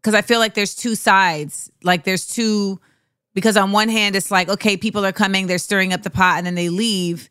because 0.01 0.13
I 0.13 0.21
feel 0.21 0.39
like 0.39 0.53
there's 0.53 0.75
two 0.75 0.95
sides. 0.95 1.71
Like 1.83 2.03
there's 2.03 2.25
two 2.25 2.79
because 3.33 3.57
on 3.57 3.71
one 3.71 3.89
hand 3.89 4.15
it's 4.15 4.31
like 4.31 4.49
okay, 4.49 4.77
people 4.77 5.05
are 5.05 5.11
coming, 5.11 5.47
they're 5.47 5.57
stirring 5.57 5.93
up 5.93 6.03
the 6.03 6.09
pot 6.09 6.37
and 6.37 6.47
then 6.47 6.55
they 6.55 6.69
leave. 6.69 7.29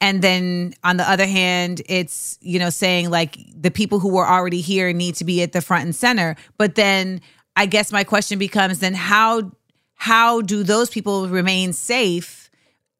And 0.00 0.20
then 0.20 0.74
on 0.84 0.98
the 0.98 1.08
other 1.10 1.26
hand, 1.26 1.80
it's, 1.86 2.38
you 2.42 2.58
know, 2.58 2.68
saying 2.68 3.08
like 3.08 3.38
the 3.58 3.70
people 3.70 3.98
who 3.98 4.10
were 4.10 4.26
already 4.26 4.60
here 4.60 4.92
need 4.92 5.14
to 5.16 5.24
be 5.24 5.42
at 5.42 5.52
the 5.52 5.62
front 5.62 5.84
and 5.84 5.96
center. 5.96 6.36
But 6.58 6.74
then 6.74 7.22
I 7.56 7.64
guess 7.66 7.90
my 7.90 8.04
question 8.04 8.38
becomes 8.38 8.80
then 8.80 8.94
how 8.94 9.52
how 9.94 10.42
do 10.42 10.62
those 10.62 10.90
people 10.90 11.28
remain 11.28 11.72
safe 11.72 12.50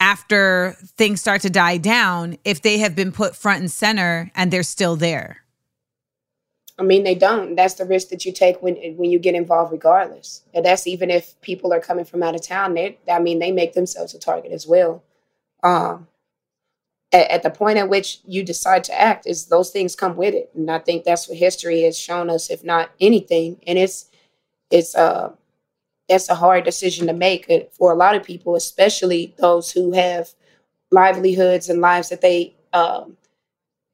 after 0.01 0.77
things 0.97 1.21
start 1.21 1.43
to 1.43 1.51
die 1.51 1.77
down 1.77 2.39
if 2.45 2.63
they 2.63 2.79
have 2.79 2.97
been 2.97 3.13
put 3.13 3.37
front 3.37 3.61
and 3.61 3.71
center 3.71 4.31
and 4.35 4.51
they're 4.51 4.63
still 4.63 4.97
there? 4.97 5.43
I 6.79 6.83
mean, 6.83 7.05
they 7.05 7.15
don't. 7.15 7.57
That's 7.57 7.75
the 7.75 7.87
risk 7.87 8.09
that 8.11 8.25
you 8.27 8.33
take 8.33 8.63
when 8.63 8.77
when 8.97 9.11
you 9.11 9.19
get 9.19 9.35
involved, 9.35 9.73
regardless. 9.73 10.43
And 10.53 10.65
that's 10.65 10.87
even 10.87 11.11
if 11.11 11.41
people 11.41 11.73
are 11.73 11.81
coming 11.81 12.05
from 12.05 12.23
out 12.23 12.35
of 12.35 12.43
town. 12.43 12.75
They, 12.75 12.99
I 13.11 13.19
mean, 13.19 13.39
they 13.39 13.51
make 13.51 13.73
themselves 13.73 14.15
a 14.15 14.19
target 14.19 14.53
as 14.53 14.67
well. 14.67 15.03
Um, 15.63 16.07
at, 17.13 17.31
at, 17.31 17.43
the 17.43 17.51
point 17.51 17.79
at 17.79 17.89
which 17.89 18.21
you 18.27 18.43
decide 18.43 18.85
to 18.85 19.01
act, 19.01 19.27
is 19.27 19.47
those 19.47 19.71
things 19.71 19.97
come 19.97 20.17
with 20.17 20.35
it, 20.35 20.51
and 20.55 20.71
I 20.71 20.79
think 20.79 21.05
that's 21.05 21.29
what 21.29 21.39
history 21.39 21.83
has 21.83 21.99
shown 21.99 22.29
us, 22.29 22.51
if 22.51 22.63
not 22.63 22.91
anything. 23.01 23.61
And 23.67 23.79
it's 23.79 24.11
it's 24.71 24.95
uh 24.95 25.33
it's 26.09 26.29
a 26.29 26.35
hard 26.35 26.65
decision 26.65 27.07
to 27.07 27.13
make 27.13 27.51
for 27.73 27.93
a 27.93 27.97
lot 27.97 28.15
of 28.15 28.23
people, 28.23 28.55
especially 28.55 29.35
those 29.39 29.73
who 29.73 29.93
have 29.93 30.31
livelihoods 30.91 31.69
and 31.69 31.81
lives 31.81 32.11
that 32.11 32.21
they 32.21 32.55
um, 32.73 33.17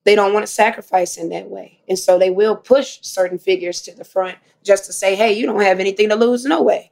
they 0.05 0.15
don't 0.15 0.33
want 0.33 0.45
to 0.45 0.53
sacrifice 0.53 1.17
in 1.17 1.29
that 1.31 1.49
way, 1.49 1.81
and 1.89 1.99
so 1.99 2.19
they 2.19 2.31
will 2.31 2.57
push 2.57 2.99
certain 3.03 3.39
figures 3.39 3.81
to 3.83 3.95
the 3.95 4.05
front 4.05 4.39
just 4.63 4.85
to 4.87 4.93
say, 4.93 5.15
"Hey, 5.15 5.33
you 5.33 5.47
don't 5.47 5.61
have 5.61 5.81
anything 5.81 6.09
to 6.09 6.17
lose, 6.17 6.45
no 6.45 6.63
way, 6.63 6.91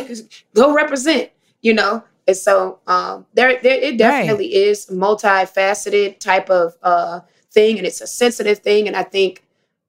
go 0.54 0.74
represent," 0.74 1.30
you 1.62 1.74
know. 1.74 2.04
And 2.26 2.36
so 2.36 2.78
um, 2.86 3.26
there, 3.34 3.60
there, 3.60 3.80
it 3.80 3.98
definitely 3.98 4.46
right. 4.46 4.68
is 4.68 4.86
multifaceted 4.86 6.20
type 6.20 6.48
of 6.50 6.76
uh, 6.82 7.20
thing, 7.50 7.78
and 7.78 7.86
it's 7.86 8.00
a 8.00 8.06
sensitive 8.06 8.58
thing, 8.58 8.86
and 8.86 8.96
I 8.96 9.02
think 9.02 9.42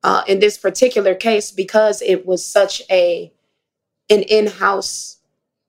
uh, 0.03 0.23
in 0.27 0.39
this 0.39 0.57
particular 0.57 1.15
case 1.15 1.51
because 1.51 2.01
it 2.01 2.25
was 2.25 2.45
such 2.45 2.81
a 2.89 3.31
an 4.09 4.23
in-house 4.23 5.17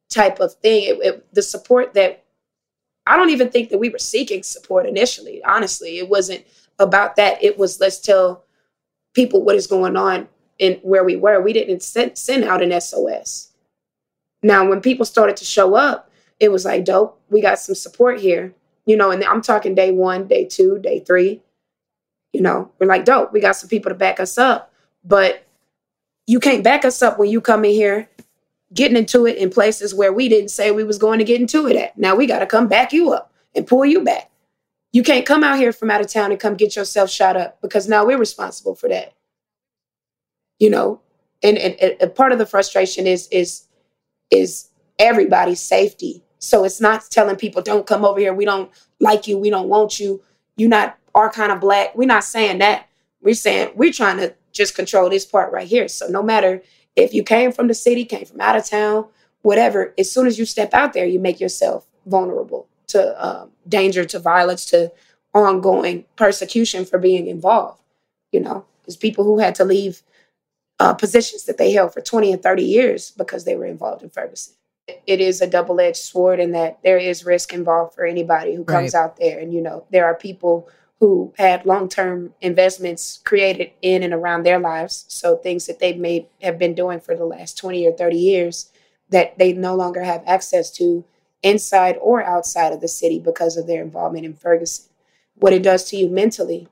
type 0.09 0.40
of 0.40 0.55
thing 0.55 0.84
it, 0.84 0.98
it, 1.03 1.34
the 1.34 1.42
support 1.42 1.94
that 1.94 2.24
i 3.07 3.16
don't 3.16 3.30
even 3.30 3.50
think 3.50 3.70
that 3.70 3.78
we 3.78 3.88
were 3.88 3.98
seeking 3.98 4.42
support 4.42 4.86
initially 4.86 5.42
honestly 5.44 5.98
it 5.98 6.09
wasn't 6.09 6.44
about 6.79 7.16
that 7.16 7.43
it 7.43 7.59
was 7.59 7.81
let's 7.81 7.99
tell 7.99 8.45
people 9.14 9.43
what 9.43 9.57
is 9.57 9.66
going 9.66 9.97
on 9.97 10.29
and 10.61 10.79
where 10.83 11.05
we 11.05 11.16
were 11.16 11.41
we 11.41 11.53
didn't 11.53 11.83
send, 11.83 12.16
send 12.16 12.45
out 12.45 12.62
an 12.62 12.79
sos 12.81 13.53
now 14.43 14.68
when 14.68 14.81
people 14.81 15.05
started 15.05 15.37
to 15.37 15.45
show 15.45 15.75
up 15.75 16.11
it 16.41 16.51
was 16.51 16.64
like 16.64 16.85
dope 16.85 17.20
we 17.31 17.41
got 17.41 17.59
some 17.59 17.75
support 17.75 18.20
here 18.20 18.55
you 18.87 18.97
know 18.97 19.11
and 19.11 19.23
i'm 19.25 19.43
talking 19.43 19.75
day 19.75 19.93
one 19.93 20.27
day 20.27 20.45
two 20.45 20.79
day 20.79 21.01
three 21.01 21.41
you 22.33 22.41
know, 22.41 22.70
we're 22.79 22.87
like, 22.87 23.05
dope, 23.05 23.33
we 23.33 23.41
got 23.41 23.57
some 23.57 23.68
people 23.68 23.91
to 23.91 23.95
back 23.95 24.18
us 24.18 24.39
up. 24.39 24.73
But 25.05 25.47
you 26.27 26.41
can't 26.41 26.64
back 26.64 26.85
us 26.85 27.03
up 27.03 27.18
when 27.18 27.31
you 27.31 27.41
come 27.41 27.64
in 27.64 27.73
here 27.73 28.09
getting 28.73 28.97
into 28.97 29.27
it 29.27 29.37
in 29.37 29.51
places 29.51 29.95
where 29.95 30.12
we 30.12 30.29
didn't 30.29 30.51
say 30.51 30.70
we 30.70 30.85
was 30.85 30.97
going 30.97 31.18
to 31.18 31.25
get 31.25 31.41
into 31.41 31.66
it 31.66 31.77
at. 31.77 31.97
Now 31.99 32.14
we 32.14 32.27
got 32.27 32.39
to 32.39 32.47
come 32.47 32.68
back 32.68 32.93
you 32.93 33.12
up 33.12 33.33
and 33.55 33.66
pull 33.66 33.85
you 33.85 34.03
back. 34.03 34.31
You 34.93 35.03
can't 35.03 35.24
come 35.24 35.43
out 35.43 35.59
here 35.59 35.72
from 35.72 35.90
out 35.90 36.03
of 36.03 36.09
town 36.09 36.30
and 36.30 36.40
come 36.40 36.55
get 36.55 36.76
yourself 36.76 37.11
shot 37.11 37.36
up 37.36 37.61
because 37.62 37.88
now 37.88 38.05
we're 38.05 38.18
responsible 38.18 38.74
for 38.74 38.88
that. 38.90 39.14
You 40.59 40.70
know, 40.70 41.01
and, 41.43 41.59
and, 41.59 41.97
and 42.01 42.14
part 42.14 42.32
of 42.32 42.38
the 42.38 42.47
frustration 42.47 43.07
is 43.07 43.26
is 43.28 43.66
is 44.30 44.68
everybody's 44.99 45.61
safety. 45.61 46.22
So 46.38 46.64
it's 46.64 46.80
not 46.80 47.05
telling 47.11 47.36
people 47.36 47.62
don't 47.62 47.86
come 47.86 48.05
over 48.05 48.20
here. 48.20 48.34
We 48.34 48.45
don't 48.45 48.70
like 49.01 49.26
you. 49.26 49.38
We 49.38 49.51
don't 49.51 49.68
want 49.68 49.99
you. 49.99 50.22
You're 50.57 50.68
not 50.68 50.99
our 51.14 51.30
kind 51.30 51.53
of 51.53 51.61
black. 51.61 51.97
We're 51.97 52.07
not 52.07 52.24
saying 52.24 52.59
that. 52.59 52.86
We're 53.22 53.34
saying 53.34 53.72
we're 53.74 53.93
trying 53.93 54.18
to 54.18 54.34
just 54.53 54.74
control 54.74 55.09
this 55.09 55.24
part 55.24 55.53
right 55.53 55.66
here. 55.66 55.88
So 55.88 56.07
no 56.09 56.22
matter 56.22 56.62
if 56.97 57.14
you 57.14 57.22
came 57.22 57.51
from 57.53 57.68
the 57.68 57.74
city, 57.74 58.05
came 58.05 58.26
from 58.26 58.40
out 58.40 58.57
of 58.57 58.66
town, 58.66 59.07
whatever. 59.40 59.95
As 59.99 60.11
soon 60.11 60.26
as 60.26 60.38
you 60.38 60.45
step 60.45 60.74
out 60.74 60.93
there, 60.93 61.07
you 61.07 61.18
make 61.18 61.40
yourself 61.40 61.86
vulnerable 62.07 62.68
to 62.93 63.26
um, 63.26 63.51
danger, 63.68 64.05
to 64.05 64.18
violence, 64.18 64.64
to 64.66 64.93
ongoing 65.34 66.05
persecution 66.16 66.84
for 66.84 66.99
being 66.99 67.26
involved. 67.26 67.80
You 68.32 68.40
know, 68.40 68.64
there's 68.84 68.97
people 68.97 69.24
who 69.24 69.38
had 69.38 69.55
to 69.57 69.64
leave 69.64 70.03
uh, 70.78 70.95
positions 70.95 71.45
that 71.45 71.59
they 71.59 71.72
held 71.72 71.93
for 71.93 72.01
20 72.01 72.32
and 72.32 72.43
30 72.43 72.62
years 72.62 73.11
because 73.12 73.45
they 73.45 73.55
were 73.57 73.66
involved 73.66 74.03
in 74.03 74.11
Ferguson. 74.11 74.55
It 75.07 75.20
is 75.20 75.40
a 75.40 75.47
double 75.47 75.80
edged 75.80 75.97
sword 75.99 76.40
in 76.40 76.53
that 76.53 76.80
there 76.82 76.99
is 76.99 77.24
risk 77.24 77.53
involved 77.55 77.95
for 77.95 78.05
anybody 78.05 78.55
who 78.55 78.64
comes 78.64 78.95
Right. 78.95 79.01
out 79.01 79.16
there. 79.16 79.38
And, 79.38 79.53
you 79.55 79.61
know, 79.61 79.84
there 79.90 80.07
are 80.07 80.14
people 80.14 80.68
who 80.99 81.32
had 81.38 81.66
long 81.66 81.88
term 81.88 82.34
investments 82.40 83.20
created 83.24 83.70
in 83.80 84.03
and 84.03 84.12
around 84.12 84.43
their 84.45 84.59
lives. 84.59 85.05
So 85.09 85.36
things 85.36 85.66
that 85.66 85.78
they 85.78 85.93
may 85.95 86.28
have 86.43 86.59
been 86.59 86.74
doing 86.74 87.01
for 87.01 87.16
the 87.16 87.24
last 87.24 87.57
20 87.59 87.86
or 87.86 87.93
30 87.93 88.16
years 88.16 88.72
that 89.09 89.38
they 89.38 89.53
no 89.53 89.74
longer 89.74 90.03
have 90.03 90.22
access 90.26 90.70
to 90.72 91.05
inside 91.43 91.99
or 92.01 92.22
outside 92.22 92.72
of 92.72 92.80
the 92.80 92.88
city 92.88 93.18
because 93.18 93.57
of 93.57 93.66
their 93.66 93.82
involvement 93.82 94.24
in 94.24 94.34
Ferguson. 94.34 94.86
What 95.34 95.53
it 95.53 95.62
does 95.62 95.84
to 95.90 95.97
you 95.97 96.09
mentally 96.09 96.68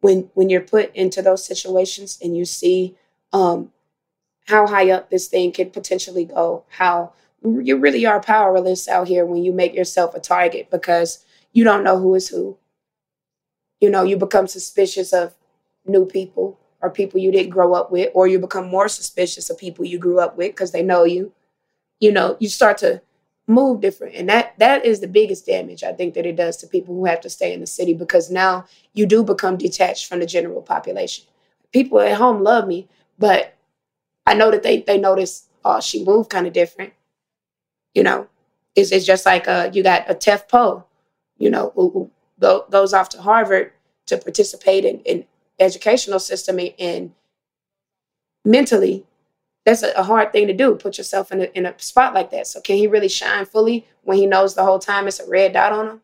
when 0.00 0.30
when 0.34 0.48
you're 0.48 0.60
put 0.60 0.94
into 0.94 1.22
those 1.22 1.44
situations 1.44 2.18
and 2.22 2.36
you 2.36 2.44
see 2.44 2.96
um, 3.32 3.72
how 4.46 4.66
high 4.66 4.90
up 4.90 5.10
this 5.10 5.28
thing 5.28 5.52
could 5.52 5.72
potentially 5.72 6.24
go, 6.24 6.64
how 6.68 7.12
you 7.42 7.76
really 7.76 8.04
are 8.06 8.20
powerless 8.20 8.88
out 8.88 9.08
here 9.08 9.24
when 9.24 9.44
you 9.44 9.52
make 9.52 9.74
yourself 9.74 10.14
a 10.14 10.20
target 10.20 10.70
because 10.70 11.24
you 11.52 11.64
don't 11.64 11.84
know 11.84 11.98
who 11.98 12.14
is 12.14 12.28
who. 12.28 12.56
You 13.80 13.90
know, 13.90 14.02
you 14.02 14.16
become 14.16 14.48
suspicious 14.48 15.12
of 15.12 15.34
new 15.86 16.04
people 16.04 16.58
or 16.80 16.90
people 16.90 17.20
you 17.20 17.32
didn't 17.32 17.50
grow 17.50 17.74
up 17.74 17.90
with, 17.90 18.10
or 18.14 18.28
you 18.28 18.38
become 18.38 18.68
more 18.68 18.88
suspicious 18.88 19.50
of 19.50 19.58
people 19.58 19.84
you 19.84 19.98
grew 19.98 20.20
up 20.20 20.36
with 20.36 20.52
because 20.52 20.70
they 20.70 20.82
know 20.82 21.04
you. 21.04 21.32
You 22.00 22.12
know, 22.12 22.36
you 22.38 22.48
start 22.48 22.78
to 22.78 23.02
move 23.48 23.80
different. 23.80 24.14
And 24.14 24.28
that 24.28 24.54
that 24.58 24.84
is 24.84 25.00
the 25.00 25.08
biggest 25.08 25.46
damage 25.46 25.82
I 25.82 25.92
think 25.92 26.14
that 26.14 26.26
it 26.26 26.36
does 26.36 26.56
to 26.58 26.66
people 26.66 26.94
who 26.94 27.06
have 27.06 27.20
to 27.22 27.30
stay 27.30 27.52
in 27.52 27.60
the 27.60 27.66
city 27.66 27.94
because 27.94 28.30
now 28.30 28.66
you 28.92 29.06
do 29.06 29.24
become 29.24 29.56
detached 29.56 30.06
from 30.06 30.20
the 30.20 30.26
general 30.26 30.62
population. 30.62 31.24
People 31.72 32.00
at 32.00 32.16
home 32.16 32.42
love 32.42 32.68
me, 32.68 32.88
but 33.18 33.54
I 34.26 34.34
know 34.34 34.50
that 34.50 34.62
they 34.62 34.82
they 34.82 34.98
notice, 34.98 35.48
oh, 35.64 35.80
she 35.80 36.04
moved 36.04 36.30
kind 36.30 36.46
of 36.46 36.52
different. 36.52 36.92
You 37.94 38.02
know, 38.02 38.28
it's, 38.76 38.92
it's 38.92 39.06
just 39.06 39.26
like 39.26 39.48
uh, 39.48 39.70
you 39.72 39.82
got 39.82 40.08
a 40.10 40.14
Tef 40.14 40.48
Poe, 40.48 40.84
you 41.38 41.50
know, 41.50 41.72
who, 41.74 41.90
who 41.90 42.10
go, 42.38 42.66
goes 42.70 42.92
off 42.92 43.08
to 43.10 43.22
Harvard 43.22 43.72
to 44.06 44.18
participate 44.18 44.84
in, 44.84 45.00
in 45.00 45.24
educational 45.58 46.18
system 46.18 46.58
and, 46.58 46.74
and 46.78 47.12
mentally, 48.44 49.06
that's 49.68 49.82
a, 49.82 50.02
hard 50.02 50.32
thing 50.32 50.46
to 50.46 50.54
do. 50.54 50.74
Put 50.76 50.96
yourself 50.96 51.30
in 51.30 51.42
a, 51.42 51.44
in 51.54 51.66
a 51.66 51.78
spot 51.78 52.14
like 52.14 52.30
that. 52.30 52.46
So 52.46 52.58
can 52.58 52.76
he 52.76 52.86
really 52.86 53.08
shine 53.08 53.44
fully 53.44 53.86
when 54.02 54.16
he 54.16 54.24
knows 54.24 54.54
the 54.54 54.64
whole 54.64 54.78
time 54.78 55.06
it's 55.06 55.20
a 55.20 55.28
red 55.28 55.52
dot 55.52 55.72
on 55.72 55.88
him? 55.88 56.00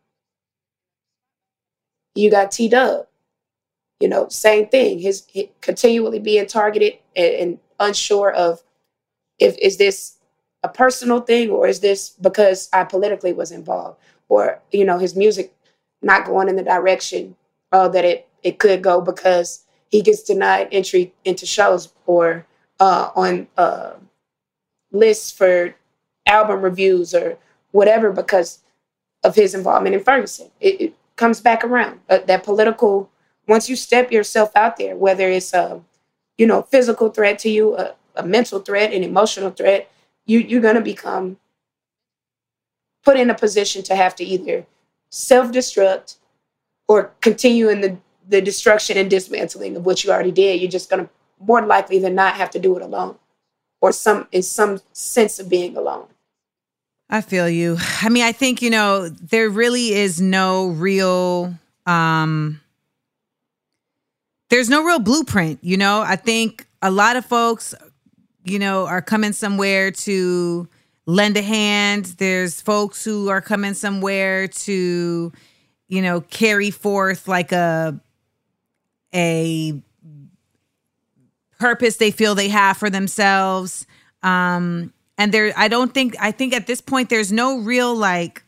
You 2.13 2.29
got 2.29 2.51
T 2.51 2.69
Dub, 2.69 3.07
you 3.99 4.07
know, 4.07 4.27
same 4.29 4.67
thing. 4.67 4.99
His 4.99 5.25
continually 5.61 6.19
being 6.19 6.45
targeted 6.45 6.99
and, 7.15 7.33
and 7.33 7.59
unsure 7.79 8.31
of 8.31 8.61
if 9.39 9.57
is 9.57 9.77
this 9.77 10.17
a 10.61 10.69
personal 10.69 11.21
thing 11.21 11.49
or 11.49 11.67
is 11.67 11.79
this 11.79 12.09
because 12.09 12.69
I 12.71 12.83
politically 12.83 13.33
was 13.33 13.51
involved 13.51 13.99
or 14.29 14.61
you 14.71 14.85
know 14.85 14.99
his 14.99 15.15
music 15.15 15.53
not 16.03 16.25
going 16.25 16.49
in 16.49 16.55
the 16.55 16.63
direction 16.63 17.35
uh, 17.71 17.87
that 17.89 18.05
it 18.05 18.29
it 18.43 18.59
could 18.59 18.83
go 18.83 19.01
because 19.01 19.65
he 19.89 20.03
gets 20.03 20.21
denied 20.21 20.69
entry 20.71 21.13
into 21.25 21.47
shows 21.47 21.91
or 22.05 22.45
uh, 22.79 23.09
on 23.15 23.47
uh, 23.57 23.93
lists 24.91 25.31
for 25.31 25.75
album 26.25 26.61
reviews 26.61 27.13
or 27.13 27.37
whatever 27.71 28.11
because 28.11 28.59
of 29.23 29.35
his 29.35 29.53
involvement 29.53 29.95
in 29.95 30.03
Ferguson. 30.03 30.49
It, 30.59 30.81
it 30.81 30.95
comes 31.15 31.41
back 31.41 31.63
around. 31.63 31.99
Uh, 32.09 32.19
that 32.25 32.43
political, 32.43 33.09
once 33.47 33.69
you 33.69 33.75
step 33.75 34.11
yourself 34.11 34.55
out 34.55 34.77
there, 34.77 34.95
whether 34.95 35.29
it's 35.29 35.53
a, 35.53 35.81
you 36.37 36.47
know, 36.47 36.61
physical 36.63 37.09
threat 37.09 37.39
to 37.39 37.49
you, 37.49 37.77
a, 37.77 37.95
a 38.15 38.23
mental 38.25 38.59
threat, 38.59 38.93
an 38.93 39.03
emotional 39.03 39.51
threat, 39.51 39.91
you 40.25 40.39
you're 40.39 40.61
gonna 40.61 40.81
become 40.81 41.37
put 43.03 43.17
in 43.17 43.29
a 43.29 43.35
position 43.35 43.83
to 43.83 43.95
have 43.95 44.15
to 44.15 44.23
either 44.23 44.65
self-destruct 45.09 46.17
or 46.87 47.11
continue 47.21 47.69
in 47.69 47.81
the 47.81 47.97
the 48.27 48.41
destruction 48.41 48.97
and 48.97 49.09
dismantling 49.09 49.75
of 49.75 49.85
what 49.85 50.03
you 50.03 50.11
already 50.11 50.31
did. 50.31 50.59
You're 50.59 50.71
just 50.71 50.89
gonna 50.89 51.09
more 51.39 51.65
likely 51.65 51.99
than 51.99 52.15
not 52.15 52.35
have 52.35 52.49
to 52.51 52.59
do 52.59 52.75
it 52.77 52.81
alone, 52.81 53.15
or 53.81 53.91
some 53.91 54.27
in 54.31 54.43
some 54.43 54.81
sense 54.93 55.39
of 55.39 55.49
being 55.49 55.75
alone. 55.77 56.07
I 57.09 57.21
feel 57.21 57.47
you. 57.47 57.77
I 58.01 58.09
mean, 58.09 58.23
I 58.23 58.31
think, 58.31 58.61
you 58.61 58.69
know, 58.69 59.09
there 59.09 59.49
really 59.49 59.93
is 59.93 60.19
no 60.19 60.67
real 60.69 61.53
um 61.85 62.61
there's 64.49 64.69
no 64.69 64.83
real 64.83 64.99
blueprint, 64.99 65.59
you 65.63 65.77
know? 65.77 66.01
I 66.01 66.15
think 66.15 66.67
a 66.81 66.91
lot 66.91 67.15
of 67.15 67.25
folks, 67.25 67.73
you 68.43 68.59
know, 68.59 68.85
are 68.85 69.01
coming 69.01 69.33
somewhere 69.33 69.91
to 69.91 70.67
lend 71.05 71.37
a 71.37 71.41
hand. 71.41 72.05
There's 72.17 72.61
folks 72.61 73.03
who 73.03 73.29
are 73.29 73.41
coming 73.41 73.73
somewhere 73.73 74.47
to, 74.47 75.31
you 75.87 76.01
know, 76.01 76.21
carry 76.21 76.71
forth 76.71 77.27
like 77.27 77.51
a 77.51 77.99
a 79.13 79.81
purpose 81.59 81.97
they 81.97 82.11
feel 82.11 82.35
they 82.35 82.49
have 82.49 82.77
for 82.77 82.89
themselves. 82.89 83.85
Um, 84.23 84.93
and 85.17 85.31
there, 85.31 85.53
I 85.55 85.67
don't 85.67 85.93
think, 85.93 86.15
I 86.19 86.31
think 86.31 86.53
at 86.53 86.67
this 86.67 86.81
point, 86.81 87.09
there's 87.09 87.31
no 87.31 87.59
real 87.59 87.95
like, 87.95 88.43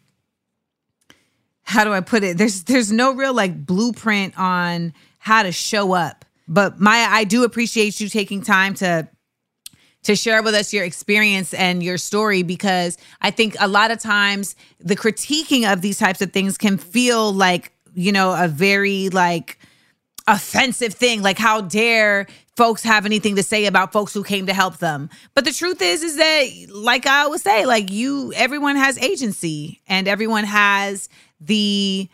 how 1.64 1.84
do 1.84 1.94
I 1.94 2.02
put 2.02 2.24
it? 2.24 2.38
There's, 2.38 2.64
there's 2.64 2.92
no 2.92 3.14
real 3.14 3.34
like 3.34 3.66
blueprint 3.66 4.38
on 4.38 4.94
how 5.20 5.44
to 5.44 5.52
show 5.52 5.94
up. 5.94 6.26
But 6.48 6.80
Mya, 6.80 7.08
I 7.10 7.26
do 7.26 7.44
appreciate 7.44 8.00
you 8.00 8.10
taking 8.10 8.42
time 8.42 8.74
to 8.76 9.08
to 10.04 10.16
share 10.16 10.42
with 10.42 10.54
us 10.56 10.72
your 10.72 10.86
experience 10.86 11.54
and 11.54 11.84
your 11.84 11.98
story 11.98 12.42
because 12.42 12.98
I 13.22 13.30
think 13.30 13.58
a 13.60 13.68
lot 13.68 13.92
of 13.92 14.00
times 14.00 14.56
the 14.80 14.96
critiquing 14.96 15.70
of 15.70 15.82
these 15.82 15.98
types 15.98 16.22
of 16.22 16.32
things 16.32 16.58
can 16.58 16.78
feel 16.78 17.34
like, 17.34 17.74
you 17.94 18.14
know, 18.14 18.34
a 18.42 18.48
very 18.48 19.10
like 19.10 19.60
offensive 20.28 20.94
thing. 20.94 21.22
Like, 21.22 21.38
how 21.38 21.62
dare 21.62 22.28
folks 22.56 22.84
have 22.84 23.06
anything 23.06 23.36
to 23.36 23.44
say 23.44 23.66
about 23.66 23.94
folks 23.94 24.14
who 24.14 24.24
came 24.24 24.48
to 24.48 24.54
help 24.54 24.78
them? 24.78 25.10
But 25.34 25.46
the 25.46 25.54
truth 25.54 25.82
is, 25.82 26.04
is 26.04 26.18
that, 26.18 26.48
like 26.70 27.06
I 27.06 27.22
always 27.24 27.42
say, 27.42 27.66
like 27.66 27.92
you, 27.92 28.34
everyone 28.36 28.76
has 28.76 28.98
agency 28.98 29.82
and 29.88 30.08
everyone 30.08 30.44
has 30.44 31.10
the 31.40 32.10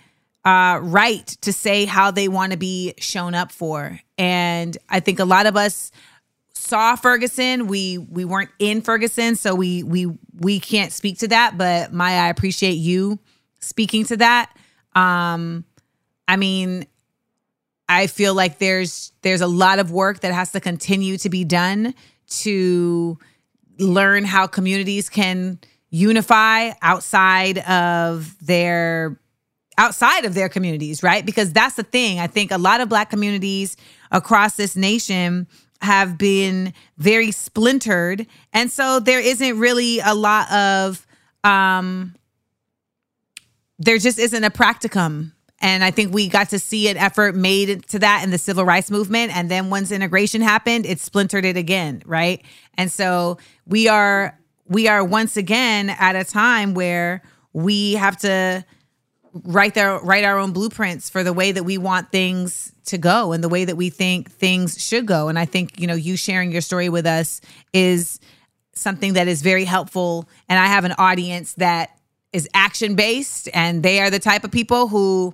uh, 0.45 0.80
right 0.82 1.26
to 1.41 1.53
say 1.53 1.86
how 1.86 2.11
they 2.11 2.28
want 2.28 2.51
to 2.51 2.57
be 2.57 2.93
shown 2.97 3.34
up 3.34 3.51
for. 3.51 3.99
And 4.18 4.78
I 4.89 4.99
think 4.99 5.20
a 5.20 5.26
lot 5.26 5.45
of 5.45 5.55
us 5.55 5.91
saw 6.53 6.95
Ferguson. 6.95 7.68
We 7.68 7.97
we 7.97 8.26
weren't 8.26 8.51
in 8.59 8.82
Ferguson, 8.82 9.36
so 9.36 9.55
we 9.55 9.84
we 9.84 10.07
we 10.39 10.59
can't 10.59 10.91
speak 10.91 11.20
to 11.20 11.28
that. 11.30 11.57
But 11.57 11.93
Mya, 11.93 12.03
I 12.03 12.30
appreciate 12.30 12.74
you 12.74 13.20
speaking 13.59 14.05
to 14.05 14.18
that. 14.18 14.55
Um, 14.95 15.66
I 16.28 16.38
mean, 16.38 16.86
I 17.90 18.08
feel 18.08 18.34
like 18.34 18.60
there's 18.60 19.12
there's 19.22 19.42
a 19.42 19.48
lot 19.48 19.80
of 19.80 19.92
work 19.92 20.22
that 20.22 20.34
has 20.34 20.52
to 20.54 20.60
continue 20.60 21.18
to 21.18 21.30
be 21.30 21.44
done 21.44 21.94
to 22.28 23.18
learn 23.80 24.24
how 24.24 24.48
communities 24.48 25.10
can 25.10 25.60
unify 25.90 26.72
outside 26.82 27.60
of 27.60 28.36
their 28.46 29.20
outside 29.78 30.26
of 30.26 30.34
their 30.34 30.50
communities, 30.50 31.04
right? 31.04 31.26
Because 31.26 31.52
that's 31.52 31.76
the 31.76 31.84
thing. 31.84 32.20
I 32.20 32.28
think 32.28 32.52
a 32.52 32.58
lot 32.58 32.82
of 32.82 32.90
black 32.90 33.10
communities 33.10 33.76
across 34.12 34.56
this 34.56 34.76
nation 34.76 35.48
have 35.82 36.18
been 36.18 36.74
very 36.98 37.32
splintered. 37.32 38.26
And 38.54 38.72
so 38.72 39.00
there 39.00 39.20
isn't 39.20 39.60
really 39.60 40.00
a 40.00 40.14
lot 40.14 40.52
of 40.52 41.06
um 41.44 42.16
there 43.80 43.98
just 43.98 44.18
isn't 44.18 44.44
a 44.44 44.50
practicum. 44.50 45.33
And 45.64 45.82
I 45.82 45.91
think 45.91 46.14
we 46.14 46.28
got 46.28 46.49
to 46.49 46.59
see 46.59 46.89
an 46.89 46.97
effort 46.97 47.36
made 47.36 47.88
to 47.88 47.99
that 47.99 48.22
in 48.26 48.32
the 48.32 48.38
civil 48.38 48.66
rights 48.66 48.91
movement. 48.91 49.36
And 49.36 49.49
then 49.49 49.70
once 49.70 49.91
integration 49.91 50.41
happened, 50.41 50.86
it 50.86 50.99
splintered 50.99 51.45
it 51.45 51.55
again, 51.55 52.03
right? 52.05 52.43
And 52.78 52.91
so 52.91 53.38
we 53.66 53.88
are 53.88 54.38
we 54.68 54.89
are 54.89 55.03
once 55.03 55.38
again 55.38 55.89
at 55.89 56.18
a 56.18 56.26
time 56.26 56.74
where 56.74 57.22
we 57.53 57.93
have 57.93 58.18
to 58.18 58.66
write 59.45 59.74
their 59.74 59.99
write 59.99 60.26
our 60.26 60.38
own 60.38 60.51
blueprints 60.51 61.09
for 61.09 61.24
the 61.24 61.34
way 61.34 61.53
that 61.53 61.64
we 61.64 61.78
want 61.78 62.11
things 62.11 62.74
to 62.86 62.97
go 62.97 63.32
and 63.32 63.41
the 63.41 63.49
way 63.49 63.64
that 63.64 63.78
we 63.78 63.89
think 63.89 64.30
things 64.32 64.80
should 64.80 65.07
go 65.07 65.28
and 65.28 65.39
i 65.39 65.45
think 65.45 65.80
you 65.80 65.88
know 65.88 65.95
you 65.95 66.16
sharing 66.16 66.51
your 66.51 66.61
story 66.61 66.88
with 66.88 67.07
us 67.07 67.41
is 67.74 68.20
something 68.74 69.14
that 69.14 69.28
is 69.28 69.41
very 69.41 69.66
helpful 69.66 70.30
and 70.49 70.59
i 70.59 70.68
have 70.68 70.86
an 70.86 70.93
audience 70.99 71.55
that 71.55 71.97
is 72.32 72.47
action 72.53 72.93
based 72.93 73.49
and 73.55 73.82
they 73.82 73.99
are 73.99 74.11
the 74.11 74.20
type 74.20 74.43
of 74.43 74.51
people 74.51 74.88
who 74.88 75.34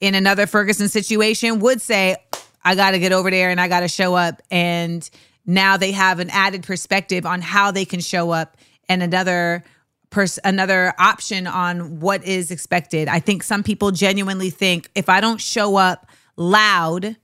in 0.00 0.14
another 0.14 0.46
ferguson 0.46 0.88
situation 0.88 1.60
would 1.60 1.80
say 1.80 2.16
i 2.64 2.74
got 2.74 2.92
to 2.92 2.98
get 2.98 3.12
over 3.12 3.30
there 3.30 3.50
and 3.50 3.60
i 3.60 3.68
got 3.68 3.80
to 3.80 3.88
show 3.88 4.14
up 4.14 4.40
and 4.50 5.10
now 5.46 5.76
they 5.76 5.92
have 5.92 6.20
an 6.20 6.30
added 6.30 6.62
perspective 6.62 7.26
on 7.26 7.40
how 7.40 7.70
they 7.70 7.84
can 7.84 8.00
show 8.00 8.30
up 8.30 8.56
and 8.88 9.02
another 9.02 9.64
pers- 10.10 10.38
another 10.44 10.92
option 10.98 11.46
on 11.46 12.00
what 12.00 12.24
is 12.24 12.50
expected. 12.50 13.08
I 13.08 13.20
think 13.20 13.42
some 13.42 13.62
people 13.62 13.90
genuinely 13.90 14.50
think 14.50 14.90
if 14.94 15.08
I 15.08 15.20
don't 15.20 15.40
show 15.40 15.76
up 15.76 16.06
loud, 16.36 17.16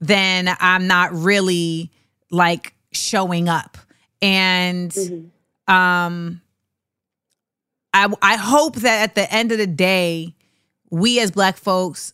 then 0.00 0.54
I'm 0.60 0.86
not 0.86 1.12
really 1.12 1.90
like 2.30 2.74
showing 2.92 3.48
up. 3.48 3.78
And 4.20 4.92
um 5.66 6.40
I 7.92 8.12
I 8.20 8.36
hope 8.36 8.76
that 8.76 9.02
at 9.02 9.14
the 9.14 9.32
end 9.32 9.52
of 9.52 9.58
the 9.58 9.66
day, 9.66 10.33
we 10.94 11.18
as 11.20 11.30
black 11.30 11.56
folks 11.56 12.12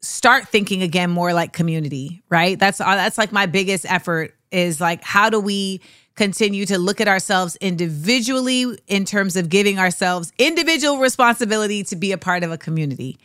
start 0.00 0.48
thinking 0.48 0.82
again 0.82 1.10
more 1.10 1.32
like 1.34 1.52
community, 1.52 2.22
right? 2.30 2.58
That's 2.58 2.80
uh, 2.80 2.94
that's 2.94 3.18
like 3.18 3.32
my 3.32 3.46
biggest 3.46 3.84
effort 3.90 4.34
is 4.50 4.80
like 4.80 5.02
how 5.02 5.28
do 5.28 5.38
we 5.38 5.80
continue 6.14 6.64
to 6.66 6.78
look 6.78 7.00
at 7.00 7.06
ourselves 7.06 7.56
individually 7.56 8.64
in 8.88 9.04
terms 9.04 9.36
of 9.36 9.48
giving 9.48 9.78
ourselves 9.78 10.32
individual 10.38 10.98
responsibility 10.98 11.84
to 11.84 11.96
be 11.96 12.10
a 12.10 12.18
part 12.18 12.42
of 12.42 12.50
a 12.50 12.58
community. 12.58 13.18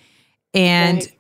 And 0.54 0.98
Right. 0.98 1.14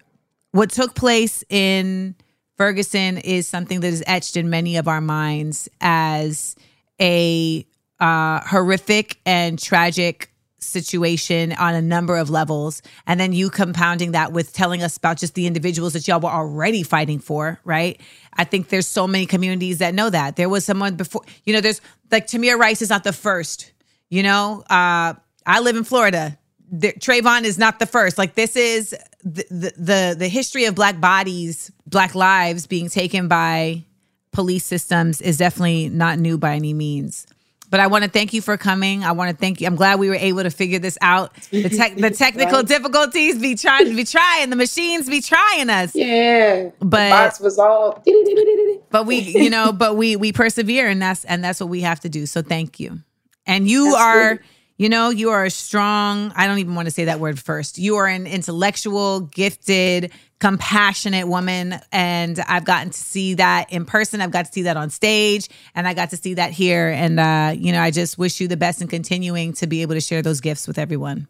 what 0.51 0.69
took 0.69 0.93
place 0.93 1.43
in 1.49 2.15
Ferguson 2.57 3.17
is 3.17 3.47
something 3.47 3.79
that 3.79 3.87
is 3.87 4.03
etched 4.05 4.37
in 4.37 4.49
many 4.49 4.75
of 4.75 4.87
our 4.87 5.01
minds 5.01 5.67
as 5.81 6.55
a 7.01 7.65
uh, 7.99 8.41
horrific 8.41 9.17
and 9.25 9.57
tragic 9.57 10.32
situation 10.65 11.53
on 11.53 11.75
a 11.75 11.81
number 11.81 12.17
of 12.17 12.29
levels. 12.29 12.81
And 13.07 13.19
then 13.19 13.33
you 13.33 13.49
compounding 13.49 14.11
that 14.11 14.31
with 14.31 14.53
telling 14.53 14.83
us 14.83 14.97
about 14.97 15.17
just 15.17 15.35
the 15.35 15.47
individuals 15.47 15.93
that 15.93 16.07
y'all 16.07 16.19
were 16.19 16.29
already 16.29 16.83
fighting 16.83 17.19
for, 17.19 17.59
right? 17.63 17.99
I 18.33 18.43
think 18.43 18.69
there's 18.69 18.87
so 18.87 19.07
many 19.07 19.25
communities 19.25 19.79
that 19.79 19.93
know 19.93 20.09
that. 20.09 20.35
There 20.35 20.49
was 20.49 20.65
someone 20.65 20.95
before, 20.95 21.23
you 21.45 21.53
know, 21.53 21.61
there's 21.61 21.81
like 22.11 22.27
Tamir 22.27 22.57
Rice 22.57 22.81
is 22.81 22.89
not 22.89 23.03
the 23.03 23.13
first, 23.13 23.71
you 24.09 24.23
know? 24.23 24.63
Uh, 24.69 25.13
I 25.45 25.59
live 25.59 25.75
in 25.75 25.83
Florida. 25.83 26.37
The, 26.71 26.93
Trayvon 26.93 27.43
is 27.43 27.57
not 27.57 27.79
the 27.79 27.85
first. 27.85 28.17
Like 28.17 28.35
this 28.35 28.55
is 28.55 28.95
the, 29.23 29.45
the 29.49 29.73
the 29.77 30.15
the 30.19 30.27
history 30.27 30.65
of 30.65 30.75
black 30.75 30.99
bodies, 30.99 31.71
black 31.85 32.15
lives 32.15 32.67
being 32.67 32.89
taken 32.89 33.27
by 33.27 33.85
police 34.31 34.65
systems 34.65 35.21
is 35.21 35.37
definitely 35.37 35.89
not 35.89 36.19
new 36.19 36.37
by 36.37 36.55
any 36.55 36.73
means. 36.73 37.27
But 37.73 37.79
I 37.79 37.87
want 37.87 38.03
to 38.03 38.09
thank 38.11 38.33
you 38.33 38.41
for 38.43 38.55
coming. 38.55 39.03
I 39.03 39.13
want 39.13 39.31
to 39.31 39.35
thank 39.35 39.59
you. 39.59 39.65
I'm 39.65 39.75
glad 39.75 39.97
we 39.97 40.07
were 40.07 40.13
able 40.13 40.43
to 40.43 40.51
figure 40.51 40.77
this 40.77 40.95
out. 41.01 41.33
The, 41.49 41.69
tech 41.69 41.95
the 41.95 42.11
technical 42.25 42.57
Right. 42.59 42.67
difficulties 42.67 43.39
be 43.39 43.55
trying 43.55 43.95
be 43.95 44.03
trying. 44.03 44.51
The 44.51 44.55
machines 44.55 45.09
be 45.09 45.21
trying 45.21 45.71
us. 45.71 45.95
Yeah. 45.95 46.69
But- 46.77 47.05
the 47.05 47.09
box 47.09 47.39
was 47.39 47.57
all. 47.57 48.03
But 48.91 49.07
we, 49.07 49.21
you 49.21 49.49
know, 49.49 49.71
but 49.71 49.97
we 49.97 50.15
we 50.15 50.31
persevere 50.31 50.87
and 50.87 51.01
that's 51.01 51.25
and 51.25 51.43
that's 51.43 51.59
what 51.59 51.69
we 51.69 51.81
have 51.81 51.99
to 52.01 52.09
do. 52.09 52.27
So 52.27 52.43
thank 52.43 52.79
you. 52.79 52.99
And 53.47 53.67
you 53.67 53.95
are. 53.95 54.39
You 54.83 54.89
know, 54.89 55.11
you 55.11 55.29
are 55.29 55.45
a 55.45 55.49
strong, 55.49 56.33
I 56.35 56.45
don't 56.45 56.59
even 56.59 56.75
want 56.75 56.87
to 56.87 56.91
say 56.91 57.05
that 57.05 57.21
word 57.21 57.39
first. 57.39 57.77
You 57.77 57.95
are 57.95 58.05
an 58.05 58.27
intellectual, 58.27 59.21
gifted, 59.21 60.11
compassionate 60.41 61.25
woman. 61.29 61.75
And 61.93 62.37
I've 62.49 62.65
gotten 62.65 62.89
to 62.89 62.99
see 62.99 63.35
that 63.35 63.71
in 63.71 63.85
person. 63.85 64.19
I've 64.19 64.31
got 64.31 64.43
to 64.43 64.51
see 64.51 64.63
that 64.63 64.75
on 64.75 64.89
stage 64.89 65.47
and 65.73 65.87
I 65.87 65.93
got 65.93 66.09
to 66.09 66.17
see 66.17 66.33
that 66.33 66.51
here. 66.51 66.89
And 66.89 67.17
uh, 67.17 67.53
you 67.57 67.71
know, 67.71 67.81
I 67.81 67.91
just 67.91 68.17
wish 68.17 68.41
you 68.41 68.49
the 68.49 68.57
best 68.57 68.81
in 68.81 68.89
continuing 68.89 69.53
to 69.53 69.67
be 69.67 69.83
able 69.83 69.93
to 69.93 70.01
share 70.01 70.21
those 70.21 70.41
gifts 70.41 70.67
with 70.67 70.77
everyone. 70.77 71.29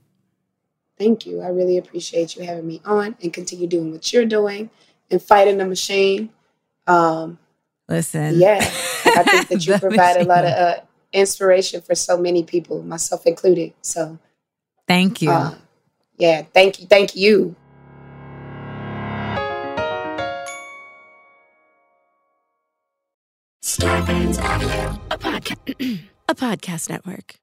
Thank 0.98 1.28
you. 1.28 1.42
I 1.42 1.50
really 1.50 1.78
appreciate 1.78 2.36
you 2.36 2.46
having 2.46 2.66
me 2.66 2.82
on 2.84 3.16
and 3.22 3.32
continue 3.32 3.68
doing 3.68 3.92
what 3.92 4.12
you're 4.12 4.26
doing 4.26 4.72
and 5.12 5.22
fighting 5.22 5.60
the 5.60 5.66
machine. 5.68 6.32
Um, 6.88 7.38
Listen. 7.88 8.40
yeah, 8.40 8.58
I 9.06 9.24
think 9.24 9.48
that 9.50 9.68
you 9.68 9.78
provide 9.80 10.18
a 10.18 10.24
lot 10.24 10.44
of 10.44 10.54
uh, 10.54 10.76
inspiration 11.14 11.82
for 11.82 11.96
so 11.96 12.18
many 12.18 12.44
people, 12.44 12.84
myself 12.84 13.26
included. 13.26 13.74
So, 13.82 14.20
Thank 14.88 15.22
you. 15.22 15.32
uh, 15.32 15.56
yeah, 16.18 16.44
thank 16.54 16.80
you. 16.80 16.88
Thank 16.88 17.16
you. 17.16 17.56
A 26.30 26.36
podcast 26.36 26.90
network. 26.90 27.43